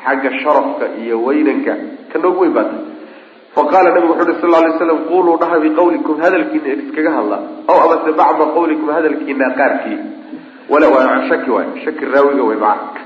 xagga 0.03 0.29
sharafka 0.43 0.85
iyo 1.03 1.15
weynanka 1.27 1.73
ka 2.11 2.17
noogu 2.23 2.39
weyn 2.43 2.53
baata 2.57 2.77
faqala 3.55 3.87
nabigu 3.95 4.13
wuxu 4.13 4.31
uhi 4.31 4.41
sal 4.43 4.53
lay 4.65 4.73
slam 4.81 4.99
quluu 5.11 5.35
dhaha 5.41 5.57
biqawlikum 5.65 6.15
hadalkiina 6.23 6.69
iskaga 6.81 7.11
hadla. 7.17 7.37
Aw 7.71 7.77
amase 7.85 8.11
bacda 8.21 8.45
qawlikum 8.57 8.87
hadalkiina 8.97 9.47
qaarkii. 9.59 9.97
Wala 10.71 10.87
waa 10.93 11.17
shaki 11.29 11.49
waay 11.55 11.69
shaki 11.85 12.03
raawiga 12.13 12.43
way 12.49 12.57
maca 12.65 13.00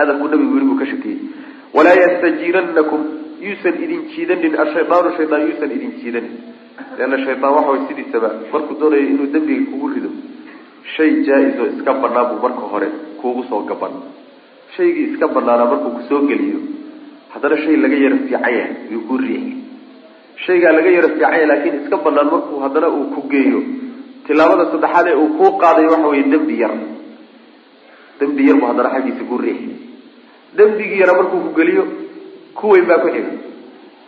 hadalkuu 0.00 0.28
nabigu 0.32 0.54
yiri 0.56 0.66
buu 0.70 0.78
ka 0.82 0.86
shakiyey 0.92 1.18
walaa 1.76 1.96
yastajiiranakum 2.04 3.00
yuusan 3.46 3.74
idin 3.84 4.00
jiidanin 4.12 4.54
ashaydaanu 4.64 5.10
shaydaan 5.18 5.42
yuusan 5.48 5.70
idin 5.76 5.92
jiidanin 6.00 6.34
leanna 6.98 7.18
shaydaan 7.26 7.52
waxa 7.56 7.70
way 7.74 7.80
sidiisaba 7.88 8.28
markuu 8.52 8.74
doonayo 8.80 9.04
inuu 9.12 9.28
dembiga 9.34 9.64
kugu 9.72 9.86
rido 9.94 10.10
shay 10.94 11.10
jaa-is 11.26 11.56
oo 11.62 11.68
iska 11.74 11.92
banaan 12.04 12.26
buu 12.30 12.40
marka 12.46 12.64
hore 12.72 12.88
kuugu 13.20 13.42
soo 13.50 13.62
gaban 13.70 13.94
shaygii 14.76 15.06
iska 15.12 15.26
banaanaa 15.36 15.68
markuu 15.72 15.90
ku 15.96 16.02
soo 16.10 16.20
geliyo 16.30 16.60
haddana 17.34 17.56
shay 17.64 17.76
laga 17.84 17.96
yaro 18.04 18.16
fiicanya 18.24 18.64
yuu 18.92 19.02
ku 19.08 19.14
riixi 19.24 19.54
shaygaa 20.46 20.72
laga 20.78 20.90
yaro 20.96 21.08
fiicanya 21.14 21.46
laakiin 21.50 21.76
iska 21.82 21.96
banaan 22.06 22.28
markuu 22.34 22.58
haddana 22.64 22.88
uu 22.98 23.06
ku 23.14 23.20
geeyo 23.32 23.60
tilaabada 24.26 24.64
saddexaad 24.72 25.06
ee 25.12 25.16
uu 25.22 25.28
kuu 25.38 25.50
qaadayo 25.62 25.90
waxa 25.94 26.08
weye 26.14 26.24
dembi 26.34 26.56
yar 26.62 26.72
dembi 28.20 28.42
yar 28.48 28.56
buu 28.60 28.68
haddana 28.70 28.90
xaggiisa 28.94 29.24
ku 29.30 29.36
riixi 29.44 29.74
dembigii 30.56 31.00
yara 31.02 31.14
markuu 31.18 31.40
ku 31.46 31.50
geliyo 31.58 31.84
ku 32.54 32.64
weyn 32.72 32.86
baa 32.90 32.98
ku 33.04 33.08
xiga. 33.14 33.32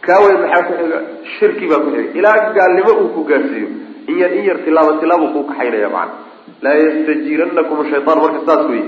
Kaa 0.07 0.21
weyn 0.25 0.39
maxaa 0.43 0.63
ku 0.69 0.73
xiga? 0.81 0.99
Shirki 1.39 1.67
baa 1.71 1.81
ku 1.85 1.91
xiga. 1.95 2.11
Ilaa 2.19 2.53
gaalnimo 2.57 2.93
uu 3.03 3.09
ku 3.17 3.25
gaarsiiyo. 3.31 3.69
In 4.11 4.19
yar 4.19 4.33
in 4.39 4.45
yar 4.49 4.59
tilaabo 4.65 4.93
tilaabuu 5.01 5.33
kuu 5.35 5.45
kaxaynaya 5.51 5.89
macana 5.89 6.15
laa 6.63 6.77
yastajiiranakum 6.85 7.79
shaytaan 7.91 8.19
marka 8.23 8.41
saas 8.47 8.65
wey 8.71 8.83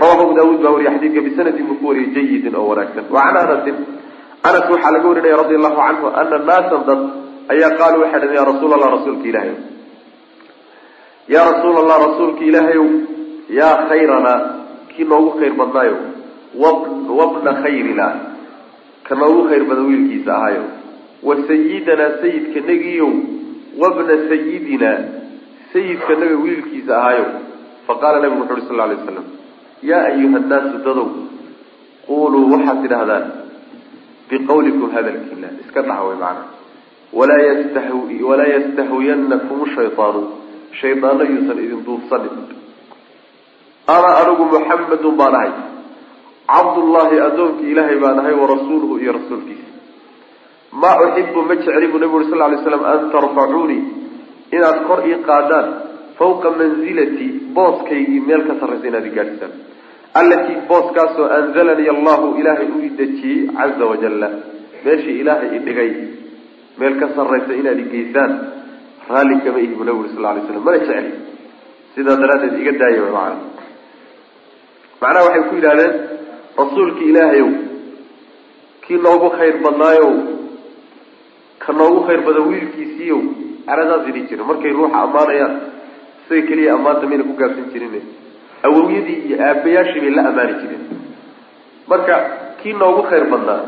rawahu 0.00 0.22
abu 0.26 0.32
daawuud 0.38 0.60
baa 0.64 0.72
wariye 0.74 0.90
xadiidka 0.94 1.20
bisanadin 1.26 1.66
buu 1.68 1.78
ku 1.82 1.94
jayidin 2.16 2.54
oo 2.56 2.66
wanaagsan. 2.70 3.04
Wa 3.14 3.20
anasin. 3.28 3.76
Anas 4.44 4.64
waxaa 4.72 4.92
laga 4.92 5.08
warinaya 5.08 5.36
radi 5.42 5.54
allahu 5.58 5.76
canhu 5.80 6.06
ana 6.20 6.36
naasan 6.48 6.82
dad 6.88 7.00
ayaa 7.52 7.76
qaaluu 7.78 8.02
waxay 8.04 8.20
dhaheen 8.20 8.36
ya 8.40 8.44
rasuul 8.50 8.72
allah 8.76 8.90
rasuulka 8.96 9.24
ilaahay 9.30 9.54
yaa 11.34 11.44
rasuul 11.50 11.76
allah 11.82 11.96
rasuulka 12.06 12.42
ilaahayow 12.50 12.86
yaa 13.58 13.74
khayranaa 13.88 14.38
kii 14.92 15.06
noogu 15.12 15.30
khayr 15.38 15.54
badnaayo 15.60 15.96
wabna 16.58 17.52
khayrina. 17.62 18.08
Ka 19.06 19.14
noogu 19.14 19.48
khayr 19.48 19.64
badan 19.68 19.86
wiilkiisa 19.90 20.30
ahaayo. 20.36 20.64
Wa 21.22 21.36
sayidanaa 21.48 22.18
sayidka 22.22 22.60
negiyow 22.60 23.12
wabna 23.82 24.14
sayidina 24.28 24.90
sayidka 25.72 26.12
naga 26.20 26.36
wiilkiisa 26.44 26.92
ahaayo. 27.00 27.26
Faqaala 27.86 28.20
nabigu 28.24 28.42
wuxu 28.42 28.54
uhi 28.54 28.68
sal 28.68 28.80
alay 28.80 28.96
waslam 28.96 29.26
yaa 29.84 30.04
ayuha 30.10 30.38
nnaasu 30.40 30.78
dadow 30.84 31.08
quluu 32.08 32.44
waxaad 32.52 32.78
tidhahdaan 32.84 33.24
biqawlikum 34.28 34.94
hadalkiina 34.96 35.48
iska 35.62 35.82
dhaxway 35.88 36.16
macana 36.22 36.42
walaa 37.18 37.42
yastah 37.48 37.86
walaa 38.28 38.48
yastahwiyanakum 38.54 39.60
shaydaanu 39.76 40.22
shaydaano 40.80 41.24
yuusan 41.32 41.58
idin 41.64 41.84
duufsanin 41.88 42.36
ana 43.96 44.10
anigu 44.22 44.44
muxamedun 44.54 45.16
baan 45.20 45.36
ahay 45.40 45.52
cabdullaahi 46.52 47.16
addoonkii 47.28 47.70
ilaahay 47.72 47.98
baan 48.04 48.18
ahay 48.22 48.34
warasuuluhu 48.42 48.94
iyo 49.02 49.12
rasuulkiisa. 49.18 49.68
Maa 50.82 50.96
uxibu 51.04 51.42
ma 51.48 51.54
jecli 51.56 51.86
buu 51.92 51.98
nabigu 52.02 52.16
uri 52.18 52.26
sal 52.30 52.38
lay 52.52 52.58
slam 52.64 52.82
an 52.92 53.00
tarfacuunii 53.14 53.82
inaad 54.56 54.78
kor 54.88 55.00
ii 55.10 55.18
qaadaan 55.28 55.66
fawqa 56.18 56.48
manzilatii 56.60 57.30
booskaygii 57.56 58.20
meel 58.28 58.42
ka 58.48 58.54
sarraysa 58.60 58.86
inaad 58.90 59.06
i 59.10 59.12
gaadhisaan 59.18 59.52
allatii 60.20 60.56
booskaasoo 60.70 61.26
anzalanii 61.38 61.88
allahu 61.96 62.26
ilaahay 62.40 62.68
u 62.76 62.80
idejiyey 62.88 63.40
caza 63.58 63.84
wajalla 63.92 64.28
meeshii 64.84 65.16
ilaahay 65.22 65.50
idhigay 65.58 65.90
meel 66.80 66.94
ka 67.00 67.06
sarraysa 67.16 67.52
inaad 67.60 67.78
i 67.84 67.86
geysaan. 67.94 68.32
Raalli 69.12 69.36
kama 69.44 69.58
ihi 69.64 69.74
buu 69.78 69.84
nabigu 69.88 70.02
uri 70.04 70.12
sal 70.16 70.22
lay 70.26 70.42
slam 70.48 70.62
mana 70.66 70.78
jecli 70.88 71.10
sidaa 71.94 72.16
daraaddeed 72.22 72.54
iga 72.62 72.72
daaya 72.82 73.00
macnaha. 73.16 73.36
Waxay 75.02 75.42
ku 75.48 75.54
yidhahdeen 75.58 75.92
rasuulkii 76.58 77.08
ilaahayow 77.12 77.50
kii 78.86 78.98
noogu 79.06 79.28
khayr 79.36 79.56
badnaayow 79.64 80.10
ka 81.64 81.72
noogu 81.72 82.00
khayr 82.06 82.20
badan 82.26 82.48
wiilkiisiiyow 82.50 83.20
aradaas 83.72 84.08
idhi 84.10 84.22
jira. 84.28 84.44
Markay 84.50 84.72
ruuxa 84.78 84.98
ammaanayaan 85.04 85.54
isaga 86.24 86.42
keliya 86.48 86.70
ammaanta 86.76 87.06
mayna 87.10 87.24
ku 87.28 87.34
gaabsan 87.40 87.70
jirin 87.72 87.94
awowyadii 88.66 89.18
iyo 89.26 89.36
aabayaashii 89.48 90.00
bay 90.04 90.12
la 90.16 90.22
ammaani 90.30 90.54
jireen. 90.60 90.84
Marka 91.90 92.14
kii 92.62 92.74
noogu 92.82 93.02
khayr 93.10 93.24
badnaa 93.32 93.62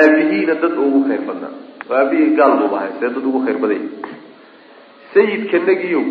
aabihiina 0.00 0.54
dad 0.62 0.74
ugu 0.86 1.00
khayr 1.08 1.22
badnaa. 1.28 1.54
Oo 1.90 1.94
aabihii 2.00 2.34
gaal 2.38 2.52
buuba 2.60 2.76
ahay 2.80 2.92
see 2.98 3.08
dad 3.14 3.16
ugu 3.28 3.40
khayr 3.46 3.58
badanya 3.62 3.88
sayidka 5.14 5.58
negiyow 5.68 6.04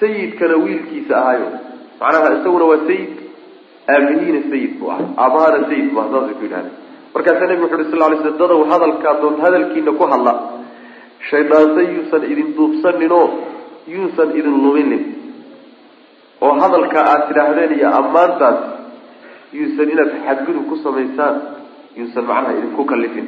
sayidkana 0.00 0.56
wiilkiisa 0.64 1.14
ahaayo 1.20 1.48
macnaha 2.00 2.28
isaguna 2.36 2.64
waa 2.70 2.84
sayid 2.90 3.10
aabihiina 3.94 4.40
sayid 4.52 4.72
buu 4.80 4.90
ah 4.94 5.00
aabahana 5.24 5.58
sayid 5.70 5.86
bu 5.92 5.98
ah 6.02 6.06
saasay 6.12 6.34
ku 6.38 6.42
yidhahdeen 6.46 6.74
markaasaa 7.14 7.48
nebigu 7.50 7.66
wuxu 7.66 7.82
uhi 7.82 7.90
sal 7.92 8.00
lay 8.12 8.18
sl 8.24 8.34
dadow 8.42 8.60
hadalkaa 8.72 9.14
doon 9.22 9.36
hadalkiina 9.44 9.92
ku 10.00 10.04
hadla 10.12 10.32
shaydaanse 11.30 11.82
yuusan 11.94 12.22
idin 12.32 12.48
duubsaninoo 12.56 13.26
yuusan 13.94 14.28
idin 14.38 14.56
luminin. 14.64 15.02
Oo 16.44 16.54
hadalka 16.62 16.98
aada 17.10 17.24
tidhaahdeen 17.28 17.72
iyo 17.78 17.88
ammaantaas 18.00 18.58
yuusan 19.58 19.88
inaad 19.94 20.10
xadgudub 20.26 20.64
ku 20.70 20.76
samaysaan 20.84 21.36
yuusan 21.98 22.24
macnaha 22.30 22.54
idinku 22.58 22.82
kalifin 22.92 23.26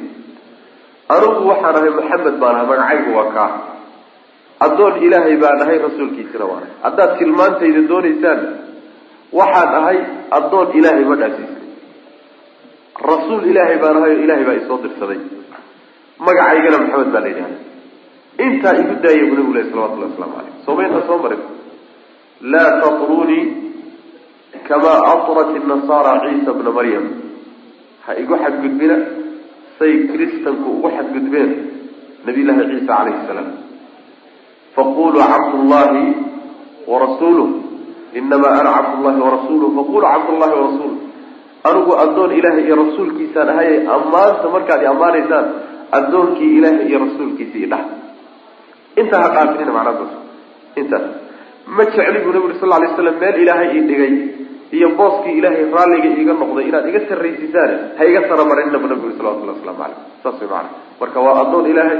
anugu 1.15 1.41
waxaan 1.51 1.75
ahay 1.79 1.91
maxamed 1.99 2.35
baan 2.41 2.55
ahay 2.55 2.67
magacaygu 2.71 3.11
waa 3.17 3.29
kaa. 3.35 3.49
Addoon 4.65 4.95
ilaahay 5.05 5.35
baan 5.43 5.59
ahay 5.65 5.77
rasuulkiisina 5.87 6.45
waan 6.51 6.63
ahay. 6.63 6.73
Haddaad 6.85 7.11
tilmaantayda 7.19 7.81
doonaysaan 7.91 8.39
waxaan 9.39 9.69
ahay 9.79 9.97
addoon 10.37 10.67
ilaahay 10.79 11.05
ma 11.11 11.15
dhaasiisay 11.21 11.59
rasuul 13.11 13.43
ilaahay 13.51 13.77
baan 13.83 13.97
ahay 13.99 14.11
oo 14.15 14.23
ilaahay 14.25 14.45
baa 14.49 14.57
isoo 14.61 14.77
dirsaday. 14.83 15.19
Magacaygana 16.25 16.77
maxamed 16.83 17.09
baa 17.15 17.21
la 17.25 17.29
yidhahda 17.31 17.57
intaa 18.45 18.73
igu 18.81 18.93
daaya 19.03 19.23
bu 19.29 19.33
nabigu 19.37 19.53
leh 19.57 19.63
salawatullahi 19.71 20.11
waslamu 20.11 20.33
caleyh 20.37 20.53
soomaynta 20.65 20.99
soo 21.07 21.17
marin. 21.23 21.41
Laa 22.53 22.69
tatrunii 22.83 23.43
kamaa 24.67 24.99
atrat 25.13 25.49
inasaara 25.59 26.11
ciisa 26.25 26.51
bna 26.59 26.71
maryam. 26.77 27.05
Ha 28.05 28.11
igu 28.21 28.33
xadgudbina 28.43 28.95
say 29.79 29.91
kristanku 30.11 30.67
ugu 30.77 30.89
xadgudbeen 30.97 31.51
nabiy 32.27 32.43
llaahi 32.47 32.65
ciisa 32.71 32.85
calayhi 32.91 33.25
salaam. 33.31 33.49
Faquluu 34.75 35.23
cabdullahi 35.33 36.03
warasuuluh 36.91 37.49
inamaa 38.19 38.53
ana 38.61 38.71
cabdullahi 38.77 39.19
warasuuluh 39.25 39.69
faquluu 39.77 40.03
cabdullahi 40.13 40.53
warasuuluh 40.59 40.99
anigu 41.69 41.91
addoon 42.03 42.31
ilaahay 42.39 42.63
iyo 42.67 42.75
rasuulkiisaan 42.83 43.49
ahaye 43.53 43.75
ammaanta 43.97 44.47
markaad 44.55 44.81
i 44.85 44.87
ammaanaysaan 44.93 45.45
addoonkii 45.99 46.51
ilaahay 46.59 46.85
iyo 46.89 46.99
rasuulkiisa 47.05 47.57
i 47.65 47.67
dhah 47.73 47.81
intaa 49.01 49.21
ha 49.25 49.29
dhaafinina 49.35 49.71
macnaadaas 49.77 50.13
intaas 50.81 51.05
ma 51.77 51.83
jecli 51.95 52.19
buu 52.25 52.33
nabi 52.35 52.45
uri 52.49 52.57
sal 52.61 52.73
lay 52.83 52.89
slam 52.99 53.15
meel 53.23 53.35
ilaahay 53.43 53.67
ii 53.77 53.83
dhigay 53.91 54.13
iyo 54.77 54.87
booskii 54.99 55.35
ilaahay 55.41 55.63
raalliga 55.77 56.09
iiga 56.21 56.33
noqday 56.41 56.65
inaad 56.71 56.85
iga 56.91 57.01
sarraysiisaan 57.11 57.71
ha 57.99 58.03
iga 58.11 58.21
saramarinina 58.31 58.77
bu 58.83 58.87
nabi 58.93 59.03
uri 59.09 59.15
salawatullah 59.19 59.55
waslamu 59.59 59.79
caleyh 59.83 59.99
saas 60.23 60.37
way 60.41 60.49
macana 60.53 60.69
marka 61.01 61.19
waa 61.27 61.35
addoon 61.43 61.65
ilaahay 61.73 61.99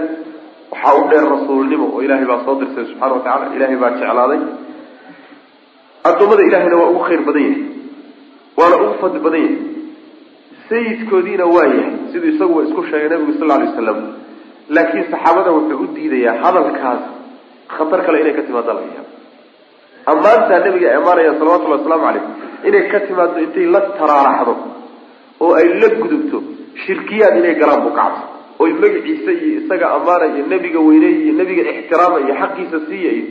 waxaa 0.73 0.93
u 0.99 1.03
dheer 1.11 1.25
rasuulnimo 1.35 1.85
oo 1.95 2.01
ilaahay 2.07 2.27
baa 2.31 2.39
soo 2.47 2.55
dirsay 2.61 2.85
subxana 2.91 3.13
wa 3.17 3.23
tacala 3.27 3.45
ilaahay 3.57 3.77
baa 3.83 3.91
jeclaaday 4.01 4.41
addoommada 6.09 6.43
ilahayna 6.49 6.75
waa 6.81 6.89
ugu 6.93 7.01
khayr 7.07 7.21
badan 7.27 7.43
yahay. 7.47 7.63
Waana 8.57 8.75
ugu 8.83 8.93
fadli 9.01 9.19
badan 9.25 9.41
yahay. 9.45 9.57
Sayidkoodiina 10.69 11.45
waa 11.55 11.65
yahay. 11.73 11.91
Siduu 12.11 12.29
isaguba 12.35 12.61
isku 12.67 12.81
sheegay 12.89 13.09
nabigu 13.11 13.33
sal 13.39 13.47
lay 13.51 13.59
waslam 13.67 13.99
laakiin 14.75 15.05
saxaabada 15.13 15.51
wuxuu 15.55 15.83
u 15.83 15.87
diidayaa 15.95 16.35
hadalkaas. 16.43 17.01
Khatar 17.75 17.99
kale 18.05 18.17
inay 18.21 18.33
ka 18.37 18.41
timaado 18.47 18.73
laga 18.77 18.87
yaabo 18.95 19.09
ammaantaa 20.11 20.59
nabiga 20.65 20.87
ay 20.91 20.95
ammaanayaan 20.99 21.37
salawatullahi 21.39 21.79
wasalaamu 21.81 22.05
caleyh 22.07 22.23
inay 22.67 22.83
ka 22.91 22.99
timaado 23.07 23.37
intay 23.45 23.65
la 23.75 23.81
taraaraxdo 23.99 24.53
oo 25.43 25.51
ay 25.59 25.67
la 25.81 25.87
gudubto 26.01 26.37
shirkiyaad 26.85 27.35
inay 27.41 27.55
galaan 27.61 27.81
buu 27.85 27.93
kacabsa 27.99 28.23
oy 28.63 28.71
magaciisa 28.81 29.31
iyo 29.37 29.61
isaga 29.61 29.85
ammaanaya 29.97 30.43
nebiga 30.53 30.79
weyneey 30.87 31.15
iyo 31.23 31.33
nebiga 31.39 31.61
ixtiraama 31.73 32.17
iyo 32.25 32.33
xaqiisa 32.41 32.77
siiya 32.89 33.11
iyo 33.17 33.25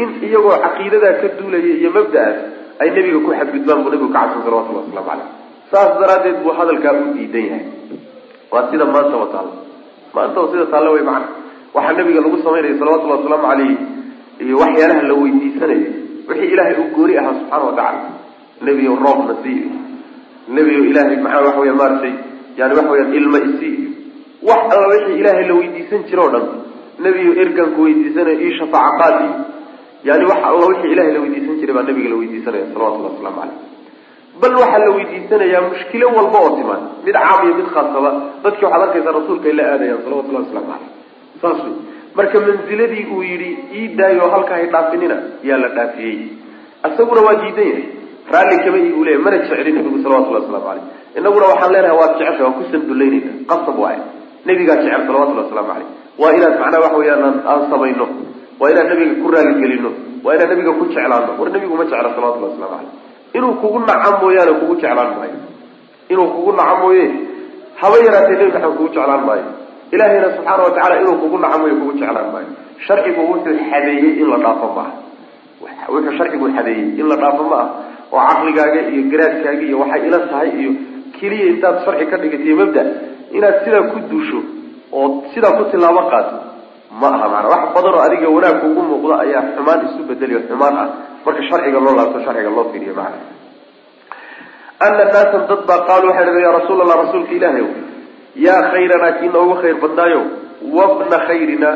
in 0.00 0.08
iyagoo 0.28 0.56
caqiidadaa 0.64 1.14
ka 1.22 1.28
duulaya 1.38 1.72
iyo 1.80 1.90
mabda-aas 1.96 2.38
ay 2.82 2.88
nebiga 2.96 3.18
ku 3.26 3.30
xadgudbaan 3.38 3.78
buu 3.84 3.90
nabigu 3.92 4.08
ka 4.12 4.18
cabsan 4.20 4.40
salawatullahi 4.46 4.84
waslamu 4.88 5.06
caleyh. 5.08 5.28
Saas 5.72 5.90
daraaddeed 6.00 6.36
buu 6.44 6.52
hadalkaa 6.58 6.92
u 7.02 7.04
diidan 7.16 7.44
yahay. 7.50 7.64
Waa 8.52 8.64
sida 8.70 8.84
maanta 8.94 9.16
wa 9.22 9.28
taalla 9.34 9.54
maanta 10.14 10.38
wa 10.42 10.48
sida 10.52 10.64
taalle 10.72 10.90
way 10.96 11.04
macana 11.10 11.28
waxaa 11.74 11.96
nabiga 11.98 12.20
lagu 12.24 12.36
samaynaya 12.44 12.78
salawatullahi 12.80 13.20
wasalaamu 13.20 13.46
caleyh 13.48 13.76
iyo 14.46 14.54
waxyaalaha 14.62 15.02
la 15.10 15.14
weydiisanayo. 15.22 15.90
Wixii 16.28 16.50
ilaahay 16.54 16.74
u 16.82 16.84
gooni 16.96 17.14
ahaa 17.20 17.34
subxaana 17.38 17.64
wa 17.68 17.74
tacala 17.78 18.00
nebiyo 18.66 18.92
roobna 19.04 19.34
sii 19.42 19.56
iyo. 19.60 19.70
Nebiyo 20.56 20.80
ilaahay 20.90 21.16
maxaa 21.24 21.44
waxa 21.46 21.60
weya 21.60 21.74
maaratay 21.80 22.14
yani 22.58 22.74
waxa 22.78 22.90
weyaan 22.94 23.14
ilma 23.20 23.38
isii 23.48 23.76
wax 24.48 24.62
alla 24.74 24.86
wixii 24.94 25.18
ilaahay 25.22 25.44
la 25.50 25.54
weydiisan 25.60 26.02
jiro 26.10 26.22
o 26.26 26.30
dhan 26.34 26.46
nebiyo 27.04 27.32
erganku 27.42 27.78
weydiisanayo 27.86 28.38
io 28.46 28.52
shafaaca 28.58 29.08
yani 30.08 30.24
wax 30.30 30.40
alla 30.48 30.66
wixii 30.72 30.92
ilahay 30.94 31.12
la 31.16 31.20
weydiisan 31.24 31.56
jiray 31.60 31.74
baa 31.76 31.82
nabiga 31.88 32.08
la 32.12 32.16
weydiisanaya 32.20 32.64
salawatullahi 32.74 33.14
waslamu 33.14 33.36
caleyh 33.40 33.58
bal 34.42 34.54
waxaa 34.62 34.78
la 34.84 34.90
weydiisanayaa 34.96 35.62
mushkilo 35.70 36.06
walba 36.18 36.38
oo 36.44 36.50
timaan 36.58 36.82
mid 37.06 37.14
caam 37.24 37.40
iyo 37.46 37.54
mid 37.60 37.68
khaasaba. 37.74 38.10
Dadkii 38.44 38.64
waxaad 38.66 38.82
arkaysaa 38.86 39.14
rasuulka 39.18 39.46
ay 39.50 39.54
la 39.60 39.64
aadayaan 39.72 40.00
salawatullahi 40.04 40.44
waslamu 40.46 40.66
caleyh 40.72 40.90
saas 41.42 41.58
wey 41.66 41.74
marka 42.18 42.36
mansiladii 42.46 43.04
uu 43.14 43.22
yidhi 43.30 43.50
ii 43.80 43.88
daayo 43.98 44.24
halkaa 44.34 44.56
hay 44.60 44.66
dhaafinina 44.74 45.16
yaa 45.48 45.58
la 45.64 45.68
dhaafiyey. 45.76 46.18
Isaguna 46.88 47.20
waa 47.26 47.34
diidan 47.42 47.66
yahay. 47.72 47.84
Raalli 48.32 48.56
kama 48.64 48.78
igu 48.88 49.04
leeyahy 49.06 49.22
mana 49.24 49.36
jecli 49.44 49.72
nabigu 49.76 49.98
salawatullahi 50.04 50.44
waslamu 50.44 50.66
caleyh 50.68 50.84
inaguna 51.18 51.46
waxaan 51.52 51.72
leenahay 51.74 51.96
waad 52.00 52.12
jecesha 52.18 52.42
waan 52.44 52.54
ku 52.58 52.62
sandullaynayna 52.72 53.32
qasab 53.52 53.78
waay. 53.84 53.98
Nabigaa 54.48 54.76
jecel 54.82 55.02
salawatullahi 55.08 55.46
waslamu 55.46 55.68
caleyh 55.72 55.88
waa 56.22 56.32
inaad 56.38 56.54
macnaha 56.62 56.82
waxa 56.86 56.98
weyaan 57.02 57.36
aan 57.52 57.60
samayno 57.72 58.06
waa 58.60 58.70
inaan 58.72 58.88
nabiga 58.92 59.14
ku 59.22 59.28
raaligelino 59.34 59.90
waa 60.24 60.34
inaan 60.36 60.48
nabiga 60.52 60.72
ku 60.78 60.84
jeclaano 60.92 61.30
war 61.40 61.48
nabigu 61.54 61.74
ma 61.80 61.84
jecla 61.90 62.08
salawatullahi 62.16 62.52
waslamu 62.52 62.70
caleyh 62.74 62.90
inuu 63.36 63.54
kugu 63.62 63.78
naca 63.88 64.10
mooyaane 64.22 64.52
kugu 64.60 64.74
jeclaan 64.82 65.10
maayo. 65.18 65.38
Inuu 66.12 66.28
kugu 66.36 66.52
naca 66.58 66.74
mooye 66.82 67.04
haba 67.80 67.96
yaraatee 68.06 68.36
nebi 68.38 68.50
maxamed 68.52 68.76
kugu 68.76 68.88
jeclaan 68.94 69.22
maayo. 69.28 69.46
Ilaahayna 69.94 70.28
subxaana 70.36 70.62
watacala 70.66 70.94
inuu 71.02 71.16
kugu 71.22 71.38
naca 71.44 71.58
mooye 71.62 71.74
kugu 71.80 71.92
jeclaan 72.00 72.28
maayo. 72.34 72.50
Sharcigu 72.86 73.20
wuxuu 73.30 73.56
xadeeyey 73.70 74.20
in 74.20 74.28
la 74.32 74.36
dhaafo 74.44 74.66
maaha 74.76 74.92
wuxuu 75.94 76.12
sharcigu 76.18 76.46
xadeeyey 76.56 77.00
in 77.00 77.06
la 77.10 77.16
dhaafo 77.22 77.42
ma 77.52 77.56
ah 77.62 77.68
oo 78.12 78.20
caqligaaga 78.28 78.80
iyo 78.92 79.02
garaadkaaga 79.12 79.62
iyo 79.68 79.76
waxay 79.82 80.02
ila 80.08 80.18
tahay 80.30 80.50
iyo 80.60 80.70
keliya 81.16 81.46
intaad 81.52 81.76
sharci 81.84 82.04
ka 82.10 82.16
dhigatiyo 82.22 82.54
mabda. 82.60 82.82
Inaad 83.36 83.56
sidaa 83.64 83.84
ku 83.92 83.98
duusho 84.12 84.40
oo 84.92 85.06
sidaa 85.32 85.56
ku 85.58 85.62
tilaabo 85.72 86.02
qaato 86.12 86.36
ma 87.00 87.08
aha 87.16 87.28
maana 87.32 87.48
wax 87.48 87.62
badan 87.74 87.94
oo 87.94 88.02
adiga 88.06 88.28
wanaag 88.28 88.60
kugu 88.60 88.82
muuqdo 88.88 89.14
ayaa 89.24 89.42
xumaan 89.56 89.80
isu 89.88 90.02
bedeliyo 90.08 90.40
xumaan 90.48 90.76
ah. 90.76 90.88
Marka 91.24 91.42
sharciga 91.48 91.78
loo 91.80 91.94
laabto 91.96 92.20
sharciga 92.26 92.50
loo 92.50 92.68
fiiriyo 92.72 92.94
macana 92.94 93.18
ana 94.84 95.04
naasan 95.14 95.46
dad 95.48 95.60
baa 95.68 95.80
qaalu 95.88 96.06
waxay 96.10 96.24
dhahen 96.26 96.42
yaa 96.44 96.54
rasuul 96.58 96.80
allah 96.84 96.96
rasuulka 97.04 97.32
ilaahay 97.38 97.66
yaa 98.46 98.62
khayranaa 98.72 99.12
kii 99.18 99.30
noogu 99.34 99.54
khayr 99.62 99.76
badnaayo? 99.84 100.22
Wabna 100.76 101.18
khayrina 101.28 101.70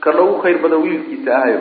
ka 0.00 0.10
noogu 0.18 0.40
khayr 0.42 0.58
badan 0.64 0.82
wiilkiisa 0.86 1.30
ahayo 1.38 1.60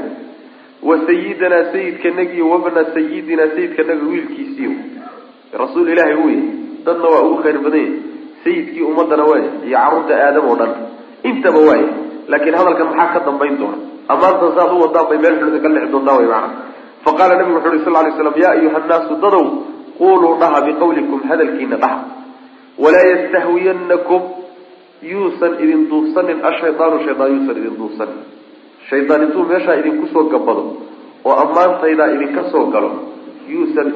wa 0.87 0.95
sayidanaa 1.07 1.63
sayidkanagi 1.73 2.41
wabna 2.41 2.81
sayidinaa 2.95 3.53
sayidkanaga 3.55 4.05
wiilkiisiiyo. 4.11 4.71
Rasuul 5.61 5.89
ilaahay 5.93 6.17
yahay 6.17 6.39
dadna 6.85 7.07
waa 7.13 7.23
ugu 7.27 7.37
khayr 7.43 7.59
badan 7.67 7.87
sayidkii 8.43 8.83
ummadana 8.89 9.23
waaya 9.29 9.49
iyo 9.67 9.77
carruurta 9.77 10.13
aadam 10.25 10.49
oo 10.49 10.55
dhan 10.61 10.71
intaba 11.29 11.59
waaya 11.69 11.89
laakiin 12.31 12.55
hadalkan 12.59 12.87
maxaa 12.91 13.13
ka 13.13 13.19
dambayn 13.27 13.55
doona? 13.61 13.77
Ammaantan 14.13 14.49
saad 14.57 14.71
u 14.75 14.77
wadaan 14.83 15.05
bay 15.09 15.17
meel 15.23 15.35
xulida 15.39 15.59
ka 15.63 15.69
lixi 15.75 15.89
doontaa 15.93 16.15
way 16.19 16.27
macana 16.33 16.49
faqaala 17.05 17.33
nabigu 17.39 17.55
wuxu 17.57 17.69
uhi 17.73 17.83
sal 17.85 17.93
lay 18.05 18.11
slam 18.19 18.35
yaa 18.43 18.51
ayuha 18.57 18.79
nnaasu 18.85 19.13
dadow 19.23 19.45
quluu 19.99 20.33
dhaha 20.41 20.59
biqawlikum 20.67 21.19
hadalkiina 21.29 21.77
dhaha. 21.83 21.97
Walaa 22.83 23.05
yastahwiyanakum 23.11 24.21
yuusan 25.11 25.53
idin 25.63 25.81
duufsanin 25.91 26.39
ashaydaanu 26.49 26.97
shaydaan 27.05 27.29
yuusan 27.35 27.55
idin 27.61 27.75
duufsanin. 27.81 28.19
Shaydaan 28.89 29.21
intuu 29.25 29.43
meeshaa 29.51 29.75
idinku 29.81 30.05
soo 30.13 30.23
gabado 30.33 30.63
oo 31.27 31.35
ammaantaydaa 31.43 32.09
idinka 32.15 32.41
soo 32.53 32.65
galo 32.73 32.91
yuusan 33.53 33.87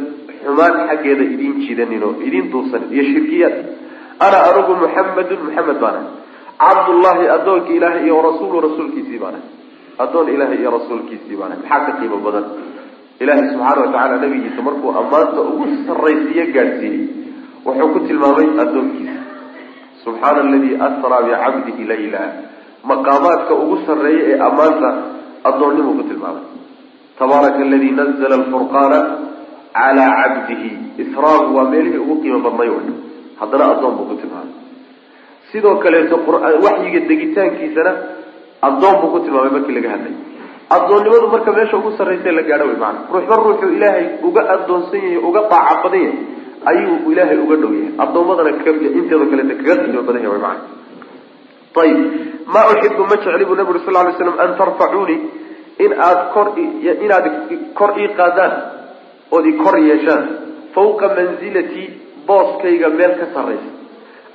xumaan 0.44 0.74
xaggeeda 0.90 1.24
idin 1.36 1.54
jidanin 1.66 2.04
oo 2.08 2.14
idin 2.28 2.46
duufsanin 2.54 2.90
iyo 2.96 3.04
shirkiyaad. 3.12 3.56
Ana 4.26 4.38
anugu 4.50 4.74
muxamedun 4.84 5.40
muxamed 5.48 5.78
baana 5.84 6.02
cabdullahi 6.62 7.26
adoonka 7.38 7.72
ilaahay 7.78 8.06
iyo 8.06 8.22
rasuulu 8.22 8.62
rasuulkiisii 8.68 9.20
baana. 9.24 9.40
Addoon 10.04 10.30
ilaahay 10.30 10.60
iyo 10.62 10.72
rasuulkiisii 10.78 11.36
baana. 11.40 11.56
Maxaa 11.62 11.86
ka 11.86 11.92
qiimo 12.00 12.18
badan? 12.26 12.46
Ilaahay 13.22 13.48
subxaana 13.54 13.82
watacaala 13.82 14.18
nabigiisa 14.24 14.62
markuu 14.68 14.92
ammaanta 15.02 15.42
ugu 15.42 15.66
sarraysiiyo 15.88 16.46
gaadhsiiyey 16.56 17.02
wuxuu 17.66 17.90
ku 17.94 18.00
tilmaamay 18.08 18.48
addoonkiisa. 18.64 19.18
Subxaana 20.04 20.40
aladii 20.46 20.76
asraa 20.88 21.22
bicabdihi 21.28 21.84
layla 21.92 22.22
maqaamaadka 22.92 23.54
ugu 23.64 23.76
sarreeya 23.88 24.24
ee 24.32 24.40
ammaanta 24.50 24.90
addoonnimuu 25.50 25.98
ku 26.00 26.04
tilmaamay. 26.12 26.46
Tabaaraka 27.20 27.62
aladii 27.68 27.94
nazla 28.02 28.36
alfurqaana 28.42 29.00
calaa 29.74 30.12
cabdihi 30.22 30.70
israagu 31.04 31.56
waa 31.58 31.70
meelihii 31.74 32.02
ugu 32.04 32.16
qiimo 32.22 32.40
badnay 32.46 32.70
haddana 33.40 33.66
addoon 33.74 33.94
buu 33.98 34.08
ku 34.12 34.16
tilmaamay 34.22 34.61
sidoo 35.52 35.76
kaleeto 35.84 36.16
waxyiga 36.66 37.00
degitaankiisana 37.10 37.94
addoon 38.68 38.96
buu 39.02 39.12
ku 39.14 39.20
tilmaamay 39.26 39.54
markii 39.58 39.78
laga 39.78 39.90
hadlay. 39.96 40.14
Addoonnimadu 40.76 41.28
marka 41.34 41.52
meesha 41.58 41.78
ugu 41.78 41.92
sarraysa 41.98 42.32
la 42.32 42.44
gaadho 42.50 42.66
way 42.72 42.78
maana 42.84 43.00
ruuxba 43.14 43.36
ruuxuu 43.46 43.72
ilaahay 43.78 44.06
uga 44.28 44.42
addoonsan 44.56 45.02
yahay 45.06 45.18
uga 45.30 45.42
daaca 45.54 45.82
badan 45.84 46.04
yahay 46.06 46.20
ayuu 46.72 47.12
ilaahay 47.12 47.40
uga 47.46 47.56
dhow 47.62 47.72
yahay. 47.80 47.94
Addoommadana 48.04 48.50
inteeda 49.00 49.26
kaleeta 49.32 49.56
kaga 49.60 49.76
qiimo 49.84 50.02
badan 50.10 50.24
yahay 50.28 50.42
mana 50.46 50.60
ayib 51.82 52.00
maa 52.54 52.68
uxibu 52.74 53.04
ma 53.10 53.16
jecli 53.24 53.46
buu 53.46 53.56
nabi 53.56 53.72
uri 53.74 53.82
sal 53.86 53.94
lay 53.94 54.14
slam 54.20 54.40
an 54.46 54.56
tarfacuunii 54.60 55.20
in 55.86 55.92
aad 56.08 56.20
kor 56.34 56.48
inaad 57.06 57.26
kor 57.80 57.92
ii 58.04 58.10
qaadaan 58.20 58.54
ood 59.32 59.46
i 59.52 59.54
kor 59.64 59.76
yeeshaan 59.90 60.24
fawqa 60.76 61.08
manzilatii 61.18 61.88
booskayga 62.28 62.90
meel 63.00 63.14
ka 63.20 63.26
sarraysa 63.36 63.70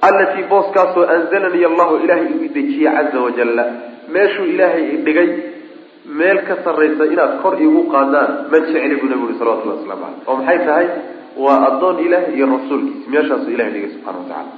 allatii 0.08 0.44
booskaasoo 0.52 1.04
anzalanii 1.16 1.64
allahu 1.70 1.96
ilaahay 2.04 2.26
igu 2.34 2.48
dejiyey 2.54 2.92
caza 2.96 3.20
wajalla 3.26 3.64
meeshuu 4.14 4.44
ilaahay 4.54 4.84
idhigay 4.96 5.28
meel 6.18 6.38
ka 6.48 6.56
sarraysa 6.64 7.04
inaad 7.12 7.32
kor 7.42 7.54
iigu 7.60 7.82
qaadaan 7.94 8.30
ma 8.52 8.58
jecli 8.66 8.96
buu 9.00 9.08
nabi 9.12 9.22
uri 9.28 9.34
salawatullah 9.40 9.76
waslamu 9.78 10.04
caleyh 10.04 10.28
oo 10.28 10.36
maxay 10.36 10.58
tahay? 10.66 10.88
Waa 11.44 11.56
addoon 11.68 11.96
ilaah 12.06 12.24
iyo 12.36 12.46
rasuulkiisa 12.52 13.10
meeshaasuu 13.14 13.50
ilahay 13.54 13.72
dhigay 13.74 13.90
subxana 13.94 14.18
wa 14.18 14.24
tacala 14.28 14.52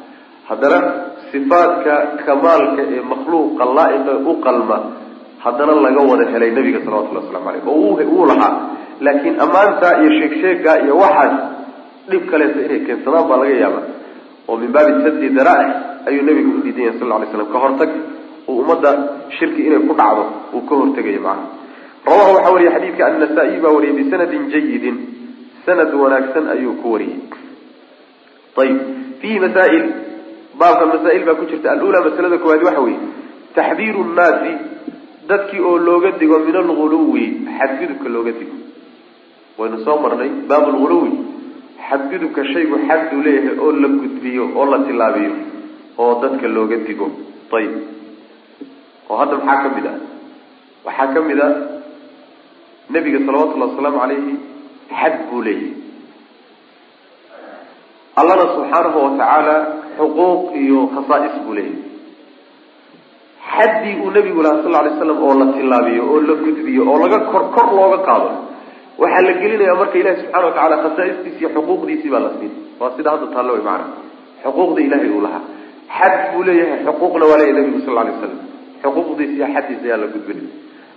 haddana 0.49 0.79
sifaadka 1.33 1.95
kamaalka 2.27 2.83
ee 2.95 3.03
makhluuqa 3.13 3.65
laa-iqa 3.79 4.13
u 4.31 4.35
qalma 4.47 4.77
haddana 5.45 5.75
laga 5.87 6.03
wada 6.11 6.25
helay 6.35 6.51
nabiga 6.59 6.81
salawatullahi 6.85 7.27
waslamu 7.27 7.47
caleyh 7.47 7.65
oo 7.69 7.77
wuu 8.15 8.27
lahaa. 8.31 8.55
Laakiin 9.07 9.41
ammaanta 9.45 9.89
iyo 10.03 10.11
sheegsheega 10.19 10.73
iyo 10.85 10.95
waxaas 11.03 11.35
dhib 12.11 12.23
kaleeta 12.31 12.61
inay 12.67 12.81
keensadaan 12.87 13.29
baa 13.31 13.39
laga 13.43 13.57
yaaba 13.65 13.81
oo 14.49 14.57
min 14.63 14.71
baabi 14.77 14.93
sadi 15.07 15.29
daraa'ic 15.39 15.73
ayuu 16.09 16.23
nabigu 16.29 16.51
u 16.59 16.63
diidan 16.67 16.85
yahay 16.87 16.99
sal 17.01 17.13
ly 17.23 17.27
slam 17.33 17.49
ka 17.55 17.59
hortag 17.65 17.91
uu 18.49 18.57
ummadda 18.63 18.91
shirki 19.39 19.61
inay 19.69 19.81
ku 19.89 19.95
dhacdo 20.01 20.25
uu 20.57 20.63
ka 20.69 20.75
hortegayo 20.81 21.21
macana 21.27 21.45
rawaha 22.09 22.31
waxaa 22.37 22.53
wariye 22.55 22.71
xadiidka 22.77 23.03
annasa-iy 23.11 23.59
baa 23.65 23.73
wariyay 23.77 23.95
bisanadin 24.01 24.45
jayidin 24.55 24.97
sanad 25.67 25.93
wanaagsan 26.03 26.45
ayuu 26.55 26.75
ku 26.83 26.87
wariyey 26.95 27.19
ayib 28.63 28.79
fiihi 29.21 29.39
masaa'il 29.45 29.85
baabka 30.61 30.85
masaa'il 30.93 31.23
baa 31.29 31.37
ku 31.41 31.45
jirta. 31.51 31.69
Alula 31.75 31.99
masalada 32.07 32.39
koowaad 32.43 32.63
waxa 32.69 32.81
weeye 32.87 33.01
taxdiiru 33.57 34.01
nnaasi 34.11 34.53
dadkii 35.31 35.61
oo 35.69 35.77
looga 35.89 36.11
digo 36.21 36.39
min 36.47 36.57
alguluwi 36.63 37.25
xadgudubka 37.59 38.09
looga 38.15 38.33
digo. 38.41 38.57
Waynu 39.59 39.79
soo 39.87 39.97
marnay 40.05 40.31
baab 40.51 40.65
lghuluwi 40.75 41.11
xadgudubka 41.89 42.43
shaygu 42.53 42.77
xaduu 42.89 43.21
leeyahay 43.27 43.57
oo 43.65 43.71
la 43.83 43.89
gudbiyo 44.01 44.45
oo 44.59 44.67
la 44.73 44.79
tilaabiyo 44.89 45.33
oo 46.03 46.13
dadka 46.23 46.47
looga 46.57 46.77
digo. 46.89 47.07
Ayib 47.57 47.75
oo 49.11 49.17
hadda 49.21 49.37
maxaa 49.41 49.63
ka 49.65 49.69
mid 49.77 49.87
ah? 49.93 49.97
Waxaa 50.87 51.09
ka 51.15 51.21
mid 51.29 51.41
a 51.41 51.49
nebiga 52.95 53.19
salawatullahi 53.27 53.71
wasalaamu 53.73 53.99
calayhi 54.05 54.33
xad 55.01 55.15
buu 55.31 55.43
leeyahay. 55.47 55.73
Allana 58.21 58.45
subxaanahu 58.55 58.99
watacaala 59.07 59.57
xuquuq 59.99 60.43
iyo 60.63 60.81
khasaa'is 60.95 61.35
buu 61.45 61.55
leeyahay. 61.59 61.87
Xaddii 63.55 63.95
uu 64.05 64.11
nebigu 64.17 64.41
lahaa 64.45 64.63
sal 64.65 64.75
lay 64.87 64.93
slam 65.01 65.19
oo 65.27 65.35
la 65.41 65.47
tilaabiyo 65.57 66.03
oo 66.13 66.19
la 66.29 66.35
gudbiyo 66.45 66.83
oo 66.91 66.99
laga 67.03 67.19
kor 67.33 67.45
kor 67.55 67.69
looga 67.79 67.99
qaado 68.09 68.29
waxaa 68.99 69.23
la 69.27 69.33
gelinayaa 69.43 69.77
marka 69.81 69.99
ilahi 69.99 70.17
subxana 70.23 70.47
wa 70.47 70.53
tacala 70.57 70.77
khasaa'istiisi 70.85 71.39
iyo 71.41 71.49
xuquuqdiisii 71.57 72.11
baa 72.15 72.23
la 72.27 72.31
siin. 72.39 72.53
Waa 72.81 72.91
sida 72.97 73.11
hadda 73.15 73.27
taallo 73.35 73.53
way 73.55 73.63
macana 73.63 73.87
xuquuqda 74.45 74.81
ilahay 74.87 75.11
uu 75.17 75.23
lahaa. 75.27 75.43
Xad 75.99 76.15
buu 76.33 76.43
leeyahay 76.49 76.81
xuquuqna 76.87 77.25
waa 77.31 77.39
leeyahay 77.41 77.63
nebigu 77.63 77.81
sal 77.87 77.95
lay 77.99 78.15
slam 78.19 78.35
xuquuqdiisa 78.83 79.35
iyo 79.39 79.47
xaddiisa 79.55 79.85
ayaa 79.89 80.01
la 80.03 80.09
gudbinay. 80.15 80.47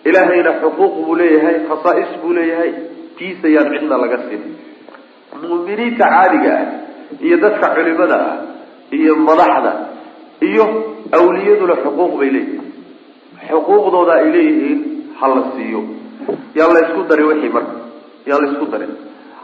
Ilaahayna 0.09 0.51
xuquuq 0.63 0.93
buu 1.05 1.15
leeyahay 1.21 1.55
khasaa'is 1.69 2.11
buu 2.21 2.33
leeyahay. 2.37 2.71
Tiisa 3.17 3.47
yaan 3.55 3.69
cidna 3.73 3.97
laga 4.03 4.17
siin. 4.27 4.41
Mu'miniinta 5.41 6.05
caadiga 6.13 6.51
ah 6.57 6.65
iyo 7.25 7.37
dadka 7.43 7.67
culimada 7.75 8.17
ah 8.29 8.37
iyo 8.97 9.13
madaxda 9.29 9.71
iyo 10.49 10.65
awliyaduna 11.17 11.75
xuquuq 11.83 12.11
bay 12.19 12.29
leeyihiin. 12.35 12.65
Xuquuqdooda 13.49 14.13
ay 14.21 14.27
leeyihiin 14.35 14.79
ha 15.19 15.25
la 15.35 15.43
siiyo. 15.55 15.81
Yaan 16.57 16.73
la 16.75 16.79
isku 16.85 17.01
wixii 17.29 17.53
marka 17.55 17.90
yaan 18.29 18.41
la 18.43 18.47
isku 18.53 18.65
darin. 18.73 18.91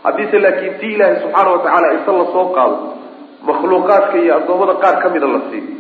Haddiise 0.06 0.38
laakiin 0.46 0.74
tii 0.82 0.94
ilaahay 0.96 1.16
subxaana 1.24 1.50
wa 1.56 1.60
tacaala 1.66 1.88
isa 2.00 2.12
la 2.20 2.26
soo 2.36 2.46
qaado 2.58 2.78
makhluuqaadka 3.48 4.16
iyo 4.24 4.34
addoommada 4.40 4.74
qaar 4.84 4.96
ka 5.04 5.08
mida 5.14 5.28
la 5.36 5.42
siiyo 5.50 5.74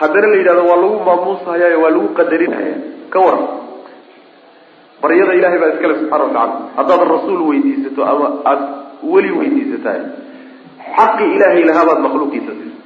haddana 0.00 0.26
la 0.32 0.36
yidhahdo 0.40 0.62
waa 0.70 0.78
lagu 0.82 0.98
maamuushayaayo 1.08 1.78
waa 1.84 1.90
lagu 1.94 2.08
qadarinhaya 2.18 2.74
ka 3.12 3.18
waran 3.26 3.46
baryada 5.02 5.32
ilahay 5.38 5.58
baa 5.62 5.70
iskale 5.74 5.94
subxana 6.00 6.24
wa 6.24 6.30
tacala 6.30 6.54
haddaad 6.78 7.00
rasuul 7.14 7.40
weydiisato 7.50 8.00
ama 8.12 8.26
aada 8.50 8.66
weli 9.12 9.30
weydiisatahay 9.40 10.02
xaqi 10.96 11.24
ilaahay 11.36 11.62
lahaabaad 11.70 11.98
makhluuqiisa 12.06 12.52
siisa 12.60 12.80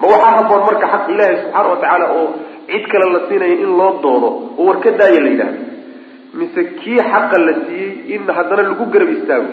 ma 0.00 0.06
waxaa 0.12 0.32
haboon 0.38 0.62
marka 0.68 0.86
xaq 0.94 1.04
ilaahay 1.14 1.36
subxaana 1.42 1.68
wa 1.72 1.76
tacaala 1.82 2.06
oo 2.18 2.26
cid 2.70 2.84
kale 2.92 3.06
la 3.14 3.20
siinaya 3.28 3.54
in 3.64 3.70
loo 3.80 3.90
doodo 4.04 4.28
oo 4.58 4.64
war 4.68 4.78
ka 4.84 4.90
daaya 5.00 5.20
la 5.26 5.30
yidhahdo 5.34 5.58
mise 6.34 6.64
kii 6.80 6.98
xaqa 7.12 7.38
la 7.46 7.52
siiyey 7.66 8.14
in 8.14 8.26
haddana 8.36 8.62
lagu 8.62 8.84
garab 8.94 9.10
istaago 9.16 9.50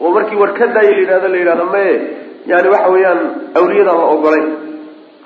oo 0.00 0.10
markii 0.16 0.36
war 0.42 0.52
ka 0.58 0.66
daaya 0.66 0.90
la 0.90 0.98
yidhahdo 1.00 1.28
la 1.28 1.38
yidhahdo 1.42 1.64
maye 1.74 1.94
yani 2.46 2.68
waxa 2.68 2.90
weeyaan 2.94 3.20
awliyadaan 3.58 3.98
la 3.98 4.06
ogolayn. 4.14 4.48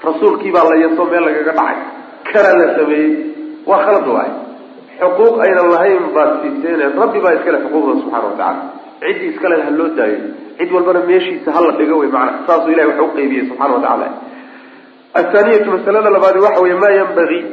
Rasuulkii 0.09 0.53
baa 0.53 0.65
la 0.71 0.77
yaso 0.85 1.05
meel 1.05 1.25
lagaga 1.29 1.53
dhacay. 1.53 1.79
Kana 2.33 2.51
la 2.59 2.67
sameeyey. 2.77 3.13
Waa 3.67 3.83
khalad 3.85 4.07
waay. 4.17 4.31
Xuquuq 5.01 5.35
aynan 5.45 5.71
lahayn 5.75 6.05
baad 6.15 6.31
siiseen. 6.43 6.81
Rabbi 7.03 7.19
baa 7.25 7.33
iskale 7.39 7.59
xuquuqda 7.65 7.93
subxana 8.01 8.27
wa 8.29 8.37
tacala 8.41 8.63
ciddii 9.01 9.29
iskale 9.33 9.63
ha 9.63 9.71
loo 9.71 9.89
daayo 9.99 10.19
cid 10.59 10.73
walbana 10.73 11.01
meeshiisa 11.11 11.53
hala 11.53 11.73
dhigo 11.79 11.99
wey 11.99 12.11
maana 12.17 12.33
saasuu 12.47 12.73
ilahi 12.75 12.89
wax 12.89 13.01
uqaybiyey 13.09 13.47
subxana 13.51 13.75
wa 13.75 14.09
athaaniyatu 15.15 15.71
masalada 15.71 16.11
labaadi 16.11 16.39
waxa 16.39 16.61
weeye 16.61 16.79
maa 16.85 16.91
yanbagii 16.91 17.45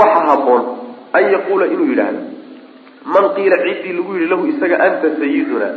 waxa 0.00 0.20
haboon 0.28 0.62
an 1.12 1.24
yaquula 1.32 1.66
inuu 1.66 1.86
yidhaahdo 1.92 2.20
man 3.14 3.24
qiila 3.36 3.56
ciddii 3.66 3.94
lagu 3.98 4.10
yidhi 4.16 4.28
lahu 4.32 4.44
isaga 4.52 4.76
anta 4.86 5.08
sayiduna 5.20 5.68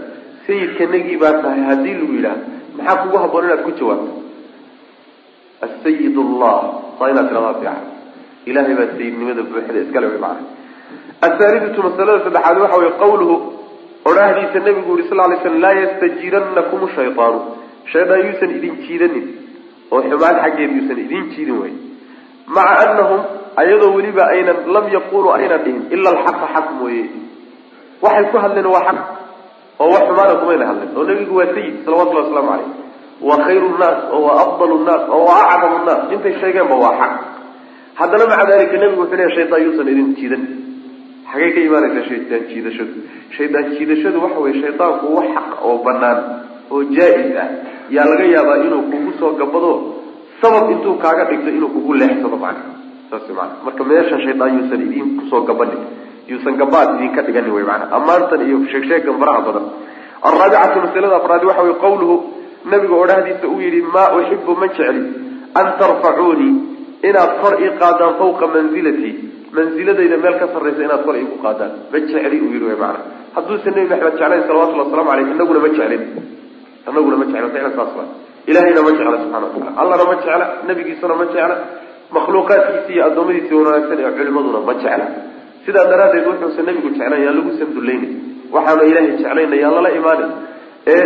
sayidkanagii 0.48 1.18
baa 1.24 1.34
tahay 1.44 1.62
haddii 1.70 1.96
lagu 2.02 2.14
yidhaahdo 2.18 2.46
maxaa 2.78 2.98
kugu 3.04 3.18
haboon 3.24 3.44
inaad 3.48 3.62
ku 3.68 3.72
jawaabto? 3.80 4.12
Asayid 5.68 6.16
allah 6.26 6.58
saa 7.00 7.10
inaad 7.14 7.28
tiradaa 7.32 7.54
fiican. 7.60 7.84
Ilahay 8.50 8.74
baa 8.80 8.90
sayidnimada 8.98 9.44
buuxda 9.52 9.80
iskale 9.86 10.08
wey 10.12 10.20
maana 10.26 10.42
athaalidatu 11.28 11.80
masalada 11.88 12.24
saddexaad 12.28 12.58
waxa 12.64 12.78
weye 12.84 12.94
qawluhu 13.04 13.36
odhaahdiisa 14.10 14.60
nabigu 14.68 14.90
yuri 14.94 15.06
sal 15.10 15.20
lay 15.32 15.40
slam 15.44 15.58
laa 15.66 15.76
yastajiiranakum 15.82 16.82
shaytaanu. 16.96 17.40
Shaydaan 17.92 18.26
yuusan 18.28 18.52
idin 18.58 18.76
jiidanin 18.86 19.26
oo 19.92 20.02
xumaan 20.10 20.36
xaggeed 20.44 20.72
yuusan 20.78 21.00
idin 21.06 21.24
jiidin 21.36 21.58
wey 21.62 21.74
maca 22.56 22.76
anahum 22.92 23.22
ayadoo 23.62 23.92
weliba 23.98 24.24
aynan 24.34 24.58
lam 24.76 24.86
yaquluu 24.98 25.32
aynan 25.38 25.62
dhihin 25.66 25.84
ila 25.96 26.10
alxaqa 26.16 26.46
xaq 26.56 26.68
mooye. 26.80 27.04
Waxay 28.04 28.26
ku 28.32 28.38
hadleen 28.44 28.68
waa 28.74 28.84
xaq 28.90 29.00
oo 29.82 29.90
wax 29.94 30.04
xumaana 30.10 30.34
kumayna 30.42 30.66
hadleen. 30.70 30.90
Oo 30.98 31.04
nabigu 31.10 31.34
waa 31.40 31.50
sayid 31.56 31.76
salawatullahi 31.86 32.26
waslamu 32.28 32.50
caleyh 32.52 32.70
waa 33.28 33.40
khayru 33.46 33.68
nnaas 33.76 34.00
oo 34.14 34.22
waa 34.28 34.38
afdalu 34.46 34.76
nnaas 34.84 35.04
oo 35.16 35.24
waa 35.30 35.44
acdamu 35.54 35.78
nnaas 35.84 36.02
intay 36.16 36.34
sheegeenba 36.42 36.76
waa 36.84 36.96
xaq. 37.02 37.14
Haddana 38.00 38.26
maca 38.32 38.44
dalika 38.50 38.76
nabigu 38.82 39.02
wuxuu 39.04 39.18
leeya 39.20 39.32
shaytaan 39.38 39.62
yuusan 39.66 39.88
idin 39.94 40.10
jiidan. 40.20 40.44
Xagay 41.32 41.50
ka 41.56 41.60
imaanaysaa 41.68 42.06
shaydaan 42.10 42.44
jiidashadu. 42.52 42.94
Shaydaan 43.38 43.66
jiidashadu 43.76 44.18
waxa 44.24 44.40
weye 44.44 44.56
shaydaanku 44.64 45.06
wax 45.18 45.28
xaq 45.36 45.50
oo 45.68 45.76
banaan 45.86 46.20
oo 46.72 46.80
jaa-is 46.96 47.36
ah. 47.44 47.50
Yaa 47.96 48.06
laga 48.12 48.26
yaabaa 48.36 48.58
inuu 48.66 48.84
kugu 48.92 49.12
soo 49.20 49.32
gabado 49.40 49.72
sabab 50.42 50.72
intuu 50.72 50.96
kaaga 51.04 51.24
dhigto 51.30 51.50
inuu 51.58 51.70
kugu 51.76 51.94
leexsado 52.02 52.38
macna 52.46 52.72
saas 53.10 53.28
maana 53.38 53.54
marka 53.66 53.84
meesha 53.92 54.18
shaydaan 54.26 54.52
yuusan 54.58 54.82
idin 54.88 55.08
ku 55.20 55.24
soo 55.32 55.42
gabanin 55.50 55.82
yuusan 56.32 56.58
gabaad 56.62 56.90
idinka 56.96 57.22
dhiganin 57.28 57.54
wey 57.58 57.66
maana 57.70 57.86
ammaantan 57.98 58.42
iyo 58.48 58.58
sheegsheegan 58.72 59.18
faraha 59.22 59.42
badan. 59.48 59.66
Alraabicatu 60.30 60.78
masalada 60.86 61.16
afraadi 61.22 61.46
waxa 61.50 61.64
weye 61.68 61.78
qawluhu 61.86 62.16
nabiga 62.72 62.96
odhahdiisa 63.04 63.46
uu 63.54 63.60
yidhi 63.66 63.82
maa 63.96 64.10
uxibu 64.20 64.56
ma 64.62 64.68
jecli 64.78 65.02
an 65.60 65.68
tarfacuunii 65.82 66.54
inaad 67.10 67.32
kor 67.42 67.54
ii 67.66 67.72
qaadaan 67.82 68.14
fawqa 68.22 68.46
manzilatii 68.56 69.14
manziladayda 69.58 70.18
meel 70.24 70.36
ka 70.42 70.48
sarraysa 70.54 70.82
inaad 70.88 71.04
kor 71.08 71.16
iigu 71.22 71.38
qaadaan. 71.46 71.72
Ma 71.92 71.98
jecli 72.00 72.38
uu 72.46 72.52
yidhi 72.56 72.66
wy 72.72 72.78
maana 72.84 73.00
hadduusan 73.36 73.74
nebi 73.76 73.88
maxamed 73.94 74.18
jeclayn 74.20 74.44
salawatullhi 74.50 74.84
waslamu 74.86 75.10
aleyh 75.14 75.28
inaguna 75.36 75.60
ma 75.66 75.70
jeclin. 75.78 76.04
Inaguna 76.90 77.16
ma 77.22 77.26
jecla 77.32 77.48
ficlan 77.54 77.74
saas 77.80 78.29
ilahayna 78.50 78.82
ma 78.88 78.92
jecla 78.98 79.18
subxana 79.24 79.46
wa 79.48 79.52
tacala 79.54 79.72
allana 79.82 80.04
ma 80.10 80.16
jecla 80.22 80.46
nabigiisana 80.70 81.16
ma 81.22 81.26
jecla 81.34 81.56
makhluuqaadkiisi 82.16 82.92
iyo 82.96 83.04
addoommadiisi 83.10 83.54
wanaagsan 83.60 84.00
ee 84.06 84.12
culimaduna 84.18 84.60
ma 84.70 84.74
jecla. 84.84 85.06
Sidaa 85.66 85.86
daraaddeed 85.92 86.26
wuxuusan 86.30 86.66
nebigu 86.70 86.90
jeclayn 86.98 87.24
yaan 87.26 87.36
lagu 87.40 87.52
sandulaynin 87.62 88.12
waxaanu 88.56 88.84
ilaahay 88.92 89.12
jeclayna 89.22 89.56
yaan 89.64 89.74
lala 89.78 89.90
imaanin. 90.00 90.32
Ee 90.96 91.06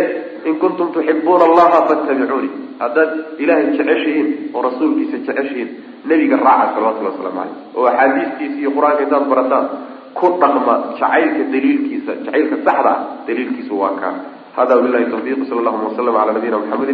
in 0.49 0.55
kuntum 0.63 0.87
tuxibuuna 0.95 1.43
allaha 1.49 1.79
fattabicuuni 1.89 2.49
haddaad 2.83 3.11
ilaahay 3.43 3.65
jeceshihiin 3.77 4.27
oo 4.53 4.61
rasuulkiisa 4.67 5.17
jeceshihiin 5.27 5.69
nebiga 6.09 6.37
raaca 6.45 6.73
salawatullahi 6.75 7.15
waslamu 7.15 7.37
caleyh 7.39 7.55
oo 7.77 7.85
axaadiistiisa 7.91 8.57
iyo 8.61 8.71
qur'aanka 8.77 9.01
intaad 9.05 9.25
barataan 9.33 9.65
ku 10.19 10.27
dhaqma 10.41 10.73
jacaylka 10.99 11.43
daliilkiisa 11.53 12.11
jacaylka 12.25 12.55
saxda 12.67 12.91
ah 12.93 12.97
daliilkiisu 13.27 13.73
waa 13.81 13.93
kaa 14.01 14.13
hada 14.57 14.73
wabilahi 14.79 15.05
tawfiiq 15.13 15.39
sala 15.49 15.59
allahuma 15.63 15.87
waslama 15.89 16.19
cala 16.19 16.31
nabiyina 16.37 16.57
muxamedi 16.63 16.93